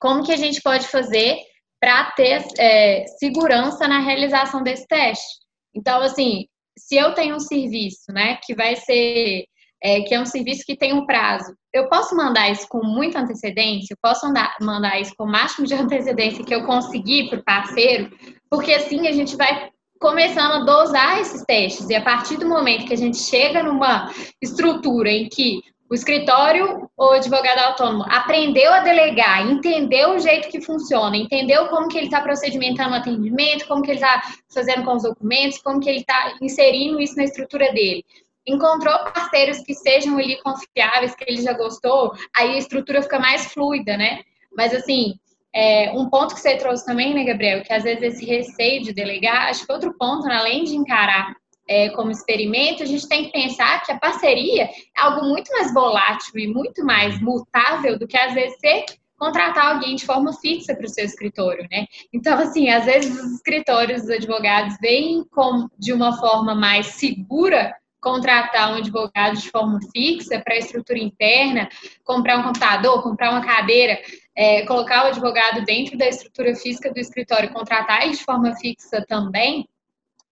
Como 0.00 0.24
que 0.24 0.32
a 0.32 0.36
gente 0.36 0.62
pode 0.62 0.86
fazer 0.86 1.38
para 1.80 2.12
ter 2.12 2.44
é, 2.58 3.04
segurança 3.18 3.88
na 3.88 3.98
realização 3.98 4.62
desse 4.62 4.86
teste? 4.86 5.38
Então, 5.74 6.00
assim, 6.02 6.46
se 6.78 6.96
eu 6.96 7.12
tenho 7.14 7.34
um 7.34 7.40
serviço, 7.40 8.12
né, 8.12 8.38
que 8.44 8.54
vai 8.54 8.76
ser 8.76 9.44
é, 9.82 10.02
que 10.02 10.14
é 10.14 10.20
um 10.20 10.26
serviço 10.26 10.64
que 10.66 10.76
tem 10.76 10.92
um 10.92 11.06
prazo. 11.06 11.54
Eu 11.72 11.88
posso 11.88 12.16
mandar 12.16 12.50
isso 12.50 12.66
com 12.68 12.84
muita 12.84 13.20
antecedência, 13.20 13.92
eu 13.92 13.98
posso 14.02 14.26
mandar, 14.26 14.56
mandar 14.60 15.00
isso 15.00 15.14
com 15.16 15.24
o 15.24 15.30
máximo 15.30 15.66
de 15.66 15.74
antecedência 15.74 16.44
que 16.44 16.54
eu 16.54 16.64
conseguir 16.64 17.28
para 17.28 17.38
o 17.38 17.44
parceiro, 17.44 18.10
porque 18.50 18.72
assim 18.72 19.06
a 19.06 19.12
gente 19.12 19.36
vai 19.36 19.70
começando 19.98 20.52
a 20.52 20.64
dosar 20.64 21.20
esses 21.20 21.42
testes. 21.44 21.88
E 21.90 21.94
a 21.94 22.02
partir 22.02 22.36
do 22.36 22.48
momento 22.48 22.86
que 22.86 22.94
a 22.94 22.98
gente 22.98 23.18
chega 23.18 23.62
numa 23.62 24.12
estrutura 24.40 25.10
em 25.10 25.28
que 25.28 25.60
o 25.90 25.94
escritório 25.94 26.88
ou 26.96 27.12
advogado 27.12 27.58
autônomo 27.60 28.04
aprendeu 28.08 28.72
a 28.72 28.80
delegar, 28.80 29.50
entendeu 29.50 30.14
o 30.14 30.18
jeito 30.18 30.48
que 30.48 30.60
funciona, 30.60 31.16
entendeu 31.16 31.66
como 31.68 31.88
que 31.88 31.96
ele 31.96 32.06
está 32.06 32.20
procedimentando 32.20 32.90
o 32.90 32.98
atendimento, 32.98 33.66
como 33.66 33.82
que 33.82 33.92
ele 33.92 33.98
está 33.98 34.22
fazendo 34.52 34.84
com 34.84 34.96
os 34.96 35.02
documentos, 35.02 35.58
como 35.62 35.80
que 35.80 35.88
ele 35.88 36.00
está 36.00 36.36
inserindo 36.42 37.00
isso 37.00 37.16
na 37.16 37.24
estrutura 37.24 37.72
dele 37.72 38.04
encontrou 38.48 38.98
parceiros 39.12 39.58
que 39.58 39.74
sejam 39.74 40.16
ali 40.16 40.40
confiáveis, 40.42 41.14
que 41.14 41.24
ele 41.28 41.42
já 41.42 41.52
gostou, 41.52 42.12
aí 42.34 42.54
a 42.54 42.58
estrutura 42.58 43.02
fica 43.02 43.18
mais 43.18 43.52
fluida, 43.52 43.96
né? 43.96 44.22
Mas 44.56 44.74
assim, 44.74 45.18
é, 45.58 45.90
um 45.92 46.08
ponto 46.08 46.36
que 46.36 46.40
você 46.40 46.56
trouxe 46.56 46.86
também, 46.86 47.12
né, 47.12 47.24
Gabriel, 47.24 47.64
que 47.64 47.72
às 47.72 47.82
vezes 47.82 48.00
esse 48.00 48.24
receio 48.24 48.80
de 48.80 48.92
delegar, 48.92 49.48
acho 49.48 49.66
que 49.66 49.72
outro 49.72 49.92
ponto, 49.98 50.24
né, 50.24 50.36
além 50.36 50.62
de 50.62 50.76
encarar 50.76 51.34
é, 51.68 51.88
como 51.90 52.12
experimento, 52.12 52.84
a 52.84 52.86
gente 52.86 53.08
tem 53.08 53.24
que 53.24 53.32
pensar 53.32 53.82
que 53.82 53.90
a 53.90 53.98
parceria 53.98 54.66
é 54.66 55.00
algo 55.00 55.26
muito 55.26 55.50
mais 55.50 55.74
volátil 55.74 56.38
e 56.38 56.46
muito 56.46 56.84
mais 56.84 57.20
mutável 57.20 57.98
do 57.98 58.06
que 58.06 58.16
às 58.16 58.34
vezes 58.34 58.56
você 58.60 58.84
contratar 59.18 59.74
alguém 59.74 59.96
de 59.96 60.06
forma 60.06 60.32
fixa 60.34 60.76
para 60.76 60.86
o 60.86 60.88
seu 60.88 61.04
escritório, 61.04 61.66
né? 61.72 61.86
Então, 62.12 62.38
assim, 62.38 62.70
às 62.70 62.84
vezes 62.84 63.20
os 63.20 63.32
escritórios, 63.32 64.04
os 64.04 64.10
advogados 64.10 64.76
veem 64.80 65.24
como 65.28 65.68
de 65.76 65.92
uma 65.92 66.16
forma 66.20 66.54
mais 66.54 66.86
segura 66.86 67.74
contratar 68.00 68.72
um 68.72 68.76
advogado 68.76 69.36
de 69.36 69.50
forma 69.50 69.80
fixa 69.92 70.40
para 70.40 70.54
a 70.54 70.58
estrutura 70.58 70.98
interna, 70.98 71.68
comprar 72.04 72.38
um 72.38 72.42
computador, 72.42 73.02
comprar 73.02 73.30
uma 73.30 73.44
cadeira, 73.44 73.98
é, 74.38 74.64
colocar 74.66 75.04
o 75.04 75.08
advogado 75.08 75.64
dentro 75.64 75.98
da 75.98 76.06
estrutura 76.06 76.54
física 76.54 76.92
do 76.92 77.00
escritório, 77.00 77.52
contratar 77.52 78.08
de 78.08 78.22
forma 78.22 78.54
fixa 78.54 79.04
também, 79.08 79.68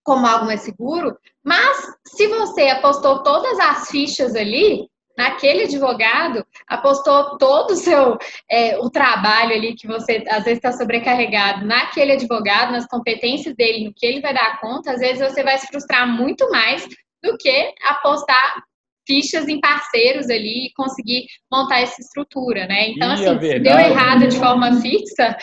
como 0.01 0.25
algo 0.25 0.45
mais 0.45 0.61
seguro. 0.61 1.17
Mas 1.43 1.93
se 2.05 2.25
você 2.27 2.69
apostou 2.69 3.21
todas 3.21 3.59
as 3.59 3.89
fichas 3.89 4.33
ali, 4.33 4.87
naquele 5.17 5.63
advogado, 5.63 6.45
apostou 6.65 7.37
todo 7.37 7.71
o 7.71 7.75
seu 7.75 8.17
é, 8.49 8.77
o 8.79 8.89
trabalho 8.89 9.53
ali 9.53 9.75
que 9.75 9.87
você 9.87 10.23
às 10.29 10.45
vezes 10.45 10.59
está 10.59 10.71
sobrecarregado 10.71 11.65
naquele 11.65 12.13
advogado, 12.13 12.71
nas 12.71 12.87
competências 12.87 13.53
dele, 13.57 13.83
no 13.83 13.93
que 13.93 14.05
ele 14.05 14.21
vai 14.21 14.33
dar 14.33 14.61
conta, 14.61 14.93
às 14.93 14.99
vezes 14.99 15.19
você 15.19 15.43
vai 15.43 15.57
se 15.57 15.67
frustrar 15.67 16.07
muito 16.07 16.49
mais 16.49 16.87
do 17.21 17.35
que 17.37 17.73
apostar 17.83 18.63
fichas 19.07 19.47
em 19.47 19.59
parceiros 19.59 20.29
ali 20.29 20.67
e 20.67 20.73
conseguir 20.73 21.25
montar 21.51 21.79
essa 21.79 21.99
estrutura, 21.99 22.67
né? 22.67 22.89
Então, 22.89 23.09
e 23.09 23.13
assim, 23.13 23.39
se 23.39 23.59
deu 23.59 23.79
errado 23.79 24.27
de 24.27 24.37
forma 24.37 24.79
fixa, 24.81 25.35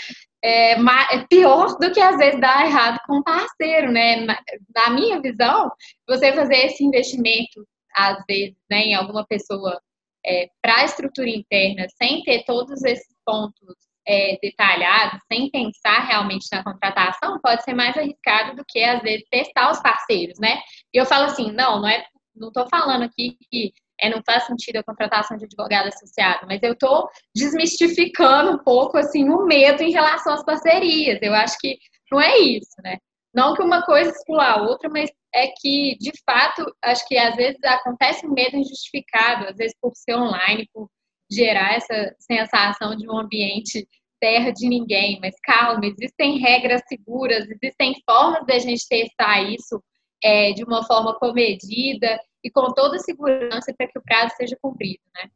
é, 0.45 0.73
é, 0.73 1.27
pior 1.29 1.79
do 1.79 1.91
que 1.91 2.01
às 2.01 2.19
vezes 2.19 2.39
dar 2.39 2.67
errado 2.67 3.01
com 3.07 3.17
um 3.17 3.23
parceiro, 3.23 3.91
né? 3.91 4.17
Na, 4.17 4.39
na, 4.75 4.91
minha 4.91 5.21
visão, 5.21 5.71
você 6.07 6.33
fazer 6.35 6.67
esse 6.67 6.85
investimento, 6.85 7.67
às 7.97 8.23
vezes, 8.29 8.55
né, 8.71 8.83
em 8.83 8.95
alguma 8.95 9.27
pessoa 9.27 9.81
é, 10.25 10.49
para 10.61 10.81
a 10.81 10.85
estrutura 10.85 11.31
interna, 11.31 11.87
sem 11.97 12.23
ter 12.23 12.45
todos 12.45 12.85
esses 12.85 13.17
pontos 13.25 13.75
é, 14.07 14.39
detalhados, 14.43 15.21
sem 15.33 15.51
pensar 15.51 16.07
realmente 16.07 16.47
na 16.53 16.63
contratação, 16.63 17.41
pode 17.43 17.63
ser 17.65 17.73
mais 17.73 17.97
arriscado 17.97 18.55
do 18.55 18.65
que, 18.69 18.83
às 18.83 19.03
vezes, 19.03 19.25
testar 19.31 19.71
os 19.71 19.81
parceiros, 19.81 20.39
né? 20.39 20.61
E 20.93 20.99
eu 20.99 21.07
falo 21.07 21.25
assim, 21.25 21.53
não, 21.53 21.81
não 21.81 21.89
é, 21.89 22.05
não 22.35 22.49
estou 22.49 22.69
falando 22.69 23.03
aqui 23.03 23.37
que 23.51 23.73
é, 24.01 24.09
não 24.09 24.23
faz 24.27 24.47
sentido 24.47 24.77
a 24.77 24.85
contratação 24.85 25.37
de 25.37 25.45
advogado 25.45 25.89
associado, 25.89 26.47
mas 26.47 26.63
eu 26.63 26.73
estou 26.73 27.09
desmistificando 27.35 28.53
um 28.53 28.59
pouco, 28.59 28.99
assim, 28.99 29.29
o 29.29 29.45
medo 29.47 29.83
em 29.83 29.93
relação 29.93 30.35
às 30.35 30.45
parcerias. 30.45 31.19
Eu 31.23 31.35
acho 31.35 31.57
que 31.59 31.79
não 32.11 32.21
é 32.21 32.39
isso, 32.39 32.75
né? 32.83 32.99
Não 33.33 33.55
que 33.55 33.63
uma 33.63 33.83
coisa 33.83 34.11
exclua 34.11 34.45
a 34.45 34.63
outra, 34.63 34.89
mas 34.89 35.11
é 35.35 35.49
que, 35.49 35.97
de 35.99 36.13
fato, 36.25 36.65
acho 36.83 37.07
que 37.09 37.17
às 37.19 37.35
vezes 37.35 37.59
acontece 37.65 38.27
um 38.27 38.33
medo 38.33 38.57
injustificado, 38.57 39.47
às 39.49 39.57
vezes 39.57 39.75
por 39.81 39.93
ser 39.95 40.17
online, 40.17 40.69
por 40.73 40.89
gerar 41.31 41.75
essa 41.75 42.15
sensação 42.21 42.95
de 42.97 43.09
um 43.09 43.19
ambiente 43.19 43.89
terra 44.21 44.53
de 44.53 44.69
ninguém, 44.69 45.19
mas 45.21 45.35
calma, 45.43 45.85
existem 45.85 46.39
regras 46.39 46.83
seguras, 46.89 47.47
existem 47.51 47.95
formas 48.09 48.47
de 48.47 48.53
a 48.53 48.59
gente 48.59 48.89
testar 48.89 49.43
isso 49.43 49.83
é, 50.25 50.53
de 50.53 50.65
uma 50.65 50.83
forma 50.83 51.15
comedida 51.19 52.19
e 52.43 52.51
com 52.51 52.73
toda 52.73 52.99
segurança 52.99 53.75
para 53.77 53.87
que 53.87 53.99
o 53.99 54.03
prazo 54.03 54.35
seja 54.37 54.57
cumprido, 54.61 55.03
né? 55.15 55.31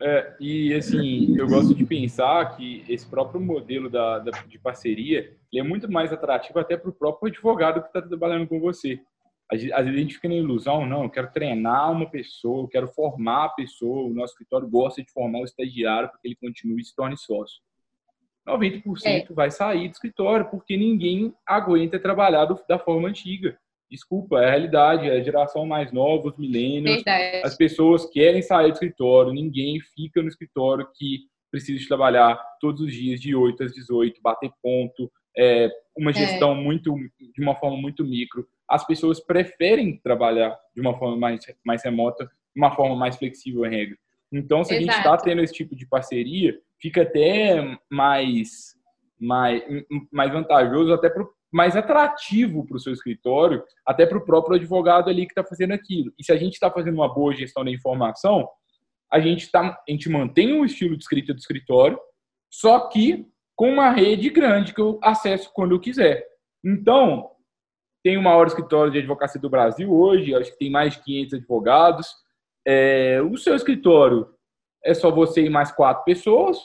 É, 0.00 0.36
e 0.40 0.74
assim, 0.74 1.38
eu 1.38 1.46
gosto 1.46 1.74
de 1.74 1.84
pensar 1.84 2.56
que 2.56 2.84
esse 2.88 3.06
próprio 3.06 3.40
modelo 3.40 3.88
da, 3.88 4.18
da 4.18 4.30
de 4.30 4.58
parceria 4.58 5.34
é 5.54 5.62
muito 5.62 5.90
mais 5.90 6.12
atrativo 6.12 6.58
até 6.58 6.76
para 6.76 6.90
o 6.90 6.94
próprio 6.94 7.30
advogado 7.30 7.80
que 7.80 7.86
está 7.86 8.02
trabalhando 8.02 8.46
com 8.46 8.60
você. 8.60 9.00
Às 9.50 9.60
vezes 9.62 9.72
a 9.72 9.82
gente 9.82 10.14
fica 10.14 10.28
na 10.28 10.34
ilusão, 10.34 10.84
não, 10.86 11.04
eu 11.04 11.10
quero 11.10 11.30
treinar 11.32 11.92
uma 11.92 12.10
pessoa, 12.10 12.64
eu 12.64 12.68
quero 12.68 12.88
formar 12.88 13.44
a 13.44 13.48
pessoa, 13.50 14.06
o 14.06 14.12
nosso 14.12 14.32
escritório 14.32 14.68
gosta 14.68 15.02
de 15.02 15.10
formar 15.10 15.40
o 15.40 15.44
estagiário 15.44 16.10
para 16.10 16.18
que 16.18 16.28
ele 16.28 16.36
continue 16.36 16.82
e 16.82 16.84
se 16.84 16.94
torne 16.94 17.16
sócio. 17.16 17.62
90% 18.46 18.82
é. 19.04 19.26
vai 19.32 19.50
sair 19.50 19.88
do 19.88 19.92
escritório 19.92 20.50
porque 20.50 20.76
ninguém 20.76 21.34
aguenta 21.46 21.98
trabalhar 21.98 22.44
do, 22.44 22.60
da 22.68 22.78
forma 22.78 23.08
antiga. 23.08 23.58
Desculpa, 23.90 24.40
é 24.40 24.46
a 24.46 24.50
realidade, 24.50 25.08
é 25.08 25.12
a 25.12 25.22
geração 25.22 25.64
mais 25.64 25.92
nova, 25.92 26.28
os 26.28 26.36
milênios, 26.36 27.02
as 27.44 27.56
pessoas 27.56 28.04
querem 28.10 28.42
sair 28.42 28.68
do 28.68 28.74
escritório, 28.74 29.32
ninguém 29.32 29.80
fica 29.94 30.20
no 30.20 30.28
escritório 30.28 30.88
que 30.94 31.20
precisa 31.50 31.78
de 31.78 31.88
trabalhar 31.88 32.36
todos 32.60 32.80
os 32.80 32.92
dias 32.92 33.20
de 33.20 33.34
8 33.34 33.62
às 33.62 33.72
18, 33.72 34.20
bater 34.20 34.50
ponto, 34.62 35.10
é, 35.36 35.70
uma 35.96 36.10
é. 36.10 36.14
gestão 36.14 36.52
é. 36.52 36.54
muito 36.54 36.94
de 36.94 37.42
uma 37.42 37.54
forma 37.54 37.76
muito 37.76 38.04
micro. 38.04 38.46
As 38.68 38.86
pessoas 38.86 39.20
preferem 39.20 39.98
trabalhar 39.98 40.58
de 40.74 40.80
uma 40.80 40.98
forma 40.98 41.16
mais, 41.16 41.40
mais 41.64 41.84
remota, 41.84 42.24
de 42.24 42.60
uma 42.60 42.74
forma 42.74 42.96
mais 42.96 43.16
flexível 43.16 43.64
em 43.64 43.70
regra. 43.70 43.96
Então, 44.32 44.64
se 44.64 44.74
Exato. 44.74 44.90
a 44.90 44.92
gente 44.92 44.98
está 44.98 45.16
tendo 45.18 45.42
esse 45.42 45.54
tipo 45.54 45.76
de 45.76 45.86
parceria, 45.86 46.58
fica 46.80 47.02
até 47.02 47.78
mais, 47.88 48.74
mais, 49.20 49.62
mais 50.10 50.32
vantajoso, 50.32 50.92
até 50.92 51.08
pro, 51.08 51.30
mais 51.56 51.74
atrativo 51.74 52.66
para 52.66 52.76
o 52.76 52.78
seu 52.78 52.92
escritório, 52.92 53.64
até 53.86 54.04
para 54.04 54.18
o 54.18 54.24
próprio 54.24 54.56
advogado 54.56 55.08
ali 55.08 55.24
que 55.24 55.32
está 55.32 55.42
fazendo 55.42 55.72
aquilo. 55.72 56.12
E 56.18 56.22
se 56.22 56.30
a 56.30 56.36
gente 56.36 56.52
está 56.52 56.70
fazendo 56.70 56.96
uma 56.96 57.12
boa 57.12 57.34
gestão 57.34 57.64
da 57.64 57.70
informação, 57.70 58.46
a 59.10 59.18
gente, 59.18 59.50
tá, 59.50 59.60
a 59.60 59.90
gente 59.90 60.10
mantém 60.10 60.52
o 60.52 60.66
estilo 60.66 60.94
de 60.94 61.02
escrita 61.02 61.32
do 61.32 61.38
escritório, 61.38 61.98
só 62.52 62.88
que 62.88 63.26
com 63.56 63.70
uma 63.70 63.88
rede 63.88 64.28
grande 64.28 64.74
que 64.74 64.80
eu 64.82 65.00
acesso 65.02 65.50
quando 65.54 65.74
eu 65.74 65.80
quiser. 65.80 66.26
Então, 66.62 67.30
tem 68.04 68.18
o 68.18 68.22
maior 68.22 68.46
escritório 68.46 68.92
de 68.92 68.98
advocacia 68.98 69.40
do 69.40 69.48
Brasil 69.48 69.90
hoje, 69.90 70.34
acho 70.34 70.52
que 70.52 70.58
tem 70.58 70.70
mais 70.70 70.92
de 70.92 71.02
500 71.04 71.34
advogados. 71.38 72.08
É, 72.66 73.22
o 73.22 73.34
seu 73.38 73.56
escritório 73.56 74.28
é 74.84 74.92
só 74.92 75.10
você 75.10 75.46
e 75.46 75.48
mais 75.48 75.72
quatro 75.72 76.04
pessoas, 76.04 76.58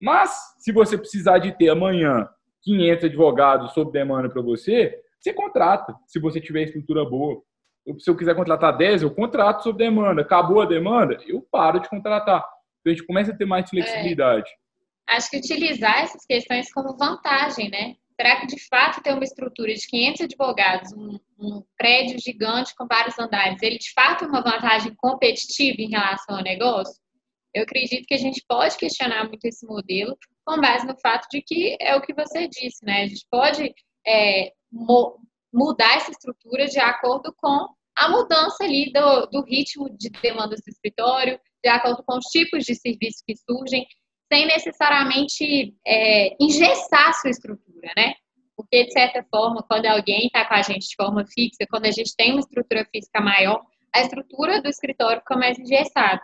mas 0.00 0.30
se 0.60 0.70
você 0.70 0.96
precisar 0.96 1.38
de 1.38 1.50
ter 1.50 1.68
amanhã 1.68 2.28
500 2.66 3.04
advogados 3.04 3.72
sob 3.72 3.92
demanda 3.92 4.28
para 4.28 4.42
você, 4.42 5.00
você 5.20 5.32
contrata, 5.32 5.94
se 6.06 6.18
você 6.18 6.40
tiver 6.40 6.64
estrutura 6.64 7.04
boa. 7.04 7.40
Se 7.98 8.10
eu 8.10 8.16
quiser 8.16 8.34
contratar 8.34 8.76
10, 8.76 9.02
eu 9.02 9.14
contrato 9.14 9.62
sob 9.62 9.78
demanda. 9.78 10.22
Acabou 10.22 10.60
a 10.60 10.66
demanda, 10.66 11.16
eu 11.28 11.40
paro 11.40 11.78
de 11.78 11.88
contratar. 11.88 12.44
Então 12.80 12.92
a 12.92 12.96
gente 12.96 13.06
começa 13.06 13.32
a 13.32 13.36
ter 13.36 13.44
mais 13.44 13.70
flexibilidade. 13.70 14.50
É 15.08 15.14
acho 15.14 15.30
que 15.30 15.36
utilizar 15.36 16.02
essas 16.02 16.26
questões 16.26 16.72
como 16.72 16.96
vantagem, 16.96 17.70
né? 17.70 17.94
Será 18.20 18.40
que 18.40 18.46
de 18.46 18.58
fato 18.68 19.02
ter 19.02 19.12
uma 19.12 19.22
estrutura 19.22 19.72
de 19.72 19.86
500 19.86 20.22
advogados, 20.22 20.92
um, 20.92 21.18
um, 21.38 21.62
prédio 21.76 22.18
gigante 22.18 22.74
com 22.74 22.86
vários 22.86 23.16
andares, 23.18 23.62
ele 23.62 23.78
de 23.78 23.92
fato 23.92 24.24
é 24.24 24.26
uma 24.26 24.42
vantagem 24.42 24.92
competitiva 24.96 25.76
em 25.78 25.90
relação 25.90 26.36
ao 26.36 26.42
negócio? 26.42 26.96
Eu 27.54 27.62
acredito 27.62 28.06
que 28.06 28.14
a 28.14 28.18
gente 28.18 28.44
pode 28.48 28.76
questionar 28.76 29.28
muito 29.28 29.44
esse 29.44 29.64
modelo 29.64 30.16
com 30.46 30.60
base 30.60 30.86
no 30.86 30.96
fato 31.00 31.26
de 31.28 31.42
que 31.42 31.76
é 31.80 31.96
o 31.96 32.00
que 32.00 32.14
você 32.14 32.46
disse, 32.48 32.84
né? 32.84 33.02
A 33.02 33.06
gente 33.06 33.26
pode 33.28 33.74
é, 34.06 34.52
mudar 35.52 35.96
essa 35.96 36.12
estrutura 36.12 36.66
de 36.66 36.78
acordo 36.78 37.34
com 37.36 37.66
a 37.96 38.08
mudança 38.08 38.62
ali 38.62 38.92
do, 38.92 39.26
do 39.26 39.42
ritmo 39.42 39.88
de 39.96 40.08
demandas 40.22 40.60
do 40.64 40.70
escritório, 40.70 41.40
de 41.64 41.68
acordo 41.68 42.02
com 42.06 42.18
os 42.18 42.26
tipos 42.26 42.64
de 42.64 42.74
serviços 42.74 43.22
que 43.26 43.34
surgem 43.36 43.86
sem 44.32 44.46
necessariamente 44.46 45.74
é, 45.86 46.36
engessar 46.40 47.08
a 47.08 47.12
sua 47.14 47.30
estrutura, 47.30 47.92
né? 47.96 48.14
Porque, 48.56 48.84
de 48.84 48.92
certa 48.92 49.24
forma, 49.30 49.62
quando 49.68 49.86
alguém 49.86 50.26
está 50.26 50.44
com 50.44 50.54
a 50.54 50.62
gente 50.62 50.88
de 50.88 50.96
forma 50.96 51.24
fixa, 51.26 51.66
quando 51.68 51.86
a 51.86 51.90
gente 51.90 52.14
tem 52.16 52.32
uma 52.32 52.40
estrutura 52.40 52.86
física 52.92 53.20
maior, 53.20 53.62
a 53.94 54.00
estrutura 54.00 54.60
do 54.62 54.68
escritório 54.68 55.20
fica 55.20 55.36
mais 55.36 55.58
engessada. 55.58 56.22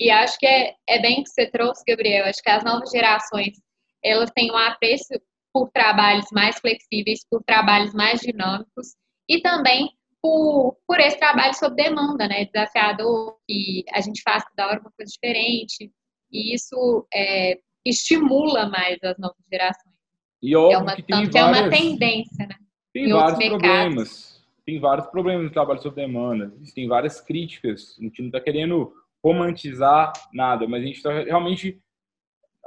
E 0.00 0.10
acho 0.10 0.38
que 0.38 0.46
é, 0.46 0.74
é 0.88 0.98
bem 1.02 1.22
que 1.22 1.28
você 1.28 1.46
trouxe, 1.50 1.84
Gabriel. 1.86 2.24
Acho 2.24 2.42
que 2.42 2.48
as 2.48 2.64
novas 2.64 2.90
gerações, 2.90 3.60
elas 4.02 4.30
têm 4.30 4.50
um 4.50 4.56
apreço 4.56 5.12
por 5.52 5.70
trabalhos 5.70 6.26
mais 6.32 6.58
flexíveis, 6.58 7.20
por 7.30 7.42
trabalhos 7.44 7.92
mais 7.92 8.20
dinâmicos 8.20 8.94
e 9.28 9.42
também 9.42 9.90
por, 10.22 10.78
por 10.86 10.98
esse 11.00 11.18
trabalho 11.18 11.54
sob 11.54 11.76
demanda, 11.76 12.26
né? 12.26 12.46
Desafiador, 12.46 13.36
que 13.46 13.84
a 13.92 14.00
gente 14.00 14.22
faz 14.22 14.42
toda 14.44 14.68
hora 14.68 14.80
uma 14.80 14.92
coisa 14.96 15.12
diferente, 15.12 15.92
e 16.30 16.54
isso 16.54 17.06
é, 17.12 17.58
estimula 17.84 18.68
mais 18.68 18.98
as 19.02 19.18
novas 19.18 19.36
gerações. 19.50 19.94
E 20.42 20.56
óbvio 20.56 20.76
é 20.76 20.78
uma, 20.78 20.96
que 20.96 21.02
tem 21.02 21.30
várias, 21.30 21.34
é 21.34 21.44
uma 21.44 21.70
tendência, 21.70 22.46
né? 22.46 22.56
Tem 22.92 23.04
em 23.04 23.12
vários 23.12 23.48
problemas. 23.48 24.40
Tem 24.64 24.78
vários 24.78 25.06
problemas 25.08 25.44
no 25.44 25.50
trabalho 25.50 25.82
sob 25.82 25.96
demanda. 25.96 26.52
Tem 26.74 26.86
várias 26.86 27.20
críticas. 27.20 27.96
A 27.98 28.02
gente 28.02 28.20
não 28.20 28.28
está 28.28 28.40
querendo 28.40 28.92
romantizar 29.22 30.12
nada, 30.32 30.66
mas 30.66 30.82
a 30.82 30.86
gente 30.86 30.96
está 30.96 31.12
realmente 31.22 31.80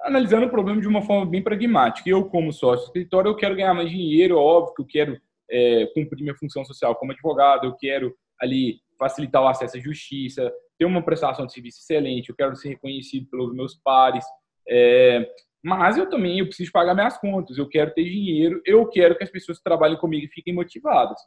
analisando 0.04 0.45
o 0.45 0.49
problema 0.49 0.82
de 0.82 0.88
uma 0.88 1.01
forma 1.01 1.26
bem 1.26 1.41
pragmática. 1.41 2.10
Eu, 2.10 2.26
como 2.26 2.51
sócio 2.51 2.86
do 2.86 2.88
escritório, 2.88 3.30
eu 3.30 3.36
quero 3.36 3.56
ganhar 3.56 3.74
mais 3.74 3.89
dinheiro, 3.89 4.38
óbvio 4.38 4.74
que 4.76 4.82
eu 4.82 4.86
quero 4.86 5.22
é, 5.49 5.86
cumprir 5.93 6.22
minha 6.22 6.36
função 6.36 6.64
social 6.66 6.95
como 6.95 7.12
advogado, 7.12 7.66
eu 7.66 7.76
quero 7.76 8.16
ali 8.39 8.80
facilitar 8.99 9.41
o 9.41 9.47
acesso 9.47 9.78
à 9.78 9.80
justiça, 9.80 10.51
ter 10.78 10.86
uma 10.86 11.01
prestação 11.01 11.45
de 11.45 11.54
serviço 11.54 11.80
excelente, 11.80 12.30
eu 12.30 12.36
quero 12.36 12.56
ser 12.56 12.70
reconhecido 12.70 13.30
pelos 13.30 13.54
meus 13.54 13.76
pares, 13.76 14.26
é, 14.68 15.30
mas 15.64 15.97
eu 15.97 16.10
também 16.10 16.39
eu 16.39 16.47
preciso 16.47 16.72
pagar 16.72 16.93
minhas 16.93 17.18
contas, 17.18 17.58
eu 17.58 17.68
quero 17.68 17.93
ter 17.93 18.04
dinheiro, 18.04 18.62
eu 18.66 18.88
quero 18.88 19.18
que 19.18 19.24
as 19.24 19.30
pessoas 19.30 19.58
que 19.58 19.64
trabalhem 19.64 19.97
comigo 19.97 20.32
fiquem 20.34 20.54
motivadas. 20.54 21.20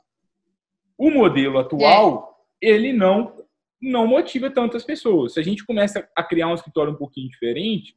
O 0.99 1.11
modelo 1.11 1.59
atual, 1.59 2.45
é. 2.63 2.69
ele 2.69 2.93
não 2.93 3.35
não 3.81 4.07
motiva 4.07 4.51
tantas 4.51 4.85
pessoas. 4.85 5.35
Se 5.35 5.41
a 5.41 5.43
gente 5.43 5.65
começa 5.65 6.09
a 6.17 6.23
criar 6.23 6.49
um 6.49 6.55
escritório 6.55 6.93
um 6.93 6.97
pouquinho 6.97 7.29
diferente, 7.29 7.97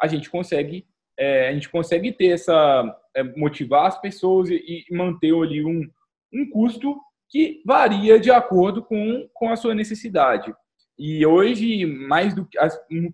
a 0.00 0.06
gente 0.06 0.30
consegue 0.30 0.86
é, 1.18 1.48
a 1.48 1.52
gente 1.52 1.68
consegue 1.68 2.10
ter 2.10 2.28
essa 2.28 3.00
é, 3.14 3.22
motivar 3.22 3.86
as 3.86 4.00
pessoas 4.00 4.48
e, 4.48 4.86
e 4.90 4.96
manter 4.96 5.34
ali 5.34 5.64
um, 5.64 5.88
um 6.32 6.50
custo 6.50 6.98
que 7.28 7.62
varia 7.64 8.18
de 8.18 8.30
acordo 8.30 8.82
com, 8.82 9.28
com 9.32 9.50
a 9.50 9.56
sua 9.56 9.74
necessidade. 9.74 10.52
E 10.98 11.24
hoje, 11.24 11.86
mais 11.86 12.34
do 12.34 12.46
que 12.46 12.58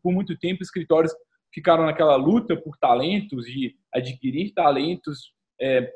por 0.02 0.12
muito 0.12 0.36
tempo, 0.38 0.62
escritórios 0.62 1.12
ficaram 1.52 1.86
naquela 1.86 2.16
luta 2.16 2.56
por 2.56 2.76
talentos, 2.76 3.44
de 3.46 3.76
adquirir 3.92 4.52
talentos, 4.52 5.32
é, 5.60 5.92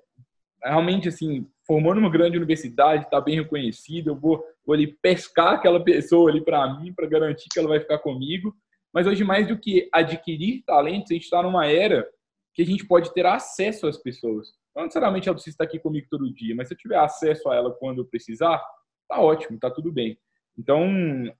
realmente 0.62 1.08
assim, 1.08 1.46
formando 1.72 1.96
uma 1.96 2.10
grande 2.10 2.36
universidade, 2.36 3.04
está 3.04 3.18
bem 3.18 3.36
reconhecida, 3.36 4.10
eu 4.10 4.14
vou, 4.14 4.44
vou 4.62 4.74
ali 4.74 4.88
pescar 5.00 5.54
aquela 5.54 5.82
pessoa 5.82 6.30
ali 6.30 6.44
para 6.44 6.78
mim, 6.78 6.92
para 6.92 7.06
garantir 7.06 7.48
que 7.50 7.58
ela 7.58 7.68
vai 7.68 7.80
ficar 7.80 7.98
comigo. 7.98 8.54
Mas 8.92 9.06
hoje, 9.06 9.24
mais 9.24 9.48
do 9.48 9.58
que 9.58 9.88
adquirir 9.90 10.62
talentos, 10.66 11.10
a 11.10 11.14
gente 11.14 11.22
está 11.22 11.42
numa 11.42 11.66
era 11.66 12.06
que 12.52 12.60
a 12.60 12.66
gente 12.66 12.86
pode 12.86 13.14
ter 13.14 13.24
acesso 13.24 13.86
às 13.86 13.96
pessoas. 13.96 14.48
Não 14.76 14.82
necessariamente 14.82 15.28
ela 15.28 15.34
precisa 15.34 15.54
estar 15.54 15.64
aqui 15.64 15.78
comigo 15.78 16.06
todo 16.10 16.30
dia, 16.34 16.54
mas 16.54 16.68
se 16.68 16.74
eu 16.74 16.78
tiver 16.78 16.98
acesso 16.98 17.48
a 17.48 17.56
ela 17.56 17.70
quando 17.70 18.02
eu 18.02 18.04
precisar, 18.04 18.62
tá 19.08 19.18
ótimo, 19.18 19.58
tá 19.58 19.70
tudo 19.70 19.90
bem. 19.90 20.18
Então, 20.58 20.84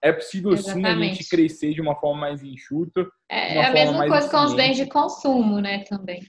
é 0.00 0.14
possível 0.14 0.52
Exatamente. 0.52 0.86
sim 0.86 1.10
a 1.10 1.14
gente 1.14 1.28
crescer 1.28 1.74
de 1.74 1.82
uma 1.82 1.94
forma 1.94 2.22
mais 2.22 2.42
enxuta. 2.42 3.06
É, 3.30 3.58
é 3.58 3.66
a 3.66 3.70
mesma 3.70 4.08
coisa 4.08 4.30
com 4.30 4.44
os 4.44 4.54
bens 4.54 4.78
de 4.78 4.86
consumo, 4.86 5.60
né, 5.60 5.84
também. 5.84 6.22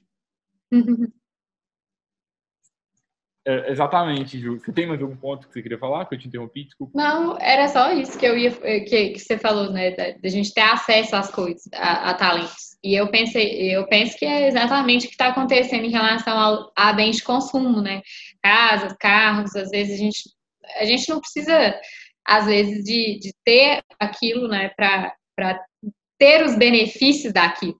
É, 3.45 3.71
exatamente, 3.71 4.39
Ju. 4.39 4.57
Você 4.57 4.71
tem 4.71 4.87
mais 4.87 5.01
algum 5.01 5.17
ponto 5.17 5.47
que 5.47 5.53
você 5.53 5.61
queria 5.61 5.77
falar, 5.77 6.05
que 6.05 6.15
eu 6.15 6.19
te 6.19 6.27
interrompi? 6.27 6.63
Desculpa. 6.63 6.93
Não, 6.95 7.37
era 7.39 7.67
só 7.67 7.91
isso 7.91 8.17
que 8.17 8.25
eu 8.25 8.37
ia 8.37 8.51
que, 8.51 9.09
que 9.09 9.19
você 9.19 9.37
falou, 9.37 9.69
né? 9.69 9.91
Da, 9.91 10.11
da 10.11 10.29
gente 10.29 10.53
ter 10.53 10.61
acesso 10.61 11.15
às 11.15 11.29
coisas, 11.29 11.63
a, 11.73 12.11
a, 12.11 12.13
talentos. 12.13 12.77
E 12.81 12.95
eu 12.95 13.09
pensei, 13.09 13.75
eu 13.75 13.85
penso 13.87 14.17
que 14.17 14.25
é 14.25 14.47
exatamente 14.47 15.05
o 15.05 15.09
que 15.09 15.15
está 15.15 15.27
acontecendo 15.27 15.83
em 15.83 15.91
relação 15.91 16.39
ao, 16.39 16.71
a 16.73 16.93
bens 16.93 17.17
de 17.17 17.23
consumo, 17.23 17.81
né? 17.81 18.01
Casas, 18.41 18.95
carros, 18.97 19.53
às 19.57 19.69
vezes 19.69 19.95
a 19.95 19.97
gente, 19.97 20.21
a 20.79 20.85
gente 20.85 21.09
não 21.09 21.19
precisa, 21.19 21.77
às 22.25 22.45
vezes, 22.45 22.81
de, 22.85 23.19
de 23.19 23.33
ter 23.43 23.83
aquilo, 23.99 24.47
né, 24.47 24.71
para 24.77 25.13
ter 26.17 26.45
os 26.45 26.55
benefícios 26.55 27.33
daquilo. 27.33 27.77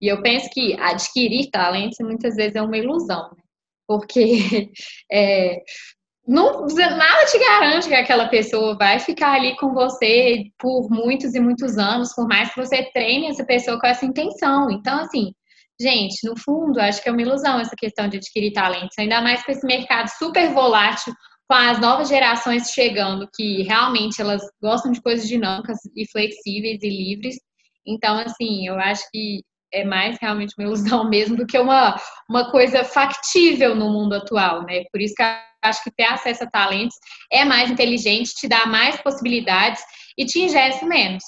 E 0.00 0.08
eu 0.08 0.22
penso 0.22 0.48
que 0.50 0.74
adquirir 0.80 1.50
talentos 1.50 1.98
muitas 2.00 2.34
vezes 2.34 2.56
é 2.56 2.62
uma 2.62 2.78
ilusão, 2.78 3.30
né? 3.36 3.41
Porque 3.98 4.70
é, 5.10 5.58
não, 6.26 6.66
nada 6.66 7.24
te 7.26 7.38
garante 7.38 7.88
que 7.88 7.94
aquela 7.94 8.28
pessoa 8.28 8.76
vai 8.76 9.00
ficar 9.00 9.32
ali 9.32 9.56
com 9.56 9.74
você 9.74 10.44
por 10.58 10.88
muitos 10.88 11.34
e 11.34 11.40
muitos 11.40 11.76
anos, 11.78 12.14
por 12.14 12.28
mais 12.28 12.52
que 12.52 12.64
você 12.64 12.84
treine 12.92 13.28
essa 13.28 13.44
pessoa 13.44 13.78
com 13.80 13.86
essa 13.86 14.06
intenção. 14.06 14.70
Então, 14.70 15.00
assim, 15.00 15.32
gente, 15.80 16.24
no 16.24 16.38
fundo, 16.38 16.80
acho 16.80 17.02
que 17.02 17.08
é 17.08 17.12
uma 17.12 17.22
ilusão 17.22 17.58
essa 17.58 17.74
questão 17.76 18.08
de 18.08 18.18
adquirir 18.18 18.52
talentos, 18.52 18.96
ainda 18.98 19.20
mais 19.20 19.44
com 19.44 19.50
esse 19.50 19.66
mercado 19.66 20.08
super 20.08 20.52
volátil, 20.52 21.12
com 21.48 21.56
as 21.56 21.80
novas 21.80 22.08
gerações 22.08 22.70
chegando, 22.70 23.28
que 23.34 23.62
realmente 23.62 24.20
elas 24.20 24.42
gostam 24.62 24.92
de 24.92 25.02
coisas 25.02 25.26
dinâmicas 25.26 25.78
e 25.96 26.08
flexíveis 26.10 26.78
e 26.82 26.88
livres. 26.88 27.36
Então, 27.84 28.16
assim, 28.18 28.66
eu 28.68 28.78
acho 28.78 29.02
que 29.10 29.42
é 29.72 29.84
mais 29.84 30.18
realmente 30.20 30.54
uma 30.58 30.66
ilusão 30.66 31.08
mesmo 31.10 31.36
do 31.36 31.46
que 31.46 31.58
uma, 31.58 31.96
uma 32.28 32.50
coisa 32.50 32.84
factível 32.84 33.74
no 33.74 33.90
mundo 33.90 34.14
atual, 34.14 34.64
né? 34.64 34.84
Por 34.92 35.00
isso 35.00 35.14
que 35.14 35.22
acho 35.62 35.82
que 35.84 35.90
ter 35.90 36.04
acesso 36.04 36.44
a 36.44 36.50
talentos 36.50 36.96
é 37.30 37.44
mais 37.44 37.70
inteligente, 37.70 38.34
te 38.34 38.48
dá 38.48 38.66
mais 38.66 39.00
possibilidades 39.00 39.82
e 40.18 40.26
te 40.26 40.40
ingesse 40.40 40.84
menos. 40.84 41.22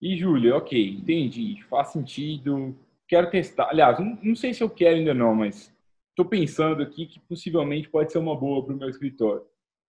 E, 0.00 0.16
Júlia, 0.16 0.56
ok, 0.56 0.90
entendi, 0.90 1.62
faz 1.68 1.88
sentido, 1.88 2.76
quero 3.06 3.30
testar. 3.30 3.68
Aliás, 3.70 3.98
não, 3.98 4.18
não 4.22 4.36
sei 4.36 4.54
se 4.54 4.62
eu 4.62 4.70
quero 4.70 4.96
ainda 4.96 5.14
não, 5.14 5.34
mas 5.34 5.74
estou 6.10 6.24
pensando 6.24 6.82
aqui 6.82 7.06
que 7.06 7.20
possivelmente 7.20 7.88
pode 7.88 8.12
ser 8.12 8.18
uma 8.18 8.36
boa 8.36 8.64
para 8.64 8.74
o 8.74 8.76
meu 8.76 8.88
escritório. 8.88 9.44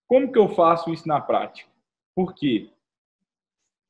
Como 0.07 0.31
que 0.31 0.39
eu 0.39 0.49
faço 0.49 0.91
isso 0.91 1.07
na 1.07 1.21
prática? 1.21 1.69
Por 2.15 2.33
quê? 2.33 2.69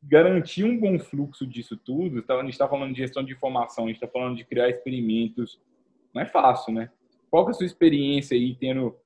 Garantir 0.02 0.64
um 0.64 0.80
bom 0.80 0.98
fluxo 0.98 1.46
disso 1.46 1.76
tudo, 1.76 2.22
tá, 2.22 2.36
a 2.36 2.42
gente 2.42 2.54
está 2.54 2.68
falando 2.68 2.94
de 2.94 3.00
gestão 3.00 3.24
de 3.24 3.34
informação, 3.34 3.86
a 3.86 3.88
gente 3.88 3.98
está 3.98 4.08
falando 4.08 4.38
de 4.38 4.46
criar 4.46 4.70
experimentos, 4.70 5.60
não 6.14 6.22
é 6.22 6.26
fácil, 6.26 6.74
né? 6.74 6.90
Qual 7.30 7.46
que 7.46 7.52
é 7.52 7.54
a 7.54 7.56
sua 7.56 7.66
experiência 7.66 8.36
aí, 8.36 8.56
tendo 8.56 8.98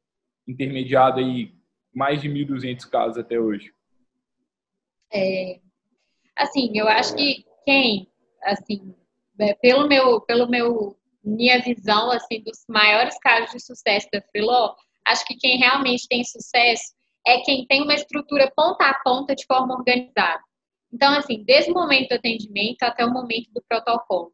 intermediado 0.48 1.20
aí 1.20 1.54
mais 1.94 2.22
de 2.22 2.30
1.200 2.30 2.90
casos 2.90 3.18
até 3.18 3.40
hoje? 3.40 3.74
É, 5.12 5.60
assim, 6.36 6.72
eu 6.76 6.88
acho 6.88 7.16
que 7.16 7.46
quem, 7.66 8.08
assim, 8.44 8.96
é, 9.40 9.54
pelo 9.56 9.88
meu, 9.88 10.22
pelo 10.22 10.50
meu, 10.50 10.98
minha 11.24 11.60
visão, 11.60 12.12
assim, 12.12 12.42
dos 12.44 12.64
maiores 12.68 13.18
casos 13.20 13.52
de 13.52 13.60
sucesso 13.60 14.08
da 14.12 14.22
Freeló, 14.22 14.76
acho 15.06 15.26
que 15.26 15.36
quem 15.36 15.58
realmente 15.58 16.08
tem 16.08 16.24
sucesso 16.24 16.94
é 17.26 17.40
quem 17.42 17.66
tem 17.68 17.82
uma 17.82 17.94
estrutura 17.94 18.52
ponta 18.56 18.86
a 18.86 19.00
ponta 19.04 19.36
de 19.36 19.46
forma 19.46 19.76
organizada. 19.76 20.42
Então, 20.94 21.12
assim, 21.16 21.44
desde 21.44 21.72
o 21.72 21.74
momento 21.74 22.10
do 22.10 22.16
atendimento 22.16 22.84
até 22.84 23.04
o 23.04 23.12
momento 23.12 23.50
do 23.52 23.64
protocolo. 23.68 24.32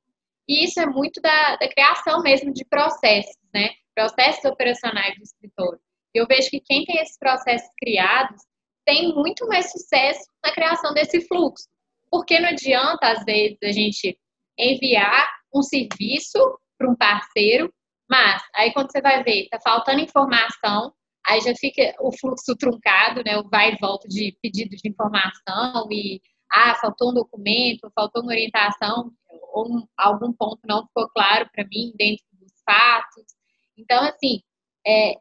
E 0.47 0.65
isso 0.65 0.79
é 0.79 0.85
muito 0.85 1.21
da, 1.21 1.55
da 1.55 1.69
criação 1.69 2.21
mesmo 2.21 2.51
de 2.51 2.65
processos, 2.65 3.37
né? 3.53 3.69
Processos 3.95 4.43
operacionais 4.43 5.15
do 5.15 5.23
escritório. 5.23 5.79
Eu 6.13 6.25
vejo 6.27 6.49
que 6.49 6.59
quem 6.59 6.83
tem 6.83 6.97
esses 7.01 7.17
processos 7.17 7.69
criados 7.79 8.41
tem 8.85 9.13
muito 9.13 9.47
mais 9.47 9.71
sucesso 9.71 10.27
na 10.43 10.51
criação 10.51 10.93
desse 10.93 11.21
fluxo. 11.27 11.67
Porque 12.11 12.39
não 12.39 12.49
adianta, 12.49 13.07
às 13.07 13.23
vezes, 13.23 13.57
a 13.63 13.71
gente 13.71 14.19
enviar 14.57 15.29
um 15.53 15.61
serviço 15.61 16.39
para 16.77 16.89
um 16.89 16.95
parceiro, 16.95 17.71
mas 18.09 18.41
aí 18.55 18.73
quando 18.73 18.91
você 18.91 19.01
vai 19.01 19.23
ver, 19.23 19.43
está 19.43 19.59
faltando 19.61 20.01
informação, 20.01 20.91
aí 21.25 21.39
já 21.41 21.53
fica 21.55 21.95
o 21.99 22.11
fluxo 22.11 22.55
truncado, 22.57 23.23
né? 23.23 23.37
O 23.37 23.47
vai 23.47 23.73
e 23.73 23.77
volta 23.79 24.07
de 24.07 24.35
pedido 24.41 24.75
de 24.75 24.89
informação 24.89 25.87
e 25.91 26.19
ah, 26.51 26.75
faltou 26.75 27.11
um 27.11 27.13
documento, 27.13 27.91
faltou 27.95 28.21
uma 28.21 28.31
orientação, 28.31 29.11
ou 29.53 29.67
um, 29.67 29.87
algum 29.97 30.33
ponto 30.33 30.59
não 30.65 30.85
ficou 30.87 31.09
claro 31.09 31.49
para 31.53 31.65
mim 31.65 31.93
dentro 31.97 32.25
dos 32.33 32.51
fatos. 32.65 33.23
Então, 33.77 34.03
assim, 34.03 34.41
é, 34.85 35.13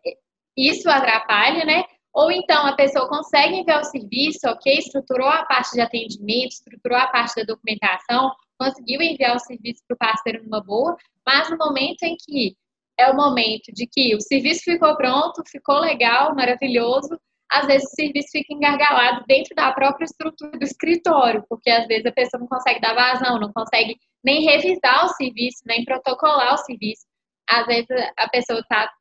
isso 0.57 0.89
atrapalha, 0.91 1.65
né? 1.65 1.85
Ou 2.13 2.33
então 2.33 2.67
a 2.67 2.75
pessoa 2.75 3.09
consegue 3.09 3.57
enviar 3.57 3.81
o 3.81 3.85
serviço, 3.85 4.41
ok, 4.49 4.79
estruturou 4.79 5.29
a 5.29 5.45
parte 5.45 5.73
de 5.73 5.81
atendimento, 5.81 6.53
estruturou 6.53 6.99
a 6.99 7.07
parte 7.07 7.37
da 7.37 7.45
documentação, 7.45 8.33
conseguiu 8.59 9.01
enviar 9.01 9.37
o 9.37 9.39
serviço 9.39 9.83
para 9.87 9.95
o 9.95 9.99
parceiro 9.99 10.43
numa 10.43 10.61
boa, 10.61 10.97
mas 11.25 11.49
no 11.51 11.57
momento 11.57 12.03
em 12.03 12.17
que 12.17 12.57
é 12.99 13.09
o 13.11 13.17
momento 13.17 13.73
de 13.73 13.87
que 13.87 14.17
o 14.17 14.21
serviço 14.21 14.65
ficou 14.65 14.97
pronto, 14.97 15.43
ficou 15.47 15.79
legal, 15.79 16.35
maravilhoso, 16.35 17.17
às 17.51 17.67
vezes 17.67 17.91
o 17.91 17.95
serviço 17.95 18.29
fica 18.31 18.53
engargalado 18.53 19.25
dentro 19.27 19.55
da 19.55 19.73
própria 19.73 20.05
estrutura 20.05 20.59
do 20.59 20.65
escritório, 20.65 21.45
porque 21.49 21.71
às 21.71 21.87
vezes 21.87 22.07
a 22.07 22.13
pessoa 22.13 22.41
não 22.41 22.47
consegue 22.47 22.81
dar 22.81 22.95
vazão, 22.95 23.39
não 23.39 23.53
consegue 23.53 23.97
nem 24.23 24.45
revisar 24.45 25.07
o 25.07 25.09
serviço, 25.11 25.63
nem 25.67 25.85
protocolar 25.85 26.55
o 26.55 26.59
serviço. 26.59 27.07
Às 27.49 27.67
vezes 27.67 27.89
a 28.17 28.29
pessoa 28.29 28.61
está 28.61 28.93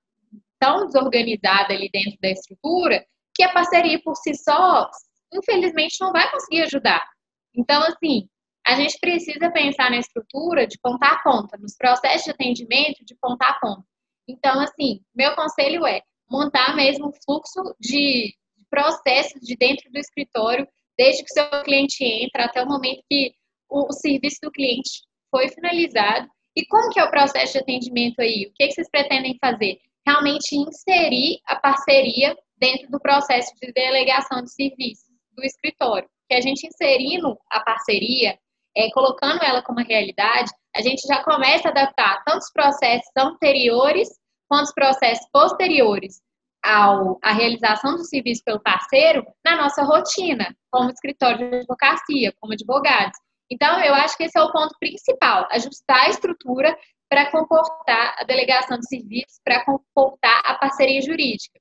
tão 0.60 0.86
desorganizada 0.86 1.74
ali 1.74 1.90
dentro 1.92 2.18
da 2.22 2.30
estrutura 2.30 3.06
que 3.36 3.44
a 3.44 3.52
parceria 3.52 4.02
por 4.02 4.16
si 4.16 4.34
só, 4.34 4.90
infelizmente, 5.34 5.98
não 6.00 6.12
vai 6.12 6.32
conseguir 6.32 6.64
ajudar. 6.64 7.06
Então, 7.54 7.84
assim, 7.84 8.28
a 8.66 8.76
gente 8.76 8.98
precisa 9.00 9.52
pensar 9.52 9.92
na 9.92 9.98
estrutura 9.98 10.66
de 10.66 10.78
ponta 10.82 11.08
a 11.08 11.20
ponta, 11.22 11.58
nos 11.58 11.76
processos 11.76 12.24
de 12.24 12.32
atendimento 12.32 13.04
de 13.06 13.16
ponta 13.16 13.46
a 13.46 13.54
ponta. 13.60 13.84
Então, 14.28 14.60
assim, 14.60 15.02
meu 15.16 15.36
conselho 15.36 15.86
é 15.86 16.02
montar 16.30 16.76
mesmo 16.76 17.10
um 17.10 17.14
fluxo 17.26 17.76
de 17.80 18.34
processos 18.70 19.42
de 19.42 19.56
dentro 19.56 19.90
do 19.92 19.98
escritório, 19.98 20.68
desde 20.98 21.24
que 21.24 21.32
o 21.32 21.34
seu 21.34 21.64
cliente 21.64 22.04
entra 22.04 22.46
até 22.46 22.64
o 22.64 22.68
momento 22.68 23.04
que 23.10 23.34
o, 23.70 23.92
serviço 23.94 24.40
do 24.44 24.52
cliente 24.52 25.04
foi 25.30 25.50
finalizado. 25.50 26.28
E 26.56 26.66
como 26.66 26.90
que 26.90 27.00
é 27.00 27.04
o 27.04 27.12
processo 27.12 27.54
de 27.54 27.60
atendimento 27.60 28.20
aí? 28.20 28.48
O 28.48 28.54
que, 28.54 28.68
que 28.68 28.74
vocês 28.74 28.90
pretendem 28.90 29.38
fazer? 29.40 29.80
realmente 30.08 30.56
inserir 30.56 31.42
a 31.46 31.58
parceria 31.58 32.36
dentro 32.58 32.90
do 32.90 33.00
processo 33.00 33.54
de 33.62 33.74
delegação 33.74 34.42
de 34.42 34.54
serviços 34.54 35.06
do 35.34 35.44
escritório. 35.44 36.08
Que 36.30 36.36
a 36.36 36.42
gente 36.42 36.66
inserindo 36.66 37.38
a 37.52 37.60
parceria, 37.60 38.40
é, 38.76 38.90
colocando 38.92 39.44
ela 39.44 39.62
como 39.62 39.80
realidade, 39.80 40.50
a 40.74 40.82
gente 40.82 41.06
já 41.06 41.22
começa 41.24 41.68
a 41.68 41.72
adaptar 41.72 42.24
tanto 42.24 42.40
os 42.40 42.52
processos 42.52 43.12
anteriores 43.18 44.08
quanto 44.48 44.66
os 44.66 44.74
processos 44.74 45.28
posteriores 45.32 46.22
ao, 46.64 47.18
à 47.24 47.32
realização 47.32 47.96
do 47.96 48.04
serviço 48.04 48.44
pelo 48.44 48.60
parceiro 48.60 49.26
na 49.46 49.56
nossa 49.56 49.84
rotina, 49.84 50.56
como 50.72 50.92
escritório 50.92 51.50
de 51.50 51.58
advocacia, 51.58 52.34
como 52.40 52.54
advogados. 52.54 53.18
Então, 53.50 53.80
eu 53.80 53.94
acho 53.94 54.18
que 54.18 54.24
esse 54.24 54.38
é 54.38 54.42
o 54.42 54.52
ponto 54.52 54.76
principal, 54.80 55.48
ajustar 55.52 56.06
a 56.06 56.10
estrutura 56.10 56.78
para 57.10 57.32
comportar 57.32 58.16
a 58.20 58.24
delegação 58.26 58.78
de 58.78 58.88
serviços, 58.88 59.40
para 59.44 59.64
comportar 59.64 60.42
a 60.44 60.56
parceria 60.56 61.02
jurídica. 61.02 61.58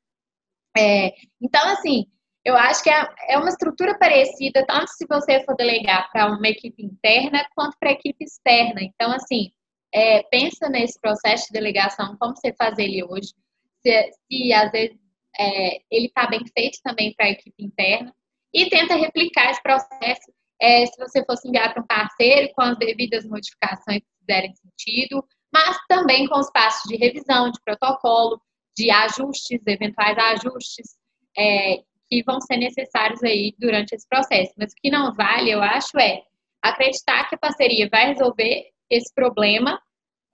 É, 0.77 1.13
então, 1.41 1.69
assim, 1.69 2.07
eu 2.45 2.57
acho 2.57 2.83
que 2.83 2.91
é, 2.91 3.09
é 3.29 3.39
uma 3.39 3.49
estrutura 3.49 3.97
parecida, 3.99 4.65
tanto 4.67 4.89
se 4.89 5.07
você 5.09 5.45
for 5.45 5.57
delegar 5.57 6.11
para 6.11 6.27
uma 6.27 6.49
equipe 6.49 6.85
interna, 6.85 7.47
quanto 7.55 7.77
para 7.79 7.91
a 7.91 7.93
equipe 7.93 8.25
externa. 8.25 8.81
Então, 8.83 9.13
assim, 9.13 9.53
é, 9.97 10.23
pensa 10.25 10.69
nesse 10.69 11.01
processo 11.01 11.47
de 11.47 11.55
delegação, 11.55 12.19
como 12.21 12.37
você 12.37 12.53
faz 12.53 12.79
ele 12.79 13.03
hoje, 13.03 13.33
se, 13.81 14.11
se 14.13 14.53
às 14.53 14.71
vezes 14.71 14.99
é, 15.39 15.81
ele 15.91 16.09
está 16.09 16.27
bem 16.27 16.45
feito 16.53 16.79
também 16.85 17.15
para 17.17 17.27
a 17.27 17.31
equipe 17.31 17.65
interna, 17.65 18.15
e 18.53 18.69
tenta 18.69 18.95
replicar 18.95 19.51
esse 19.51 19.63
processo 19.63 20.31
é, 20.61 20.85
se 20.85 20.99
você 20.99 21.25
fosse 21.25 21.49
enviar 21.49 21.73
para 21.73 21.83
um 21.83 21.87
parceiro 21.87 22.53
com 22.55 22.61
as 22.61 22.77
devidas 22.77 23.25
modificações 23.25 24.01
que 24.01 24.19
fizerem 24.21 24.55
sentido, 24.55 25.25
mas 25.51 25.79
também 25.89 26.29
com 26.29 26.39
os 26.39 26.51
passos 26.51 26.83
de 26.91 26.97
revisão, 26.97 27.51
de 27.51 27.59
protocolo, 27.65 28.39
de 28.77 28.91
ajustes, 28.91 29.63
eventuais 29.67 30.19
ajustes 30.19 30.91
é, 31.39 31.79
que 32.07 32.23
vão 32.23 32.39
ser 32.43 32.59
necessários 32.59 33.23
aí 33.23 33.55
durante 33.59 33.95
esse 33.95 34.07
processo. 34.07 34.53
Mas 34.59 34.73
o 34.73 34.77
que 34.77 34.91
não 34.91 35.15
vale, 35.15 35.51
eu 35.51 35.63
acho, 35.63 35.99
é 35.99 36.23
acreditar 36.63 37.29
que 37.29 37.35
a 37.35 37.39
parceria 37.39 37.89
vai 37.91 38.09
resolver 38.09 38.67
esse 38.91 39.13
problema 39.15 39.81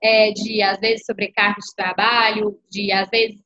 é, 0.02 0.32
de, 0.32 0.60
às 0.62 0.80
vezes, 0.80 1.06
sobrecarga 1.06 1.60
de 1.60 1.74
trabalho, 1.76 2.58
de, 2.68 2.90
às 2.90 3.08
vezes, 3.08 3.40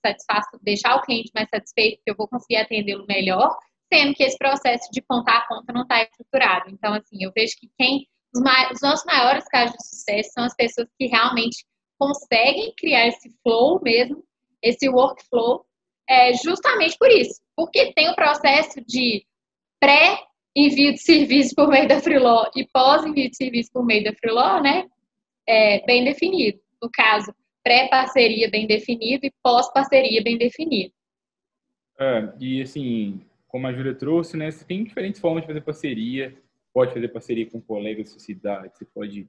deixar 0.63 0.97
o 0.97 1.03
cliente 1.03 1.31
mais 1.35 1.49
satisfeito, 1.51 2.01
que 2.03 2.11
eu 2.11 2.17
vou 2.17 2.27
conseguir 2.27 2.57
atendê-lo 2.57 3.05
melhor, 3.07 3.55
sendo 3.93 4.15
que 4.15 4.25
esse 4.25 4.39
processo 4.39 4.91
de 4.91 5.03
ponta 5.03 5.33
a 5.33 5.47
ponta 5.47 5.73
não 5.73 5.83
está 5.83 6.03
estruturado. 6.03 6.71
Então, 6.71 6.95
assim, 6.95 7.19
eu 7.21 7.31
vejo 7.35 7.55
que 7.61 7.69
quem 7.79 8.07
os, 8.35 8.41
os 8.73 8.83
nossos 8.83 9.05
maiores 9.05 9.45
casos 9.49 9.77
de 9.77 9.89
sucesso 9.89 10.31
são 10.33 10.45
as 10.45 10.55
pessoas 10.55 10.89
que 10.99 11.07
realmente 11.07 11.65
conseguem 11.99 12.73
criar 12.77 13.07
esse 13.09 13.31
flow 13.43 13.81
mesmo, 13.83 14.25
esse 14.63 14.89
workflow, 14.89 15.65
é, 16.09 16.33
justamente 16.35 16.97
por 16.99 17.11
isso. 17.11 17.41
Porque 17.55 17.93
tem 17.93 18.09
o 18.11 18.15
processo 18.15 18.81
de 18.87 19.25
pré-envio 19.81 20.93
de 20.93 20.99
serviço 20.99 21.55
por 21.55 21.69
meio 21.69 21.89
da 21.89 22.01
Freeló 22.01 22.47
e 22.55 22.67
pós-envio 22.73 23.31
de 23.31 23.37
serviço 23.37 23.71
por 23.73 23.85
meio 23.85 24.05
da 24.05 24.15
Freeló, 24.15 24.61
né? 24.61 24.87
É, 25.49 25.85
bem 25.87 26.05
definido. 26.05 26.59
No 26.83 26.91
caso, 26.93 27.35
pré-parceria 27.63 28.51
bem 28.51 28.67
definido 28.67 29.27
e 29.27 29.33
pós-parceria 29.43 30.23
bem 30.23 30.39
definido. 30.39 30.93
É, 31.99 32.33
e 32.39 32.61
assim, 32.63 33.21
como 33.49 33.67
a 33.67 33.73
Júlia 33.73 33.95
trouxe, 33.95 34.37
né? 34.37 34.51
Você 34.51 34.65
tem 34.65 34.85
diferentes 34.85 35.21
formas 35.21 35.43
de 35.43 35.47
fazer 35.47 35.63
parceria 35.63 36.37
pode 36.77 36.93
fazer 36.93 37.09
parceria 37.09 37.49
com 37.49 37.59
colegas 37.59 38.05
da 38.05 38.11
sua 38.11 38.21
cidade, 38.21 38.77
você 38.77 38.85
pode 38.85 39.27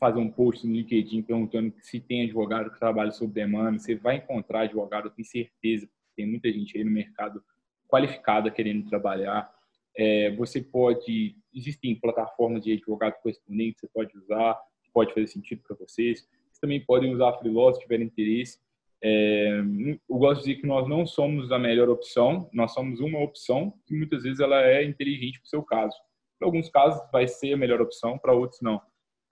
fazer 0.00 0.18
um 0.18 0.30
post 0.30 0.66
no 0.66 0.72
LinkedIn 0.72 1.20
perguntando 1.20 1.74
se 1.82 2.00
tem 2.00 2.22
advogado 2.22 2.70
que 2.70 2.78
trabalha 2.78 3.10
sob 3.10 3.34
demanda, 3.34 3.78
você 3.78 3.94
vai 3.94 4.16
encontrar 4.16 4.62
advogado, 4.62 5.08
eu 5.08 5.10
tenho 5.10 5.28
certeza, 5.28 5.86
tem 6.16 6.26
muita 6.26 6.50
gente 6.50 6.78
aí 6.78 6.82
no 6.82 6.90
mercado 6.90 7.44
qualificada 7.86 8.50
querendo 8.50 8.88
trabalhar. 8.88 9.52
É, 9.94 10.34
você 10.36 10.62
pode, 10.62 11.36
existem 11.54 11.94
plataformas 12.00 12.64
de 12.64 12.72
advogado 12.72 13.20
correspondente, 13.20 13.80
você 13.80 13.88
pode 13.92 14.16
usar, 14.16 14.58
pode 14.94 15.12
fazer 15.12 15.26
sentido 15.26 15.62
para 15.66 15.76
vocês. 15.76 16.20
Vocês 16.20 16.58
também 16.60 16.80
podem 16.80 17.12
usar 17.12 17.30
a 17.30 17.38
Freelance 17.38 17.78
se 17.78 17.82
tiverem 17.82 18.06
interesse. 18.06 18.58
É, 19.02 19.60
eu 20.08 20.16
gosto 20.16 20.40
de 20.40 20.46
dizer 20.46 20.60
que 20.62 20.66
nós 20.66 20.88
não 20.88 21.04
somos 21.04 21.52
a 21.52 21.58
melhor 21.58 21.90
opção, 21.90 22.48
nós 22.54 22.72
somos 22.72 23.00
uma 23.00 23.20
opção 23.20 23.74
e 23.90 23.94
muitas 23.94 24.22
vezes 24.22 24.40
ela 24.40 24.64
é 24.64 24.82
inteligente 24.82 25.40
para 25.40 25.46
o 25.46 25.50
seu 25.50 25.62
caso. 25.62 25.96
Para 26.38 26.48
alguns 26.48 26.70
casos 26.70 27.02
vai 27.12 27.28
ser 27.28 27.52
a 27.52 27.56
melhor 27.56 27.82
opção, 27.82 28.16
para 28.18 28.32
outros 28.32 28.62
não. 28.62 28.80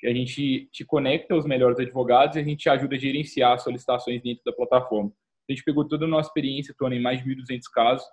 A 0.04 0.12
gente 0.12 0.68
te 0.72 0.84
conecta 0.84 1.32
aos 1.32 1.46
melhores 1.46 1.78
advogados 1.78 2.36
e 2.36 2.40
a 2.40 2.42
gente 2.42 2.68
ajuda 2.68 2.96
a 2.96 2.98
gerenciar 2.98 3.58
solicitações 3.60 4.20
dentro 4.20 4.42
da 4.44 4.52
plataforma. 4.52 5.12
A 5.48 5.52
gente 5.52 5.64
pegou 5.64 5.86
toda 5.86 6.04
a 6.04 6.08
nossa 6.08 6.28
experiência, 6.28 6.74
Tony, 6.76 6.96
em 6.96 7.00
mais 7.00 7.22
de 7.22 7.30
1.200 7.30 7.60
casos 7.72 8.04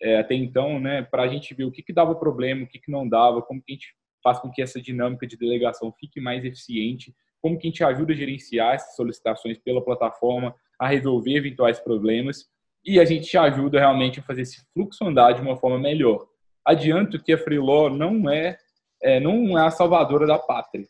é, 0.00 0.18
até 0.18 0.34
então, 0.34 0.78
né, 0.78 1.02
para 1.02 1.22
a 1.22 1.28
gente 1.28 1.54
ver 1.54 1.64
o 1.64 1.70
que, 1.70 1.82
que 1.82 1.92
dava 1.92 2.14
problema, 2.14 2.64
o 2.64 2.66
que, 2.66 2.78
que 2.78 2.90
não 2.90 3.08
dava, 3.08 3.42
como 3.42 3.62
que 3.62 3.72
a 3.72 3.74
gente 3.74 3.94
faz 4.26 4.40
com 4.40 4.50
que 4.50 4.60
essa 4.60 4.82
dinâmica 4.82 5.24
de 5.24 5.36
delegação 5.36 5.92
fique 5.92 6.20
mais 6.20 6.44
eficiente, 6.44 7.14
como 7.40 7.56
que 7.56 7.68
a 7.68 7.70
gente 7.70 7.84
ajuda 7.84 8.12
a 8.12 8.16
gerenciar 8.16 8.74
essas 8.74 8.96
solicitações 8.96 9.56
pela 9.56 9.80
plataforma, 9.80 10.52
a 10.76 10.88
resolver 10.88 11.36
eventuais 11.36 11.78
problemas 11.78 12.44
e 12.84 12.98
a 12.98 13.04
gente 13.04 13.28
te 13.28 13.38
ajuda 13.38 13.78
realmente 13.78 14.18
a 14.18 14.22
fazer 14.24 14.42
esse 14.42 14.66
fluxo 14.74 15.04
andar 15.04 15.30
de 15.30 15.40
uma 15.40 15.56
forma 15.56 15.78
melhor. 15.78 16.26
Adianto 16.64 17.22
que 17.22 17.32
a 17.32 17.38
Freeló 17.38 17.88
não 17.88 18.28
é, 18.28 18.58
é 19.00 19.20
não 19.20 19.56
é 19.56 19.64
a 19.64 19.70
salvadora 19.70 20.26
da 20.26 20.40
pátria. 20.40 20.88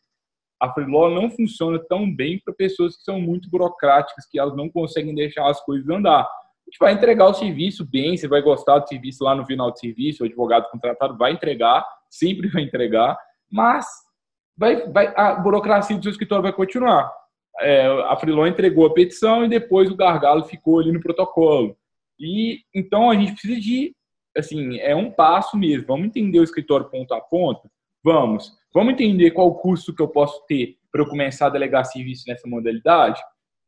A 0.59 0.73
Freeló 0.73 1.11
não 1.11 1.29
funciona 1.29 1.79
tão 1.79 2.11
bem 2.11 2.41
para 2.43 2.55
pessoas 2.55 2.97
que 2.97 3.03
são 3.03 3.21
muito 3.21 3.51
burocráticas, 3.51 4.25
que 4.25 4.39
elas 4.39 4.57
não 4.57 4.71
conseguem 4.71 5.15
deixar 5.15 5.47
as 5.47 5.63
coisas 5.63 5.87
andar. 5.91 6.23
A 6.23 6.71
gente 6.71 6.79
vai 6.81 6.95
entregar 6.95 7.27
o 7.27 7.35
serviço 7.35 7.85
bem, 7.85 8.17
você 8.17 8.27
vai 8.27 8.41
gostar 8.41 8.79
do 8.79 8.89
serviço 8.89 9.23
lá 9.23 9.35
no 9.35 9.45
final 9.45 9.71
do 9.71 9.79
serviço, 9.79 10.23
o 10.23 10.27
advogado 10.27 10.71
contratado 10.71 11.19
vai 11.19 11.33
entregar, 11.33 11.87
sempre 12.11 12.49
vai 12.49 12.63
entregar, 12.63 13.19
mas 13.51 13.87
vai, 14.57 14.91
vai, 14.91 15.13
a 15.17 15.35
burocracia 15.35 15.97
do 15.97 16.03
seu 16.03 16.13
escritório 16.13 16.43
vai 16.43 16.53
continuar 16.53 17.11
é, 17.61 17.87
a 17.87 18.17
Freelon 18.17 18.47
entregou 18.47 18.87
a 18.87 18.93
petição 18.93 19.45
e 19.45 19.49
depois 19.49 19.91
o 19.91 19.97
gargalo 19.97 20.45
ficou 20.45 20.81
ali 20.81 20.93
no 20.93 21.01
protocolo. 21.01 21.77
E 22.19 22.61
então 22.75 23.11
a 23.11 23.15
gente 23.15 23.33
precisa 23.33 23.61
de, 23.61 23.95
assim, 24.37 24.79
é 24.79 24.95
um 24.95 25.11
passo 25.11 25.57
mesmo. 25.57 25.87
Vamos 25.87 26.07
entender 26.07 26.39
o 26.39 26.45
escritório 26.45 26.89
ponto 26.89 27.15
a 27.15 27.21
ponto? 27.21 27.69
Vamos. 28.03 28.53
Vamos 28.73 28.93
entender 28.93 29.31
qual 29.31 29.49
o 29.49 29.55
custo 29.55 29.95
que 29.95 30.03
eu 30.03 30.09
posso 30.09 30.45
ter 30.47 30.77
para 30.93 31.03
eu 31.03 31.09
começar 31.09 31.47
a 31.47 31.51
delegar 31.51 31.85
serviço 31.85 32.25
nessa 32.27 32.47
modalidade? 32.47 33.21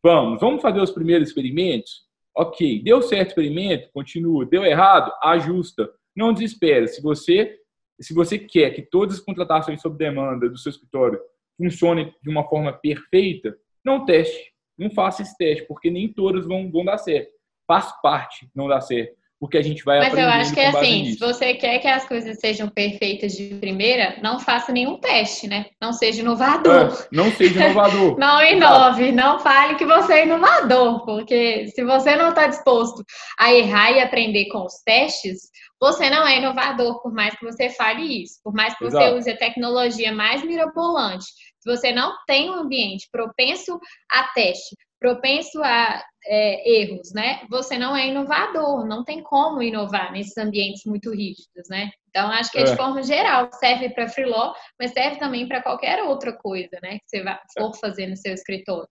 Vamos. 0.02 0.40
Vamos 0.40 0.62
fazer 0.62 0.80
os 0.80 0.90
primeiros 0.90 1.28
experimentos? 1.28 2.06
Ok. 2.36 2.82
Deu 2.82 3.02
certo 3.02 3.28
o 3.28 3.30
experimento? 3.30 3.90
Continua. 3.92 4.46
Deu 4.46 4.64
errado? 4.64 5.12
Ajusta. 5.22 5.90
Não 6.14 6.32
desespera. 6.32 6.86
Se 6.86 7.02
você, 7.02 7.56
se 8.00 8.14
você 8.14 8.38
quer 8.38 8.70
que 8.70 8.82
todas 8.82 9.16
as 9.16 9.24
contratações 9.24 9.80
sob 9.80 9.96
demanda 9.96 10.48
do 10.48 10.58
seu 10.58 10.70
escritório 10.70 11.20
funcionem 11.56 12.14
de 12.22 12.30
uma 12.30 12.48
forma 12.48 12.72
perfeita, 12.72 13.56
não 13.84 14.04
teste. 14.04 14.52
Não 14.78 14.90
faça 14.90 15.22
esse 15.22 15.36
teste, 15.36 15.66
porque 15.66 15.90
nem 15.90 16.06
todas 16.12 16.46
vão, 16.46 16.70
vão 16.70 16.84
dar 16.84 16.98
certo. 16.98 17.32
Faz 17.66 17.92
parte 18.00 18.48
não 18.54 18.68
dar 18.68 18.80
certo. 18.80 19.18
Porque 19.40 19.56
a 19.56 19.62
gente 19.62 19.84
vai 19.84 20.00
Mas 20.00 20.18
eu 20.18 20.28
acho 20.28 20.52
que 20.52 20.58
é 20.58 20.66
assim, 20.66 21.02
nisso. 21.04 21.18
se 21.18 21.20
você 21.20 21.54
quer 21.54 21.78
que 21.78 21.86
as 21.86 22.04
coisas 22.08 22.40
sejam 22.40 22.68
perfeitas 22.68 23.36
de 23.36 23.54
primeira, 23.54 24.18
não 24.20 24.40
faça 24.40 24.72
nenhum 24.72 24.98
teste, 24.98 25.46
né? 25.46 25.66
Não 25.80 25.92
seja 25.92 26.22
inovador. 26.22 26.92
É, 26.92 27.08
não 27.12 27.30
seja 27.30 27.64
inovador. 27.64 28.18
não 28.18 28.42
inove, 28.42 29.12
não 29.12 29.38
fale 29.38 29.76
que 29.76 29.86
você 29.86 30.14
é 30.14 30.24
inovador, 30.24 31.04
porque 31.04 31.68
se 31.68 31.84
você 31.84 32.16
não 32.16 32.30
está 32.30 32.48
disposto 32.48 33.04
a 33.38 33.54
errar 33.54 33.92
e 33.92 34.00
aprender 34.00 34.46
com 34.46 34.64
os 34.64 34.82
testes, 34.84 35.50
você 35.80 36.10
não 36.10 36.26
é 36.26 36.38
inovador, 36.38 37.00
por 37.02 37.12
mais 37.12 37.36
que 37.36 37.44
você 37.44 37.70
fale 37.70 38.22
isso, 38.22 38.40
por 38.42 38.52
mais 38.52 38.76
que 38.76 38.84
você 38.84 38.96
Exato. 38.96 39.16
use 39.16 39.30
a 39.30 39.36
tecnologia 39.36 40.12
mais 40.12 40.44
mirabolante. 40.44 41.26
Se 41.60 41.70
você 41.70 41.92
não 41.92 42.12
tem 42.26 42.50
um 42.50 42.54
ambiente 42.54 43.08
propenso 43.10 43.78
a 44.10 44.24
teste, 44.34 44.76
propenso 45.00 45.62
a 45.62 46.02
é, 46.26 46.82
erros, 46.82 47.12
né? 47.14 47.40
Você 47.48 47.78
não 47.78 47.96
é 47.96 48.08
inovador, 48.08 48.86
não 48.86 49.04
tem 49.04 49.22
como 49.22 49.62
inovar 49.62 50.12
nesses 50.12 50.36
ambientes 50.36 50.82
muito 50.84 51.10
rígidos, 51.10 51.68
né? 51.70 51.90
Então, 52.08 52.28
acho 52.30 52.50
que 52.50 52.58
é, 52.58 52.64
de 52.64 52.72
é. 52.72 52.76
forma 52.76 53.02
geral, 53.02 53.48
serve 53.52 53.90
para 53.90 54.08
freeló, 54.08 54.52
mas 54.78 54.92
serve 54.92 55.18
também 55.18 55.46
para 55.46 55.62
qualquer 55.62 56.02
outra 56.02 56.32
coisa, 56.32 56.78
né? 56.82 56.98
Que 56.98 57.18
você 57.18 57.24
for 57.56 57.74
fazer 57.76 58.06
no 58.08 58.16
seu 58.16 58.34
escritório. 58.34 58.88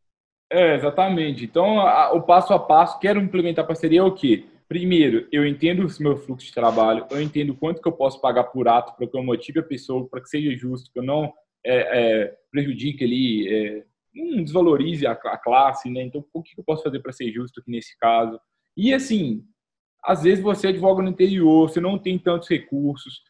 É, 0.52 0.76
exatamente. 0.76 1.44
Então, 1.44 1.82
a, 1.82 2.14
o 2.14 2.22
passo 2.22 2.54
a 2.54 2.60
passo, 2.60 3.00
quero 3.00 3.20
implementar 3.20 3.68
parceria 3.68 4.00
é 4.00 4.04
o 4.04 4.14
quê? 4.14 4.46
Primeiro, 4.68 5.28
eu 5.32 5.46
entendo 5.46 5.88
o 5.88 6.04
meu 6.04 6.18
fluxo 6.18 6.48
de 6.48 6.54
trabalho, 6.54 7.06
eu 7.10 7.22
entendo 7.22 7.56
quanto 7.56 7.82
que 7.82 7.88
eu 7.88 7.94
posso 7.94 8.20
pagar 8.20 8.46
por 8.46 8.68
ato 8.68 8.96
para 8.98 9.08
que 9.08 9.16
eu 9.16 9.24
motive 9.24 9.60
a 9.60 9.64
pessoa, 9.64 10.08
para 10.10 10.22
que 10.22 10.30
seja 10.30 10.52
justo, 10.58 10.92
que 10.92 11.00
eu 11.00 11.04
não 11.04 11.34
é, 11.66 12.24
é, 12.24 12.38
prejudique 12.52 13.04
ali, 13.04 13.48
é, 13.48 13.86
não 14.14 14.44
desvalorize 14.44 15.08
a, 15.08 15.14
a, 15.14 15.38
classe, 15.38 15.90
né? 15.90 16.02
Então, 16.02 16.26
o 16.34 16.44
que 16.44 16.52
eu 16.58 16.64
posso 16.66 16.84
fazer 16.84 17.00
para 17.00 17.14
ser 17.14 17.32
justo 17.32 17.62
aqui 17.62 17.72
nesse 17.72 17.98
caso? 17.98 18.38
E 18.76 18.94
assim, 18.94 19.46
às 20.04 20.24
vezes 20.24 20.44
você 20.44 20.68
advoga 20.68 21.02
no 21.02 21.10
interior, 21.10 21.70
você 21.70 21.80
não 21.80 21.98
tem 21.98 22.20
tantos 22.20 22.50
recursos, 22.50 23.22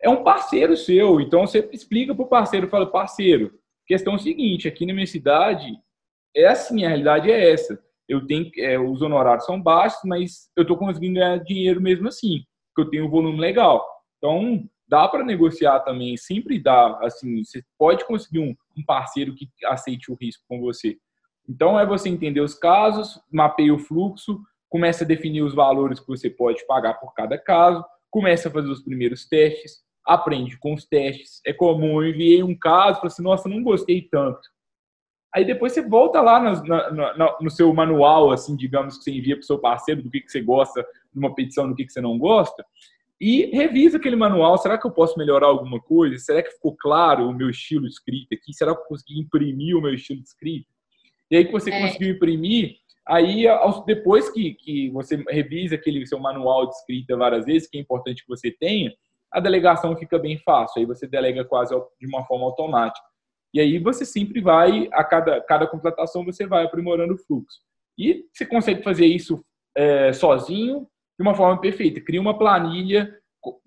é 0.00 0.08
um 0.08 0.22
parceiro 0.22 0.76
seu, 0.76 1.20
então 1.20 1.46
você 1.46 1.68
explica 1.72 2.14
para 2.14 2.24
o 2.24 2.28
parceiro, 2.28 2.68
fala, 2.68 2.86
parceiro, 2.86 3.58
questão 3.86 4.14
é 4.14 4.18
seguinte, 4.18 4.68
aqui 4.68 4.86
na 4.86 4.94
minha 4.94 5.06
cidade 5.06 5.76
é 6.36 6.46
assim, 6.46 6.84
a 6.84 6.88
realidade 6.88 7.30
é 7.30 7.52
essa 7.52 7.82
eu 8.08 8.26
tenho 8.26 8.50
é, 8.58 8.78
os 8.78 9.02
honorários 9.02 9.46
são 9.46 9.60
baixos, 9.60 10.00
mas 10.04 10.50
eu 10.56 10.62
estou 10.62 10.76
conseguindo 10.76 11.14
ganhar 11.14 11.38
dinheiro 11.38 11.80
mesmo 11.80 12.08
assim, 12.08 12.44
porque 12.74 12.86
eu 12.86 12.90
tenho 12.90 13.06
um 13.06 13.10
volume 13.10 13.38
legal. 13.38 13.84
Então, 14.18 14.64
dá 14.88 15.08
para 15.08 15.24
negociar 15.24 15.80
também, 15.80 16.16
sempre 16.16 16.58
dá. 16.58 16.98
Assim, 17.02 17.42
você 17.44 17.62
pode 17.78 18.04
conseguir 18.06 18.40
um, 18.40 18.54
um, 18.76 18.84
parceiro 18.84 19.34
que 19.34 19.48
aceite 19.64 20.10
o 20.10 20.16
risco 20.20 20.44
com 20.48 20.60
você. 20.60 20.96
Então, 21.48 21.78
é 21.78 21.86
você 21.86 22.08
entender 22.08 22.40
os 22.40 22.54
casos, 22.54 23.20
mapeia 23.30 23.74
o 23.74 23.78
fluxo, 23.78 24.40
começa 24.68 25.04
a 25.04 25.06
definir 25.06 25.42
os 25.42 25.54
valores 25.54 26.00
que 26.00 26.08
você 26.08 26.28
pode 26.28 26.66
pagar 26.66 26.94
por 26.94 27.12
cada 27.14 27.38
caso, 27.38 27.84
começa 28.10 28.48
a 28.48 28.52
fazer 28.52 28.68
os 28.68 28.82
primeiros 28.82 29.26
testes, 29.26 29.82
aprende 30.06 30.58
com 30.58 30.74
os 30.74 30.84
testes. 30.86 31.40
É 31.46 31.52
comum, 31.52 32.02
eu 32.02 32.10
enviei 32.10 32.42
um 32.42 32.56
caso, 32.56 32.96
falei 32.96 33.08
assim, 33.08 33.22
nossa, 33.22 33.48
não 33.48 33.62
gostei 33.62 34.02
tanto 34.10 34.53
Aí 35.34 35.44
depois 35.44 35.72
você 35.72 35.82
volta 35.82 36.20
lá 36.20 36.38
no, 36.38 36.62
no, 36.62 37.36
no 37.40 37.50
seu 37.50 37.72
manual, 37.74 38.30
assim, 38.30 38.54
digamos, 38.54 38.98
que 38.98 39.04
você 39.04 39.10
envia 39.10 39.34
para 39.34 39.42
o 39.42 39.46
seu 39.46 39.58
parceiro 39.58 40.00
do 40.00 40.08
que, 40.08 40.20
que 40.20 40.30
você 40.30 40.40
gosta 40.40 40.80
de 40.82 41.18
uma 41.18 41.34
petição, 41.34 41.68
do 41.68 41.74
que, 41.74 41.84
que 41.84 41.92
você 41.92 42.00
não 42.00 42.16
gosta, 42.16 42.64
e 43.20 43.46
revisa 43.46 43.96
aquele 43.96 44.14
manual. 44.14 44.56
Será 44.58 44.78
que 44.78 44.86
eu 44.86 44.92
posso 44.92 45.18
melhorar 45.18 45.48
alguma 45.48 45.80
coisa? 45.80 46.18
Será 46.18 46.40
que 46.40 46.52
ficou 46.52 46.76
claro 46.76 47.28
o 47.28 47.32
meu 47.32 47.50
estilo 47.50 47.86
escrito 47.86 48.28
aqui? 48.32 48.52
Será 48.52 48.74
que 48.74 48.82
eu 48.82 48.86
consegui 48.86 49.18
imprimir 49.18 49.76
o 49.76 49.80
meu 49.80 49.94
estilo 49.94 50.20
escrito? 50.22 50.68
E 51.28 51.36
aí 51.36 51.44
que 51.44 51.52
você 51.52 51.70
é. 51.70 51.80
conseguiu 51.80 52.14
imprimir, 52.14 52.76
aí 53.04 53.44
depois 53.86 54.30
que, 54.30 54.54
que 54.54 54.90
você 54.90 55.16
revisa 55.28 55.74
aquele 55.74 56.06
seu 56.06 56.20
manual 56.20 56.68
de 56.68 56.76
escrita 56.76 57.16
várias 57.16 57.44
vezes, 57.44 57.68
que 57.68 57.76
é 57.76 57.80
importante 57.80 58.22
que 58.22 58.28
você 58.28 58.52
tenha, 58.52 58.92
a 59.32 59.40
delegação 59.40 59.96
fica 59.96 60.16
bem 60.16 60.38
fácil. 60.38 60.78
Aí 60.78 60.86
você 60.86 61.08
delega 61.08 61.44
quase 61.44 61.74
de 62.00 62.06
uma 62.06 62.24
forma 62.24 62.44
automática. 62.44 63.04
E 63.54 63.60
aí 63.60 63.78
você 63.78 64.04
sempre 64.04 64.40
vai, 64.40 64.88
a 64.92 65.04
cada, 65.04 65.40
cada 65.42 65.64
contratação, 65.64 66.24
você 66.24 66.44
vai 66.44 66.64
aprimorando 66.64 67.14
o 67.14 67.18
fluxo. 67.18 67.60
E 67.96 68.26
você 68.32 68.44
consegue 68.44 68.82
fazer 68.82 69.06
isso 69.06 69.44
é, 69.76 70.12
sozinho 70.12 70.88
de 71.16 71.22
uma 71.22 71.36
forma 71.36 71.60
perfeita. 71.60 72.00
Cria 72.00 72.20
uma 72.20 72.36
planilha 72.36 73.16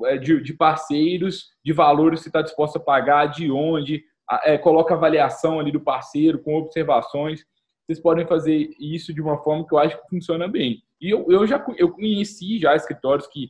é, 0.04 0.18
de, 0.18 0.42
de 0.42 0.54
parceiros, 0.54 1.48
de 1.64 1.72
valores 1.72 2.20
que 2.20 2.24
você 2.24 2.30
está 2.30 2.42
disposto 2.42 2.76
a 2.76 2.82
pagar, 2.82 3.28
de 3.28 3.50
onde, 3.50 4.04
é, 4.44 4.58
coloca 4.58 4.94
avaliação 4.94 5.58
ali 5.58 5.72
do 5.72 5.80
parceiro 5.80 6.40
com 6.40 6.56
observações. 6.56 7.46
Vocês 7.86 8.02
podem 8.02 8.28
fazer 8.28 8.70
isso 8.78 9.14
de 9.14 9.22
uma 9.22 9.42
forma 9.42 9.66
que 9.66 9.74
eu 9.74 9.80
acho 9.80 9.98
que 10.02 10.10
funciona 10.10 10.50
bem. 10.50 10.84
E 11.00 11.10
eu, 11.10 11.26
eu 11.30 11.48
já 11.48 11.64
eu 11.78 11.92
conheci 11.92 12.60
já 12.60 12.76
escritórios 12.76 13.26
que, 13.28 13.50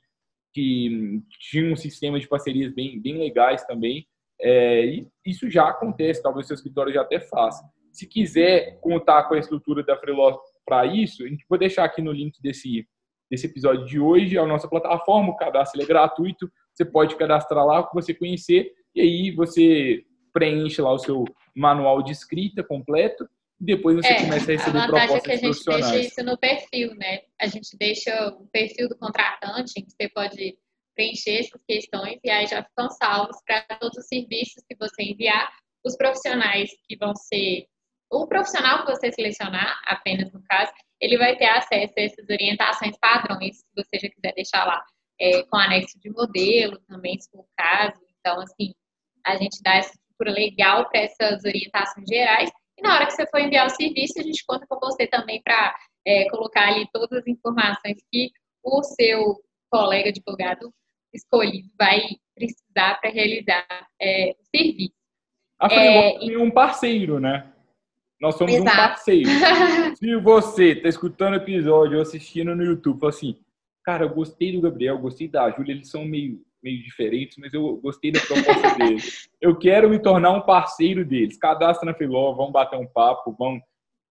que 0.53 1.19
tinham 1.39 1.73
um 1.73 1.75
sistema 1.75 2.19
de 2.19 2.27
parcerias 2.27 2.71
bem, 2.71 3.01
bem 3.01 3.17
legais 3.17 3.65
também. 3.65 4.05
É, 4.39 4.85
e 4.85 5.07
isso 5.25 5.49
já 5.49 5.69
acontece, 5.69 6.21
talvez 6.21 6.47
seu 6.47 6.55
escritório 6.55 6.93
já 6.93 7.01
até 7.01 7.19
faça. 7.19 7.63
Se 7.91 8.05
quiser 8.07 8.79
contar 8.79 9.23
com 9.23 9.33
a 9.33 9.39
estrutura 9.39 9.83
da 9.83 9.97
Freelance 9.97 10.39
para 10.65 10.85
isso, 10.85 11.23
a 11.23 11.27
gente 11.27 11.45
vai 11.49 11.57
deixar 11.57 11.83
aqui 11.83 12.01
no 12.01 12.11
link 12.11 12.39
desse, 12.41 12.87
desse 13.29 13.47
episódio 13.47 13.85
de 13.85 13.99
hoje 13.99 14.37
a 14.37 14.45
nossa 14.45 14.67
plataforma, 14.67 15.31
o 15.31 15.37
cadastro 15.37 15.81
é 15.81 15.85
gratuito, 15.85 16.51
você 16.73 16.85
pode 16.85 17.15
cadastrar 17.15 17.65
lá 17.65 17.81
para 17.81 17.99
você 17.99 18.13
conhecer 18.13 18.71
e 18.93 19.01
aí 19.01 19.31
você 19.31 20.03
preenche 20.31 20.81
lá 20.81 20.93
o 20.93 20.99
seu 20.99 21.25
manual 21.55 22.03
de 22.03 22.11
escrita 22.11 22.63
completo 22.63 23.27
e 23.59 23.65
depois 23.65 23.95
você 23.95 24.13
é, 24.13 24.21
começa 24.21 24.51
a 24.51 24.55
receber 24.55 24.77
a 24.77 24.87
propostas 24.87 25.15
é 25.15 25.19
que 25.21 25.31
a 25.31 25.35
gente 25.35 25.65
deixa 25.65 25.97
isso 25.97 26.23
no 26.23 26.37
perfil, 26.37 26.95
né? 26.95 27.21
A 27.41 27.47
gente 27.47 27.75
deixa 27.75 28.29
o 28.29 28.47
perfil 28.47 28.87
do 28.87 28.95
contratante, 28.95 29.81
que 29.81 29.91
você 29.91 30.07
pode 30.09 30.55
preencher 30.97 31.39
essas 31.39 31.61
questões 31.65 32.19
e 32.23 32.29
aí 32.29 32.47
já 32.47 32.63
ficam 32.63 32.89
salvos 32.89 33.37
para 33.45 33.61
todos 33.79 33.97
os 33.97 34.07
serviços 34.07 34.63
que 34.67 34.75
você 34.75 35.03
enviar. 35.03 35.49
Os 35.85 35.95
profissionais 35.95 36.71
que 36.85 36.97
vão 36.97 37.15
ser. 37.15 37.65
O 38.11 38.27
profissional 38.27 38.83
que 38.83 38.91
você 38.91 39.11
selecionar, 39.11 39.79
apenas 39.85 40.33
no 40.33 40.41
caso, 40.43 40.71
ele 40.99 41.17
vai 41.17 41.37
ter 41.37 41.45
acesso 41.45 41.93
a 41.95 42.01
essas 42.01 42.27
orientações 42.29 42.97
padrões, 42.97 43.57
se 43.57 43.65
você 43.75 43.99
já 43.99 44.09
quiser 44.09 44.33
deixar 44.33 44.65
lá, 44.65 44.83
é, 45.19 45.43
com 45.43 45.57
anexo 45.57 45.99
de 45.99 46.09
modelo 46.09 46.79
também, 46.87 47.17
se 47.19 47.29
for 47.29 47.41
o 47.41 47.47
caso. 47.55 48.01
Então, 48.19 48.41
assim, 48.41 48.73
a 49.25 49.37
gente 49.37 49.61
dá 49.61 49.75
essa 49.75 49.93
estrutura 49.93 50.31
legal 50.31 50.89
para 50.89 51.01
essas 51.01 51.43
orientações 51.45 52.07
gerais 52.07 52.49
E 52.77 52.81
na 52.81 52.95
hora 52.95 53.05
que 53.05 53.13
você 53.13 53.27
for 53.27 53.39
enviar 53.39 53.67
o 53.67 53.69
serviço, 53.69 54.19
a 54.19 54.23
gente 54.23 54.43
conta 54.45 54.65
com 54.67 54.79
você 54.79 55.07
também 55.07 55.41
para 55.41 55.75
é, 56.05 56.29
colocar 56.29 56.67
ali 56.67 56.87
todas 56.91 57.19
as 57.19 57.27
informações 57.27 57.97
que 58.11 58.31
o 58.63 58.83
seu 58.83 59.35
colega 59.69 60.09
advogado 60.09 60.73
escolhido 61.17 61.69
vai 61.77 62.01
precisar 62.35 62.99
para 63.01 63.09
realizar 63.09 63.65
é, 64.01 64.35
o 64.39 64.57
serviço. 64.57 64.93
A 65.59 65.69
Freelog 65.69 66.33
é 66.33 66.37
um 66.37 66.51
parceiro, 66.51 67.19
né? 67.19 67.51
Nós 68.21 68.35
somos 68.35 68.53
Exato. 68.53 68.69
um 68.69 68.75
parceiro. 68.75 69.29
Se 69.97 70.15
você 70.17 70.71
está 70.73 70.89
escutando 70.89 71.33
o 71.33 71.37
episódio 71.37 71.97
ou 71.97 72.01
assistindo 72.01 72.55
no 72.55 72.63
YouTube, 72.63 72.99
fala 72.99 73.09
assim, 73.11 73.37
cara, 73.83 74.05
eu 74.05 74.09
gostei 74.09 74.51
do 74.51 74.61
Gabriel, 74.61 74.97
gostei 74.97 75.27
da 75.27 75.49
Júlia, 75.51 75.73
eles 75.73 75.89
são 75.89 76.05
meio, 76.05 76.41
meio 76.63 76.81
diferentes, 76.83 77.37
mas 77.37 77.53
eu 77.53 77.77
gostei 77.77 78.11
da 78.11 78.19
proposta 78.19 78.73
deles. 78.77 79.29
Eu 79.41 79.55
quero 79.55 79.89
me 79.89 79.99
tornar 79.99 80.31
um 80.31 80.41
parceiro 80.41 81.05
deles. 81.05 81.37
Cadastra 81.37 81.85
na 81.85 81.97
Filó, 81.97 82.33
vamos 82.33 82.51
bater 82.51 82.77
um 82.77 82.87
papo, 82.87 83.35
vamos 83.37 83.61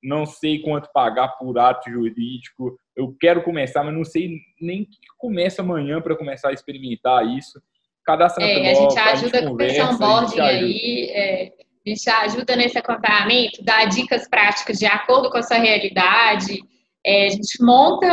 não 0.03 0.27
sei 0.27 0.61
quanto 0.61 0.91
pagar 0.93 1.29
por 1.39 1.59
ato 1.59 1.91
jurídico. 1.91 2.79
Eu 2.95 3.15
quero 3.19 3.43
começar, 3.43 3.83
mas 3.83 3.95
não 3.95 4.05
sei 4.05 4.39
nem 4.61 4.85
que 4.85 4.99
começa 5.19 5.63
amanhã 5.63 6.01
para 6.01 6.17
começar 6.17 6.51
a 6.51 6.53
experimentar 6.53 7.27
isso. 7.27 7.61
Cadastra 8.05 8.45
é, 8.45 8.71
a 8.71 8.75
gente 8.75 8.99
ajuda 8.99 9.39
a 9.39 9.51
com 9.51 9.61
esse 9.61 9.83
onboarding 9.83 10.41
aí, 10.41 11.11
é, 11.11 11.53
a 11.85 11.89
gente 11.89 12.09
ajuda 12.09 12.57
nesse 12.57 12.79
acompanhamento, 12.79 13.65
dá 13.65 13.85
dicas 13.85 14.29
práticas 14.29 14.79
de 14.79 14.87
acordo 14.87 15.29
com 15.29 15.39
a 15.39 15.43
sua 15.43 15.59
realidade. 15.59 16.61
É, 17.05 17.27
a 17.27 17.29
gente 17.31 17.63
monta 17.63 18.07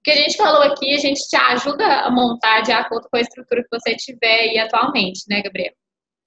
o 0.00 0.02
que 0.02 0.10
a 0.10 0.16
gente 0.16 0.36
falou 0.36 0.62
aqui, 0.62 0.94
a 0.94 0.98
gente 0.98 1.20
te 1.26 1.36
ajuda 1.36 1.84
a 2.00 2.10
montar 2.10 2.60
de 2.62 2.72
acordo 2.72 3.08
com 3.10 3.16
a 3.16 3.20
estrutura 3.20 3.62
que 3.62 3.78
você 3.78 3.94
tiver 3.96 4.40
aí 4.40 4.58
atualmente, 4.58 5.24
né, 5.28 5.42
Gabriel? 5.42 5.72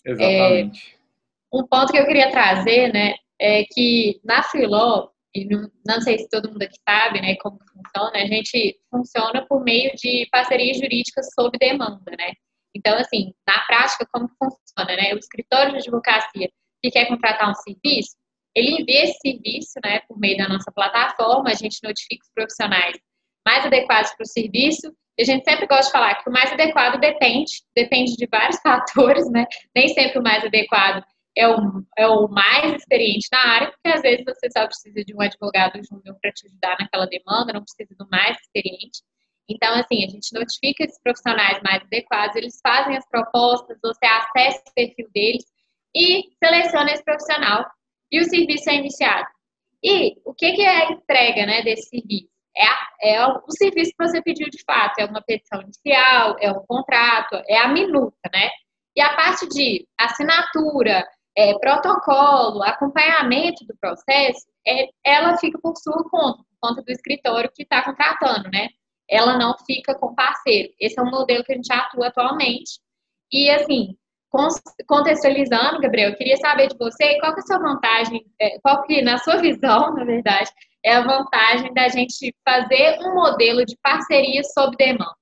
Exatamente. 0.06 0.95
É, 0.95 1.58
um 1.58 1.68
ponto 1.68 1.91
que 1.91 1.97
eu 1.97 2.06
queria 2.06 2.32
trazer, 2.32 2.91
né, 2.93 3.16
é 3.43 3.65
que 3.69 4.21
na 4.23 4.41
Freeló, 4.41 5.09
e 5.35 5.45
não, 5.45 5.69
não, 5.85 5.99
sei 5.99 6.17
se 6.17 6.29
todo 6.29 6.49
mundo 6.49 6.61
aqui 6.61 6.77
sabe, 6.87 7.21
né, 7.21 7.35
como 7.35 7.59
funciona, 7.59 8.23
a 8.23 8.25
gente 8.25 8.79
funciona 8.89 9.45
por 9.47 9.61
meio 9.63 9.91
de 9.95 10.27
parcerias 10.31 10.77
jurídicas 10.77 11.27
sob 11.35 11.57
demanda, 11.57 12.11
né? 12.17 12.31
Então, 12.73 12.95
assim, 12.95 13.33
na 13.45 13.59
prática, 13.65 14.07
como 14.11 14.29
funciona, 14.39 14.95
né? 14.95 15.13
O 15.13 15.17
escritório 15.17 15.73
de 15.73 15.79
advocacia 15.79 16.49
que 16.81 16.91
quer 16.91 17.07
contratar 17.07 17.49
um 17.49 17.55
serviço, 17.55 18.15
ele 18.55 18.81
envia 18.81 19.03
esse 19.03 19.17
serviço, 19.19 19.73
né, 19.83 19.99
por 20.07 20.17
meio 20.17 20.37
da 20.37 20.47
nossa 20.47 20.71
plataforma, 20.71 21.49
a 21.49 21.53
gente 21.53 21.79
notifica 21.83 22.23
os 22.23 22.31
profissionais 22.33 22.95
mais 23.45 23.65
adequados 23.65 24.13
para 24.15 24.23
o 24.23 24.27
serviço, 24.27 24.93
e 25.17 25.23
a 25.23 25.25
gente 25.25 25.43
sempre 25.43 25.67
gosta 25.67 25.85
de 25.85 25.91
falar 25.91 26.15
que 26.15 26.29
o 26.29 26.33
mais 26.33 26.51
adequado 26.51 26.99
depende, 26.99 27.51
depende 27.75 28.15
de 28.15 28.27
vários 28.27 28.59
fatores, 28.63 29.29
né? 29.31 29.45
Nem 29.75 29.89
sempre 29.89 30.19
o 30.19 30.23
mais 30.23 30.43
adequado 30.45 31.03
é 31.36 31.47
o, 31.47 31.84
é 31.97 32.07
o 32.07 32.27
mais 32.27 32.75
experiente 32.75 33.27
na 33.31 33.39
área, 33.39 33.71
porque 33.71 33.89
às 33.89 34.01
vezes 34.01 34.23
você 34.25 34.49
só 34.51 34.65
precisa 34.65 35.03
de 35.03 35.15
um 35.15 35.21
advogado 35.21 35.79
júnior 35.84 36.17
para 36.21 36.31
te 36.31 36.47
ajudar 36.47 36.77
naquela 36.79 37.05
demanda, 37.05 37.53
não 37.53 37.63
precisa 37.63 37.95
do 37.97 38.07
mais 38.09 38.38
experiente. 38.39 39.01
Então, 39.49 39.73
assim, 39.73 40.05
a 40.05 40.09
gente 40.09 40.34
notifica 40.34 40.84
esses 40.84 41.01
profissionais 41.01 41.59
mais 41.63 41.81
adequados, 41.84 42.36
eles 42.36 42.59
fazem 42.65 42.95
as 42.95 43.07
propostas, 43.09 43.77
você 43.84 44.05
acessa 44.05 44.63
o 44.67 44.73
perfil 44.73 45.09
deles 45.13 45.43
e 45.95 46.23
seleciona 46.43 46.91
esse 46.91 47.03
profissional 47.03 47.65
e 48.11 48.19
o 48.19 48.25
serviço 48.25 48.69
é 48.69 48.75
iniciado. 48.75 49.27
E 49.84 50.15
o 50.25 50.34
que, 50.34 50.53
que 50.53 50.61
é 50.61 50.88
a 50.88 50.91
entrega 50.91 51.45
né, 51.45 51.61
desse 51.61 51.89
serviço? 51.89 52.31
É, 52.55 52.65
a, 52.65 52.88
é 53.01 53.27
o 53.27 53.51
serviço 53.51 53.91
que 53.97 54.07
você 54.07 54.21
pediu 54.21 54.47
de 54.49 54.63
fato, 54.63 54.99
é 54.99 55.05
uma 55.05 55.21
petição 55.21 55.61
inicial, 55.61 56.38
é 56.39 56.51
um 56.51 56.63
contrato, 56.67 57.41
é 57.47 57.57
a 57.57 57.67
minuta, 57.67 58.29
né? 58.31 58.49
E 58.95 59.01
a 59.01 59.15
parte 59.15 59.47
de 59.49 59.88
assinatura, 59.99 61.03
é, 61.38 61.57
protocolo, 61.59 62.63
acompanhamento 62.63 63.65
do 63.65 63.75
processo, 63.79 64.45
é, 64.65 64.89
ela 65.03 65.38
fica 65.38 65.59
por 65.59 65.75
sua 65.77 66.03
conta, 66.09 66.38
por 66.38 66.69
conta 66.69 66.81
do 66.81 66.91
escritório 66.91 67.51
que 67.53 67.63
está 67.63 67.84
contratando, 67.84 68.49
né? 68.51 68.69
Ela 69.09 69.38
não 69.38 69.55
fica 69.65 69.95
com 69.95 70.15
parceiro. 70.15 70.73
Esse 70.79 70.99
é 70.99 71.03
um 71.03 71.09
modelo 71.09 71.43
que 71.43 71.51
a 71.51 71.55
gente 71.55 71.71
atua 71.71 72.07
atualmente. 72.07 72.79
E, 73.31 73.49
assim, 73.49 73.97
contextualizando, 74.88 75.81
Gabriel, 75.81 76.11
eu 76.11 76.15
queria 76.15 76.38
saber 76.38 76.67
de 76.67 76.77
você 76.77 77.19
qual 77.19 77.34
que 77.34 77.39
é 77.39 77.43
a 77.43 77.45
sua 77.45 77.59
vantagem, 77.59 78.25
é, 78.39 78.59
qual 78.59 78.84
que, 78.84 79.01
na 79.01 79.17
sua 79.17 79.38
visão, 79.41 79.93
na 79.93 80.03
verdade, 80.03 80.49
é 80.84 80.93
a 80.93 81.01
vantagem 81.01 81.73
da 81.73 81.88
gente 81.89 82.34
fazer 82.47 82.99
um 83.01 83.13
modelo 83.13 83.65
de 83.65 83.77
parceria 83.81 84.43
sob 84.43 84.75
demanda. 84.77 85.15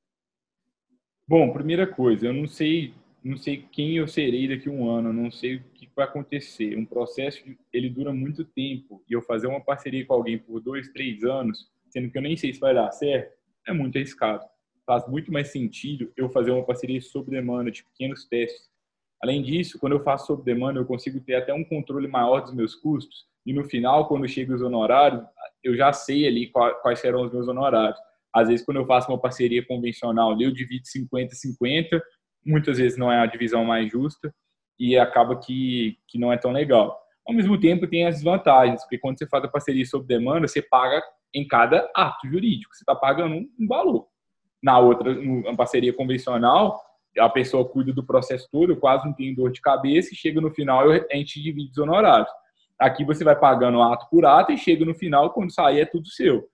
Bom, 1.28 1.54
primeira 1.54 1.88
coisa, 1.88 2.28
eu 2.28 2.34
não 2.34 2.48
sei, 2.48 2.94
não 3.24 3.38
sei 3.38 3.66
quem 3.72 3.96
eu 3.96 4.08
serei 4.08 4.48
daqui 4.48 4.68
a 4.68 4.72
um 4.72 4.90
ano, 4.90 5.14
não 5.14 5.32
sei 5.32 5.62
o 5.92 5.94
que 5.94 5.96
vai 5.96 6.06
acontecer. 6.06 6.78
Um 6.78 6.86
processo 6.86 7.44
ele 7.72 7.90
dura 7.90 8.14
muito 8.14 8.46
tempo 8.46 9.04
e 9.10 9.14
eu 9.14 9.22
fazer 9.22 9.48
uma 9.48 9.62
parceria 9.62 10.06
com 10.06 10.14
alguém 10.14 10.38
por 10.38 10.60
dois, 10.62 10.90
três 10.90 11.24
anos, 11.24 11.70
sendo 11.90 12.10
que 12.10 12.18
eu 12.18 12.22
nem 12.22 12.38
sei 12.38 12.54
se 12.54 12.60
vai 12.60 12.74
dar 12.74 12.92
certo, 12.92 13.34
é 13.68 13.74
muito 13.74 13.98
arriscado. 13.98 14.46
Faz 14.86 15.08
muito 15.08 15.32
mais 15.32 15.50
sentido 15.50 16.12
eu 16.16 16.30
fazer 16.30 16.52
uma 16.52 16.66
parceria 16.66 17.02
sob 17.02 17.30
demanda, 17.30 17.70
de 17.70 17.84
pequenos 17.84 18.26
testes. 18.26 18.70
Além 19.22 19.44
disso, 19.44 19.78
quando 19.78 19.94
eu 19.94 20.04
faço 20.04 20.28
sob 20.28 20.44
demanda, 20.44 20.80
eu 20.80 20.86
consigo 20.86 21.20
ter 21.20 21.36
até 21.36 21.54
um 21.54 21.64
controle 21.64 22.08
maior 22.08 22.42
dos 22.42 22.54
meus 22.54 22.74
custos 22.74 23.30
e 23.46 23.54
no 23.54 23.64
final, 23.64 24.08
quando 24.08 24.28
chega 24.28 24.54
os 24.54 24.62
honorários, 24.62 25.24
eu 25.64 25.76
já 25.76 25.92
sei 25.92 26.28
ali 26.28 26.52
quais 26.82 27.00
serão 27.00 27.24
os 27.24 27.34
meus 27.34 27.48
honorários. 27.48 28.00
Às 28.34 28.48
vezes, 28.48 28.66
quando 28.66 28.78
eu 28.78 28.86
faço 28.86 29.12
uma 29.12 29.20
parceria 29.20 29.66
convencional, 29.66 30.40
eu 30.40 30.52
divido 30.52 30.86
50-50, 30.86 32.02
muitas 32.46 32.78
vezes 32.78 32.98
não 32.98 33.12
é 33.12 33.20
a 33.20 33.26
divisão 33.26 33.66
mais 33.66 33.92
justa 33.92 34.34
e 34.82 34.98
acaba 34.98 35.36
que, 35.36 35.96
que 36.08 36.18
não 36.18 36.34
é 36.34 36.38
tão 36.38 36.52
legal. 36.52 37.00
Ao 37.28 37.36
mesmo 37.36 37.60
tempo, 37.60 37.86
tem 37.86 38.08
as 38.08 38.16
desvantagens, 38.16 38.82
porque 38.82 38.98
quando 38.98 39.20
você 39.20 39.28
faz 39.28 39.44
a 39.44 39.48
parceria 39.48 39.86
sob 39.86 40.08
demanda, 40.08 40.48
você 40.48 40.60
paga 40.60 41.04
em 41.32 41.48
cada 41.48 41.88
ato 41.96 42.28
jurídico, 42.28 42.76
você 42.76 42.82
está 42.82 42.96
pagando 42.96 43.36
um 43.36 43.68
valor. 43.68 44.08
Na 44.62 44.80
outra, 44.80 45.14
na 45.14 45.56
parceria 45.56 45.94
convencional, 45.94 46.82
a 47.20 47.30
pessoa 47.30 47.64
cuida 47.64 47.94
do 47.94 48.04
processo 48.04 48.50
todo, 48.52 48.76
quase 48.76 49.06
não 49.06 49.14
tenho 49.14 49.36
dor 49.36 49.52
de 49.52 49.62
cabeça, 49.62 50.14
e 50.14 50.18
chega 50.18 50.42
no 50.42 50.50
final, 50.50 50.90
a 50.90 51.16
gente 51.16 51.40
divide 51.40 51.70
os 51.70 51.78
honorários. 51.78 52.30
Aqui 52.80 53.06
você 53.06 53.24
vai 53.24 53.36
pagando 53.36 53.84
ato 53.84 54.10
por 54.10 54.26
ato 54.26 54.52
e 54.52 54.58
chega 54.58 54.84
no 54.84 54.96
final, 54.96 55.30
quando 55.30 55.54
sair 55.54 55.82
é 55.82 55.86
tudo 55.86 56.08
seu. 56.08 56.50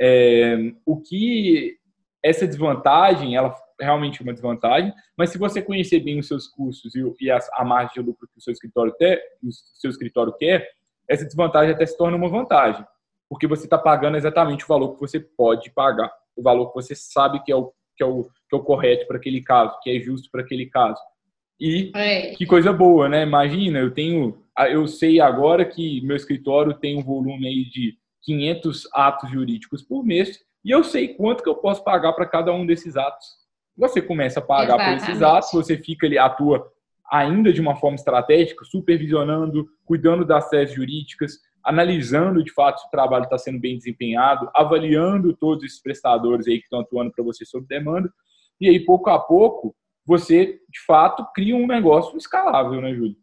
É, 0.00 0.56
o 0.86 1.00
que 1.00 1.78
essa 2.22 2.46
desvantagem, 2.46 3.34
ela 3.34 3.52
realmente 3.80 4.22
uma 4.22 4.32
desvantagem, 4.32 4.92
mas 5.16 5.30
se 5.30 5.38
você 5.38 5.60
conhecer 5.62 6.00
bem 6.00 6.18
os 6.18 6.28
seus 6.28 6.46
custos 6.48 6.94
e, 6.94 7.02
e 7.20 7.30
a, 7.30 7.38
a, 7.54 7.64
margem 7.64 7.94
de 7.94 8.00
lucro 8.00 8.28
que 8.28 8.38
o 8.38 8.40
seu 8.40 8.52
escritório 8.52 8.94
quer, 8.96 9.22
o 9.42 9.50
seu 9.50 9.90
escritório 9.90 10.32
quer, 10.34 10.68
essa 11.08 11.24
desvantagem 11.24 11.74
até 11.74 11.84
se 11.84 11.96
torna 11.96 12.16
uma 12.16 12.28
vantagem, 12.28 12.84
porque 13.28 13.46
você 13.46 13.64
está 13.64 13.78
pagando 13.78 14.16
exatamente 14.16 14.64
o 14.64 14.68
valor 14.68 14.94
que 14.94 15.00
você 15.00 15.20
pode 15.20 15.70
pagar, 15.70 16.12
o 16.36 16.42
valor 16.42 16.68
que 16.68 16.74
você 16.74 16.94
sabe 16.94 17.42
que 17.42 17.52
é 17.52 17.56
o, 17.56 17.72
que 17.96 18.02
é 18.02 18.06
o, 18.06 18.24
que 18.24 18.54
é 18.54 18.56
o 18.56 18.62
correto 18.62 19.06
para 19.06 19.16
aquele 19.16 19.42
caso, 19.42 19.78
que 19.82 19.90
é 19.90 20.00
justo 20.00 20.30
para 20.30 20.42
aquele 20.42 20.66
caso. 20.66 21.00
E 21.60 21.92
é. 21.94 22.34
que 22.34 22.44
coisa 22.44 22.72
boa, 22.72 23.08
né? 23.08 23.22
Imagina, 23.22 23.78
eu 23.78 23.92
tenho 23.92 24.42
eu 24.70 24.86
sei 24.86 25.20
agora 25.20 25.64
que 25.64 26.00
meu 26.02 26.16
escritório 26.16 26.74
tem 26.74 26.98
um 26.98 27.02
volume 27.02 27.46
aí 27.46 27.64
de 27.64 27.96
500 28.22 28.88
atos 28.92 29.30
jurídicos 29.30 29.82
por 29.82 30.04
mês 30.04 30.40
e 30.64 30.70
eu 30.70 30.84
sei 30.84 31.08
quanto 31.08 31.42
que 31.42 31.48
eu 31.48 31.56
posso 31.56 31.82
pagar 31.82 32.12
para 32.12 32.26
cada 32.26 32.52
um 32.52 32.66
desses 32.66 32.96
atos. 32.96 33.26
Você 33.76 34.02
começa 34.02 34.40
a 34.40 34.42
pagar 34.42 34.74
Exatamente. 34.74 35.00
por 35.00 35.10
esses 35.10 35.22
atos, 35.22 35.52
você 35.52 35.76
fica 35.76 36.06
ali, 36.06 36.18
atua 36.18 36.70
ainda 37.10 37.52
de 37.52 37.60
uma 37.60 37.76
forma 37.76 37.96
estratégica, 37.96 38.64
supervisionando, 38.64 39.68
cuidando 39.84 40.24
das 40.24 40.48
teses 40.48 40.74
jurídicas, 40.74 41.38
analisando 41.62 42.42
de 42.42 42.52
fato 42.52 42.80
se 42.80 42.86
o 42.86 42.90
trabalho 42.90 43.24
está 43.24 43.36
sendo 43.38 43.60
bem 43.60 43.76
desempenhado, 43.76 44.50
avaliando 44.54 45.36
todos 45.36 45.64
esses 45.64 45.80
prestadores 45.80 46.48
aí 46.48 46.58
que 46.58 46.64
estão 46.64 46.80
atuando 46.80 47.12
para 47.12 47.22
você 47.22 47.44
sob 47.44 47.66
demanda, 47.66 48.12
e 48.60 48.68
aí 48.68 48.80
pouco 48.80 49.10
a 49.10 49.18
pouco 49.18 49.74
você 50.04 50.60
de 50.68 50.80
fato 50.86 51.24
cria 51.34 51.54
um 51.54 51.66
negócio 51.66 52.16
escalável, 52.16 52.80
né, 52.80 52.94
Júlio? 52.94 53.16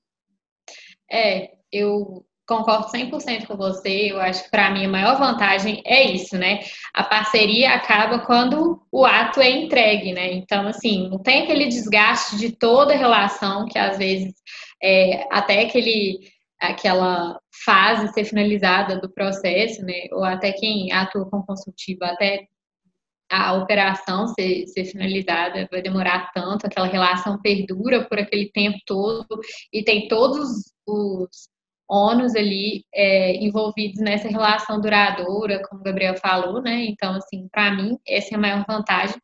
É, 1.11 1.51
eu 1.71 2.25
concordo 2.49 2.87
100% 2.87 3.45
com 3.45 3.55
você. 3.55 4.11
Eu 4.11 4.19
acho 4.19 4.43
que 4.43 4.49
para 4.49 4.71
mim 4.71 4.85
a 4.85 4.89
maior 4.89 5.17
vantagem 5.19 5.81
é 5.85 6.11
isso, 6.11 6.35
né? 6.37 6.59
A 6.93 7.03
parceria 7.03 7.75
acaba 7.75 8.19
quando 8.25 8.81
o 8.91 9.05
ato 9.05 9.39
é 9.39 9.49
entregue, 9.51 10.11
né? 10.11 10.33
Então, 10.33 10.67
assim, 10.67 11.07
não 11.07 11.19
tem 11.19 11.43
aquele 11.43 11.67
desgaste 11.67 12.37
de 12.37 12.51
toda 12.51 12.93
a 12.93 12.97
relação 12.97 13.65
que 13.67 13.77
às 13.77 13.97
vezes 13.99 14.33
é, 14.83 15.27
até 15.31 15.61
aquele 15.61 16.19
aquela 16.59 17.39
fase 17.63 18.11
ser 18.13 18.25
finalizada 18.25 18.99
do 18.99 19.09
processo, 19.13 19.81
né? 19.83 20.07
Ou 20.11 20.23
até 20.25 20.51
quem 20.51 20.91
atua 20.91 21.29
com 21.29 21.41
consultivo, 21.43 22.03
até 22.03 22.47
a 23.31 23.53
operação 23.53 24.27
ser, 24.29 24.65
ser 24.67 24.85
finalizada 24.85 25.67
vai 25.71 25.81
demorar 25.81 26.31
tanto, 26.33 26.65
aquela 26.65 26.87
relação 26.87 27.39
perdura 27.41 28.05
por 28.05 28.17
aquele 28.17 28.51
tempo 28.51 28.79
todo 28.85 29.39
e 29.71 29.83
tem 29.83 30.07
todos 30.07 30.73
os 30.87 31.29
ônus 31.89 32.35
ali 32.35 32.85
é, 32.93 33.35
envolvidos 33.37 33.99
nessa 33.99 34.27
relação 34.27 34.79
duradoura, 34.79 35.61
como 35.67 35.81
o 35.81 35.83
Gabriel 35.83 36.15
falou, 36.15 36.61
né? 36.61 36.85
Então, 36.85 37.15
assim, 37.15 37.47
para 37.51 37.71
mim, 37.71 37.97
essa 38.07 38.35
é 38.35 38.37
a 38.37 38.39
maior 38.39 38.63
vantagem. 38.67 39.15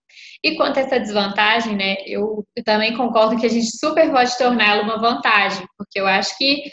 E 0.43 0.55
quanto 0.55 0.79
a 0.79 0.81
essa 0.81 0.99
desvantagem, 0.99 1.75
né? 1.75 1.95
Eu, 2.05 2.43
eu 2.55 2.63
também 2.63 2.97
concordo 2.97 3.39
que 3.39 3.45
a 3.45 3.49
gente 3.49 3.77
super 3.77 4.11
pode 4.11 4.35
torná-la 4.37 4.81
uma 4.81 4.99
vantagem, 4.99 5.65
porque 5.77 5.99
eu 5.99 6.07
acho 6.07 6.35
que 6.37 6.63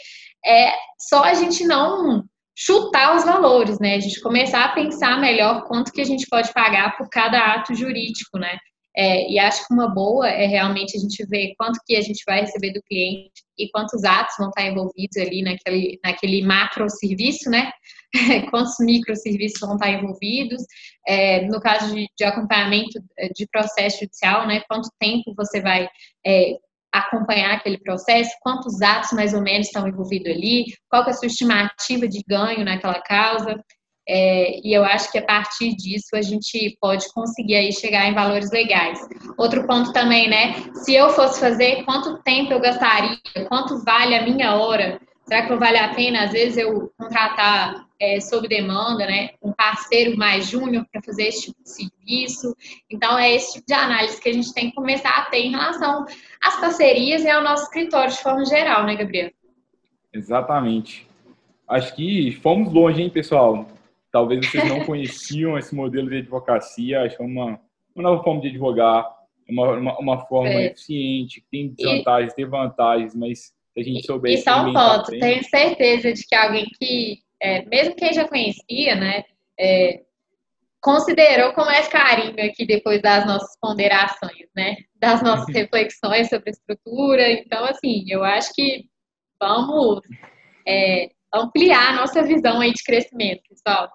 é 0.45 0.73
só 0.97 1.23
a 1.23 1.33
gente 1.35 1.65
não 1.65 2.23
chutar 2.55 3.15
os 3.15 3.23
valores, 3.23 3.79
né? 3.79 3.95
A 3.95 3.99
gente 3.99 4.21
começar 4.21 4.63
a 4.65 4.73
pensar 4.73 5.19
melhor 5.19 5.63
quanto 5.65 5.91
que 5.91 6.01
a 6.01 6.05
gente 6.05 6.27
pode 6.27 6.51
pagar 6.53 6.97
por 6.97 7.07
cada 7.09 7.53
ato 7.53 7.75
jurídico, 7.75 8.37
né? 8.37 8.57
É, 8.95 9.29
e 9.29 9.39
acho 9.39 9.67
que 9.67 9.73
uma 9.73 9.87
boa 9.87 10.27
é 10.29 10.45
realmente 10.45 10.95
a 10.95 10.99
gente 10.99 11.25
ver 11.25 11.53
quanto 11.57 11.79
que 11.85 11.95
a 11.95 12.01
gente 12.01 12.23
vai 12.27 12.41
receber 12.41 12.73
do 12.73 12.81
cliente 12.83 13.43
e 13.57 13.69
quantos 13.69 14.03
atos 14.03 14.35
vão 14.37 14.49
estar 14.49 14.65
envolvidos 14.67 15.17
ali 15.17 15.41
naquele, 15.41 15.99
naquele 16.03 16.43
macro 16.43 16.87
serviço, 16.89 17.49
né? 17.49 17.71
quantos 18.51 18.75
microserviços 18.79 19.59
vão 19.59 19.75
estar 19.75 19.89
envolvidos. 19.89 20.63
É, 21.07 21.45
no 21.47 21.59
caso 21.59 21.93
de, 21.93 22.07
de, 22.15 22.23
acompanhamento 22.23 22.99
de 23.35 23.47
processo 23.47 23.99
judicial, 24.01 24.47
né? 24.47 24.61
Quanto 24.67 24.89
tempo 24.99 25.33
você 25.35 25.59
vai 25.59 25.87
é, 26.25 26.57
acompanhar 26.93 27.55
aquele 27.55 27.79
processo, 27.79 28.31
quantos 28.41 28.79
atos 28.81 29.11
mais 29.13 29.33
ou 29.33 29.41
menos 29.41 29.67
estão 29.67 29.87
envolvidos 29.87 30.31
ali, 30.31 30.65
qual 30.87 31.03
é 31.03 31.09
a 31.09 31.13
sua 31.13 31.27
estimativa 31.27 32.07
de 32.07 32.23
ganho 32.27 32.63
naquela 32.63 33.01
causa. 33.01 33.59
É, 34.07 34.59
e 34.67 34.73
eu 34.73 34.83
acho 34.83 35.11
que 35.11 35.17
a 35.17 35.25
partir 35.25 35.75
disso 35.75 36.09
a 36.13 36.21
gente 36.21 36.77
pode 36.81 37.11
conseguir 37.13 37.55
aí 37.55 37.71
chegar 37.71 38.07
em 38.07 38.13
valores 38.13 38.51
legais. 38.51 38.99
Outro 39.37 39.65
ponto 39.65 39.93
também, 39.93 40.29
né? 40.29 40.55
Se 40.73 40.93
eu 40.93 41.09
fosse 41.09 41.39
fazer, 41.39 41.83
quanto 41.85 42.21
tempo 42.23 42.51
eu 42.51 42.59
gastaria? 42.59 43.17
Quanto 43.47 43.83
vale 43.83 44.15
a 44.15 44.23
minha 44.23 44.55
hora? 44.55 44.99
Será 45.25 45.47
que 45.47 45.55
vale 45.55 45.77
a 45.77 45.93
pena, 45.93 46.25
às 46.25 46.31
vezes, 46.31 46.57
eu 46.57 46.91
contratar 46.97 47.85
é, 47.99 48.19
sob 48.19 48.45
demanda, 48.47 49.05
né, 49.05 49.29
um 49.41 49.53
parceiro 49.53 50.17
mais 50.17 50.49
júnior 50.49 50.85
para 50.91 51.01
fazer 51.01 51.27
esse 51.27 51.45
tipo 51.45 51.63
de 51.63 51.69
serviço? 51.69 52.55
Então, 52.89 53.17
é 53.17 53.33
esse 53.33 53.53
tipo 53.53 53.65
de 53.65 53.73
análise 53.73 54.19
que 54.19 54.27
a 54.27 54.33
gente 54.33 54.53
tem 54.53 54.69
que 54.69 54.75
começar 54.75 55.17
a 55.17 55.25
ter 55.25 55.39
em 55.39 55.51
relação 55.51 56.05
às 56.43 56.59
parcerias 56.59 57.23
e 57.23 57.29
ao 57.29 57.41
nosso 57.41 57.63
escritório 57.63 58.11
de 58.11 58.21
forma 58.21 58.45
geral, 58.45 58.85
né, 58.85 58.95
Gabriel? 58.95 59.31
Exatamente. 60.13 61.07
Acho 61.67 61.95
que 61.95 62.33
fomos 62.43 62.71
longe, 62.73 63.01
hein, 63.01 63.09
pessoal? 63.09 63.65
Talvez 64.13 64.45
vocês 64.45 64.69
não 64.69 64.85
conheciam 64.85 65.57
esse 65.57 65.73
modelo 65.73 66.07
de 66.07 66.17
advocacia. 66.17 66.99
É 66.99 67.15
uma, 67.19 67.59
uma 67.95 68.03
nova 68.11 68.23
forma 68.23 68.41
de 68.41 68.49
advogar, 68.49 69.11
uma, 69.49 69.71
uma, 69.71 69.99
uma 69.99 70.25
forma 70.27 70.49
é. 70.49 70.67
eficiente, 70.67 71.41
que 71.41 71.47
tem 71.49 71.69
desvantagens, 71.69 72.31
e... 72.31 72.35
tem 72.35 72.45
vantagens, 72.45 73.15
mas 73.15 73.39
se 73.39 73.79
a 73.79 73.83
gente 73.83 74.05
souber... 74.05 74.33
E 74.33 74.37
só 74.37 74.67
um 74.67 74.71
ponto, 74.71 75.09
tenho 75.19 75.43
certeza 75.43 76.13
de 76.13 76.27
que 76.27 76.35
alguém 76.35 76.67
que, 76.79 77.23
é, 77.41 77.65
mesmo 77.65 77.95
quem 77.95 78.13
já 78.13 78.27
conhecia, 78.27 78.95
né, 78.95 79.23
é, 79.59 80.03
considerou 80.79 81.53
com 81.53 81.65
mais 81.65 81.87
carinho 81.87 82.35
aqui 82.45 82.67
depois 82.67 83.01
das 83.01 83.25
nossas 83.25 83.57
ponderações, 83.59 84.47
né, 84.55 84.77
das 84.95 85.23
nossas 85.23 85.47
reflexões 85.55 86.29
sobre 86.29 86.51
a 86.51 86.53
estrutura. 86.53 87.31
Então, 87.31 87.65
assim, 87.65 88.05
eu 88.07 88.23
acho 88.23 88.53
que 88.53 88.85
vamos 89.41 90.01
é, 90.67 91.09
ampliar 91.33 91.93
a 91.93 91.95
nossa 91.95 92.21
visão 92.21 92.61
aí 92.61 92.71
de 92.71 92.83
crescimento, 92.83 93.41
pessoal. 93.49 93.89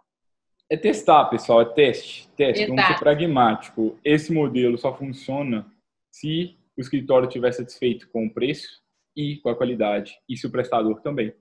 É 0.71 0.77
testar, 0.77 1.25
pessoal, 1.27 1.62
é 1.62 1.64
teste, 1.64 2.29
teste, 2.37 2.64
Exato. 2.64 2.77
vamos 2.77 2.87
ser 2.87 2.99
pragmático. 2.99 3.99
Esse 4.05 4.33
modelo 4.33 4.77
só 4.77 4.95
funciona 4.95 5.66
se 6.11 6.57
o 6.77 6.81
escritório 6.81 7.27
estiver 7.27 7.53
satisfeito 7.53 8.09
com 8.11 8.27
o 8.27 8.31
preço 8.31 8.83
e 9.16 9.37
com 9.37 9.49
a 9.49 9.57
qualidade, 9.57 10.19
e 10.29 10.37
se 10.37 10.47
o 10.47 10.51
prestador 10.51 11.01
também. 11.01 11.33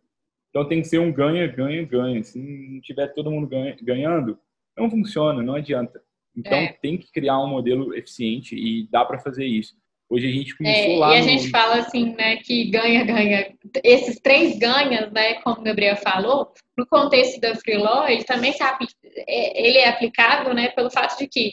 Então 0.49 0.67
tem 0.67 0.81
que 0.81 0.87
ser 0.87 0.99
um 0.99 1.11
ganha, 1.11 1.45
ganha, 1.45 1.83
ganha. 1.83 2.23
Se 2.23 2.39
não 2.39 2.81
tiver 2.81 3.07
todo 3.09 3.29
mundo 3.29 3.49
ganhando, 3.81 4.39
não 4.77 4.89
funciona, 4.89 5.43
não 5.43 5.55
adianta. 5.55 6.01
Então 6.35 6.53
é. 6.53 6.73
tem 6.81 6.97
que 6.97 7.11
criar 7.11 7.39
um 7.39 7.47
modelo 7.47 7.93
eficiente 7.95 8.55
e 8.55 8.87
dá 8.89 9.03
para 9.03 9.19
fazer 9.19 9.45
isso. 9.45 9.75
Hoje 10.09 10.27
a 10.27 10.31
gente 10.31 10.55
começou 10.55 10.93
é, 10.93 10.97
lá. 10.97 11.15
E 11.15 11.17
a 11.17 11.21
no... 11.21 11.29
gente 11.29 11.49
fala 11.49 11.75
assim, 11.79 12.15
né, 12.15 12.37
que 12.37 12.69
ganha, 12.69 13.03
ganha. 13.03 13.53
Esses 13.83 14.19
três 14.21 14.57
ganhas, 14.57 15.11
né, 15.11 15.35
como 15.41 15.59
o 15.59 15.63
Gabriel 15.63 15.97
falou, 15.97 16.53
no 16.77 16.87
contexto 16.87 17.41
da 17.41 17.55
Freelaw, 17.55 18.07
ele 18.07 18.23
também 18.23 18.53
se, 18.53 18.63
é, 18.63 18.77
ele 19.27 19.77
é 19.77 19.89
aplicável, 19.89 20.53
né, 20.53 20.69
pelo 20.69 20.91
fato 20.91 21.17
de 21.17 21.27
que 21.27 21.51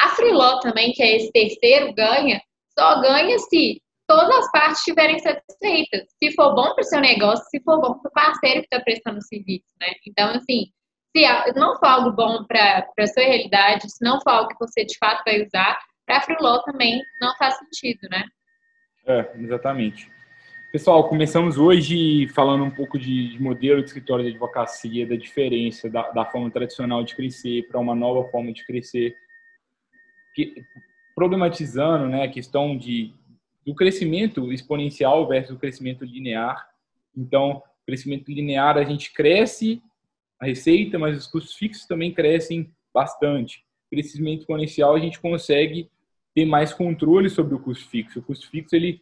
a 0.00 0.08
Freelaw 0.10 0.60
também, 0.60 0.92
que 0.92 1.02
é 1.02 1.16
esse 1.16 1.32
terceiro 1.32 1.92
ganha, 1.94 2.40
só 2.78 3.00
ganha 3.00 3.38
se 3.38 3.80
todas 4.06 4.30
as 4.36 4.50
partes 4.50 4.78
estiverem 4.78 5.18
satisfeitas. 5.18 6.06
Se 6.22 6.32
for 6.34 6.54
bom 6.54 6.74
para 6.74 6.82
o 6.82 6.84
seu 6.84 7.00
negócio, 7.00 7.44
se 7.50 7.60
for 7.60 7.80
bom 7.80 7.98
para 7.98 8.08
o 8.08 8.12
parceiro 8.12 8.60
que 8.60 8.66
está 8.66 8.80
prestando 8.80 9.18
o 9.18 9.22
serviço, 9.22 9.66
né? 9.80 9.88
Então, 10.06 10.30
assim, 10.30 10.66
se 11.14 11.52
não 11.54 11.76
for 11.78 11.86
algo 11.86 12.12
bom 12.12 12.44
para 12.44 12.86
a 12.98 13.06
sua 13.06 13.22
realidade, 13.22 13.90
se 13.90 14.02
não 14.02 14.20
for 14.20 14.30
algo 14.30 14.48
que 14.48 14.58
você 14.58 14.84
de 14.84 14.96
fato 14.98 15.22
vai 15.24 15.42
usar, 15.42 15.78
para 16.06 16.18
a 16.18 16.20
Freeló 16.22 16.62
também 16.62 17.00
não 17.20 17.36
faz 17.36 17.58
sentido, 17.58 18.08
né? 18.10 18.24
É, 19.06 19.30
exatamente. 19.36 20.10
Pessoal, 20.70 21.08
começamos 21.08 21.56
hoje 21.56 22.28
falando 22.28 22.62
um 22.62 22.70
pouco 22.70 22.98
de, 22.98 23.40
modelo 23.40 23.80
de 23.80 23.86
escritório 23.86 24.22
de 24.22 24.32
advocacia, 24.32 25.06
da 25.06 25.16
diferença 25.16 25.88
da, 25.88 26.10
da 26.10 26.26
forma 26.26 26.50
tradicional 26.50 27.02
de 27.02 27.16
crescer 27.16 27.66
para 27.68 27.80
uma 27.80 27.94
nova 27.94 28.28
forma 28.28 28.52
de 28.52 28.66
crescer, 28.66 29.16
que, 30.34 30.62
problematizando 31.14 32.06
né, 32.06 32.24
a 32.24 32.30
questão 32.30 32.76
de, 32.76 33.14
do 33.64 33.74
crescimento 33.74 34.52
exponencial 34.52 35.26
versus 35.26 35.56
o 35.56 35.58
crescimento 35.58 36.04
linear. 36.04 36.68
Então, 37.16 37.62
crescimento 37.86 38.30
linear, 38.30 38.76
a 38.76 38.84
gente 38.84 39.10
cresce 39.14 39.82
a 40.38 40.44
receita, 40.44 40.98
mas 40.98 41.16
os 41.16 41.26
custos 41.26 41.54
fixos 41.54 41.86
também 41.86 42.12
crescem 42.12 42.70
bastante. 42.92 43.64
Crescimento 43.90 44.40
exponencial, 44.40 44.94
a 44.94 45.00
gente 45.00 45.18
consegue 45.18 45.90
ter 46.34 46.44
mais 46.44 46.74
controle 46.74 47.30
sobre 47.30 47.54
o 47.54 47.58
custo 47.58 47.88
fixo. 47.88 48.18
O 48.18 48.22
custo 48.22 48.50
fixo 48.50 48.76
ele 48.76 49.00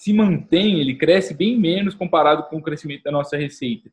se 0.00 0.14
mantém, 0.14 0.80
ele 0.80 0.94
cresce 0.94 1.34
bem 1.34 1.58
menos 1.58 1.94
comparado 1.94 2.44
com 2.44 2.56
o 2.56 2.62
crescimento 2.62 3.02
da 3.02 3.10
nossa 3.12 3.36
receita. 3.36 3.92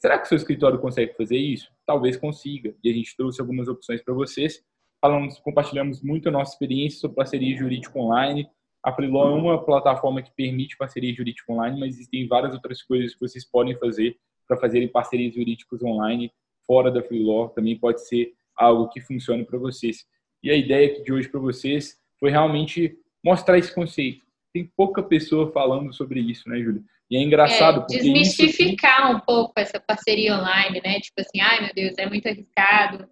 Será 0.00 0.18
que 0.18 0.24
o 0.24 0.28
seu 0.28 0.36
escritório 0.36 0.80
consegue 0.80 1.14
fazer 1.16 1.36
isso? 1.36 1.70
Talvez 1.86 2.16
consiga. 2.16 2.74
E 2.82 2.90
a 2.90 2.92
gente 2.92 3.16
trouxe 3.16 3.40
algumas 3.40 3.68
opções 3.68 4.02
para 4.02 4.12
vocês. 4.12 4.60
Falamos, 5.00 5.38
compartilhamos 5.38 6.02
muito 6.02 6.28
a 6.28 6.32
nossa 6.32 6.54
experiência 6.54 6.98
sobre 6.98 7.14
parceria 7.14 7.56
jurídica 7.56 7.96
online. 7.96 8.48
A 8.82 8.92
Freeló 8.92 9.30
é 9.30 9.34
uma 9.34 9.64
plataforma 9.64 10.22
que 10.22 10.32
permite 10.34 10.76
parceria 10.76 11.14
jurídica 11.14 11.52
online, 11.52 11.78
mas 11.78 11.94
existem 11.94 12.26
várias 12.26 12.52
outras 12.52 12.82
coisas 12.82 13.14
que 13.14 13.20
vocês 13.20 13.48
podem 13.48 13.78
fazer 13.78 14.16
para 14.48 14.56
fazerem 14.56 14.88
parcerias 14.88 15.36
jurídicas 15.36 15.80
online 15.84 16.32
fora 16.66 16.90
da 16.90 17.00
Freeló. 17.00 17.46
Também 17.46 17.78
pode 17.78 18.04
ser 18.04 18.32
algo 18.56 18.88
que 18.88 19.00
funcione 19.00 19.44
para 19.44 19.60
vocês. 19.60 20.04
E 20.42 20.50
a 20.50 20.56
ideia 20.56 20.88
aqui 20.88 21.04
de 21.04 21.12
hoje 21.12 21.28
para 21.28 21.38
vocês 21.38 21.96
foi 22.18 22.32
realmente 22.32 22.98
mostrar 23.24 23.56
esse 23.56 23.72
conceito. 23.72 24.23
Tem 24.54 24.70
pouca 24.76 25.02
pessoa 25.02 25.50
falando 25.50 25.92
sobre 25.92 26.20
isso, 26.20 26.48
né, 26.48 26.60
Júlia? 26.60 26.80
E 27.10 27.16
é 27.16 27.20
engraçado 27.20 27.78
é, 27.78 27.80
porque 27.80 27.98
desmistificar 27.98 29.08
isso... 29.08 29.16
um 29.16 29.20
pouco 29.20 29.52
essa 29.56 29.80
parceria 29.80 30.36
online, 30.36 30.80
né? 30.80 31.00
Tipo 31.00 31.20
assim, 31.20 31.40
ai 31.40 31.60
meu 31.60 31.74
Deus, 31.74 31.98
é 31.98 32.06
muito 32.06 32.28
arriscado, 32.28 33.08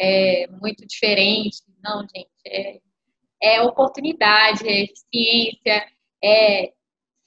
é 0.00 0.46
muito 0.48 0.86
diferente. 0.86 1.58
Não, 1.84 2.00
gente, 2.00 2.30
é, 2.46 2.80
é 3.42 3.60
oportunidade, 3.60 4.66
é 4.66 4.84
eficiência, 4.84 5.86
é 6.24 6.72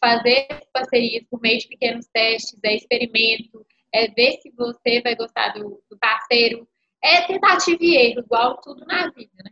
fazer 0.04 0.48
parcerias 0.74 1.24
por 1.30 1.40
meio 1.40 1.60
de 1.60 1.68
pequenos 1.68 2.08
testes, 2.08 2.60
é 2.64 2.76
experimento, 2.76 3.64
é 3.94 4.08
ver 4.08 4.40
se 4.42 4.52
você 4.58 5.00
vai 5.02 5.16
gostar 5.16 5.50
do, 5.50 5.80
do 5.90 5.98
parceiro, 6.00 6.68
é 7.04 7.22
tentativa 7.22 7.78
e 7.82 7.96
erro, 7.96 8.22
igual 8.22 8.60
tudo 8.62 8.84
na 8.88 9.12
vida, 9.12 9.32
né? 9.44 9.52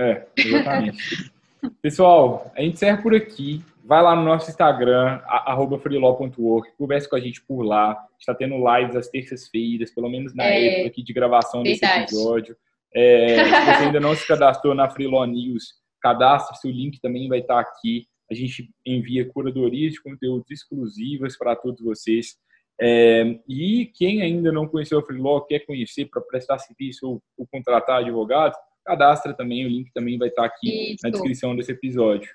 É, 0.00 0.26
exatamente. 0.36 1.33
Pessoal, 1.82 2.50
a 2.56 2.60
gente 2.60 2.74
encerra 2.74 3.02
por 3.02 3.14
aqui. 3.14 3.62
Vai 3.84 4.02
lá 4.02 4.16
no 4.16 4.24
nosso 4.24 4.50
Instagram, 4.50 5.20
arroba 5.26 5.78
freelaw.work, 5.78 6.72
converse 6.78 7.08
com 7.08 7.16
a 7.16 7.20
gente 7.20 7.42
por 7.42 7.62
lá. 7.62 8.02
Está 8.18 8.34
tendo 8.34 8.56
lives 8.56 8.96
às 8.96 9.08
terças-feiras, 9.08 9.92
pelo 9.94 10.08
menos 10.08 10.34
na 10.34 10.44
é, 10.44 10.66
época 10.66 10.88
aqui 10.88 11.02
de 11.02 11.12
gravação 11.12 11.62
desse 11.62 11.80
verdade. 11.80 12.04
episódio. 12.04 12.56
É, 12.94 13.44
se 13.44 13.50
você 13.50 13.84
ainda 13.84 14.00
não 14.00 14.14
se 14.14 14.26
cadastrou 14.26 14.74
na 14.74 14.88
Freelaw 14.88 15.26
News, 15.26 15.74
cadastre-se, 16.00 16.66
o 16.66 16.70
link 16.70 16.98
também 17.00 17.28
vai 17.28 17.40
estar 17.40 17.60
aqui. 17.60 18.06
A 18.30 18.34
gente 18.34 18.70
envia 18.86 19.28
curadorias 19.28 19.92
de 19.92 20.02
conteúdos 20.02 20.50
exclusivas 20.50 21.36
para 21.36 21.54
todos 21.54 21.82
vocês. 21.82 22.36
É, 22.80 23.38
e 23.48 23.90
quem 23.94 24.22
ainda 24.22 24.50
não 24.50 24.66
conheceu 24.66 24.98
a 24.98 25.02
Freelaw, 25.02 25.44
quer 25.44 25.60
conhecer 25.60 26.06
para 26.06 26.22
prestar 26.22 26.58
serviço 26.58 27.06
ou, 27.06 27.22
ou 27.36 27.46
contratar 27.46 28.00
advogado, 28.00 28.54
cadastra 28.84 29.34
também, 29.34 29.64
o 29.64 29.68
link 29.68 29.90
também 29.92 30.18
vai 30.18 30.28
estar 30.28 30.44
aqui 30.44 30.92
Isso. 30.92 31.00
na 31.02 31.10
descrição 31.10 31.56
desse 31.56 31.72
episódio. 31.72 32.28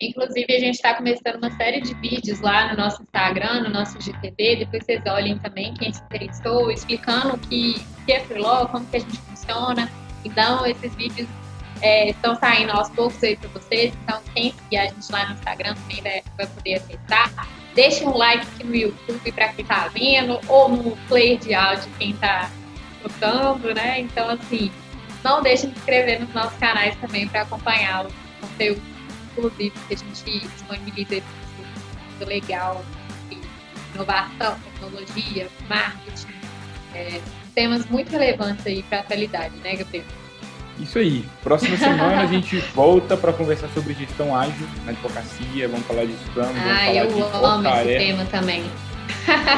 Inclusive, 0.00 0.52
a 0.52 0.58
gente 0.58 0.74
está 0.74 0.94
começando 0.94 1.36
uma 1.36 1.50
série 1.52 1.80
de 1.80 1.94
vídeos 1.94 2.40
lá 2.40 2.72
no 2.72 2.76
nosso 2.76 3.02
Instagram, 3.02 3.62
no 3.62 3.70
nosso 3.70 4.00
GTV. 4.00 4.56
Depois 4.56 4.84
vocês 4.84 5.00
olhem 5.06 5.38
também 5.38 5.72
quem 5.74 5.92
se 5.92 6.02
interessou, 6.02 6.72
explicando 6.72 7.36
o 7.36 7.38
que, 7.38 7.74
que 8.04 8.12
é 8.12 8.20
Freelaw, 8.20 8.68
como 8.68 8.84
que 8.86 8.96
a 8.96 9.00
gente 9.00 9.16
funciona. 9.18 9.88
Então, 10.24 10.66
esses 10.66 10.92
vídeos 10.96 11.28
é, 11.80 12.10
estão 12.10 12.34
saindo 12.34 12.72
aos 12.72 12.88
poucos 12.90 13.22
aí 13.22 13.36
para 13.36 13.48
vocês. 13.50 13.94
Então, 14.02 14.20
quem 14.34 14.52
seguir 14.52 14.78
a 14.78 14.86
gente 14.86 15.12
lá 15.12 15.28
no 15.28 15.34
Instagram 15.34 15.74
também 15.74 16.02
vai, 16.02 16.22
vai 16.36 16.46
poder 16.48 16.74
acessar. 16.74 17.48
Deixe 17.74 18.04
um 18.04 18.16
like 18.16 18.44
aqui 18.44 18.64
no 18.64 18.74
YouTube 18.74 19.32
para 19.32 19.48
quem 19.52 19.62
está 19.62 19.86
vendo, 19.86 20.40
ou 20.48 20.68
no 20.68 20.96
player 21.06 21.38
de 21.38 21.54
áudio 21.54 21.88
quem 21.98 22.10
está 22.10 22.50
escutando, 22.96 23.72
né? 23.72 24.00
Então, 24.00 24.28
assim, 24.28 24.70
não 25.22 25.42
deixem 25.42 25.70
de 25.70 25.74
se 25.74 25.80
inscrever 25.80 26.20
nos 26.20 26.32
nossos 26.34 26.58
canais 26.58 26.96
também 26.96 27.28
para 27.28 27.42
acompanhar 27.42 28.06
os 28.06 28.12
conteúdos 28.40 28.82
exclusivos 29.30 29.80
que 29.88 29.94
a 29.94 29.96
gente 29.96 30.48
disponibiliza 30.48 31.22
muito 32.18 32.28
legal. 32.28 32.84
inovação, 33.94 34.56
tecnologia, 34.60 35.48
marketing, 35.68 36.32
é, 36.94 37.20
temas 37.54 37.86
muito 37.86 38.10
relevantes 38.10 38.66
aí 38.66 38.82
para 38.82 38.98
a 38.98 39.00
atualidade, 39.02 39.54
né, 39.56 39.76
Gabriel? 39.76 40.04
Isso 40.78 40.98
aí. 40.98 41.24
Próxima 41.42 41.76
semana 41.76 42.22
a 42.22 42.26
gente 42.26 42.56
volta 42.74 43.16
para 43.16 43.32
conversar 43.32 43.68
sobre 43.68 43.94
gestão 43.94 44.34
ágil 44.34 44.66
na 44.84 44.92
advocacia. 44.92 45.68
Vamos 45.68 45.86
falar 45.86 46.06
de 46.06 46.12
Scrum, 46.14 46.42
vamos 46.42 46.58
ah, 46.58 46.62
falar 46.62 46.94
eu 46.94 47.12
de 47.12 47.20
amo 47.20 47.68
esse 47.68 47.98
tema 47.98 48.24
também. 48.24 48.64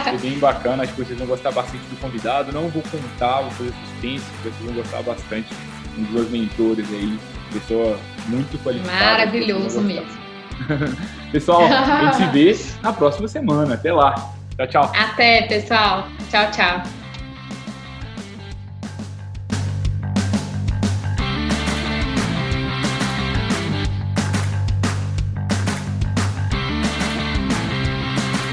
É 0.06 0.16
bem 0.18 0.38
bacana, 0.38 0.82
acho 0.82 0.92
que 0.94 1.04
vocês 1.04 1.18
vão 1.18 1.26
gostar 1.26 1.50
bastante 1.50 1.84
do 1.84 2.00
convidado. 2.00 2.52
Não 2.52 2.68
vou 2.68 2.82
contar, 2.82 3.40
vou 3.42 3.50
fazer 3.52 3.72
suspense, 3.84 4.24
vocês 4.42 4.54
vão 4.64 4.74
gostar 4.74 5.02
bastante. 5.02 5.48
Um 5.96 6.02
dos 6.02 6.12
meus 6.12 6.30
mentores 6.30 6.86
aí, 6.92 7.18
pessoa 7.52 7.98
muito 8.26 8.58
qualificada. 8.62 9.04
Maravilhoso 9.04 9.80
mesmo. 9.80 10.24
pessoal, 11.32 11.62
a 11.64 12.04
gente 12.04 12.16
se 12.16 12.26
vê 12.26 12.58
na 12.82 12.92
próxima 12.92 13.28
semana. 13.28 13.74
Até 13.74 13.92
lá. 13.92 14.14
Tchau, 14.56 14.66
tchau. 14.66 14.92
Até, 14.96 15.42
pessoal. 15.42 16.08
Tchau, 16.30 16.50
tchau. 16.50 17.03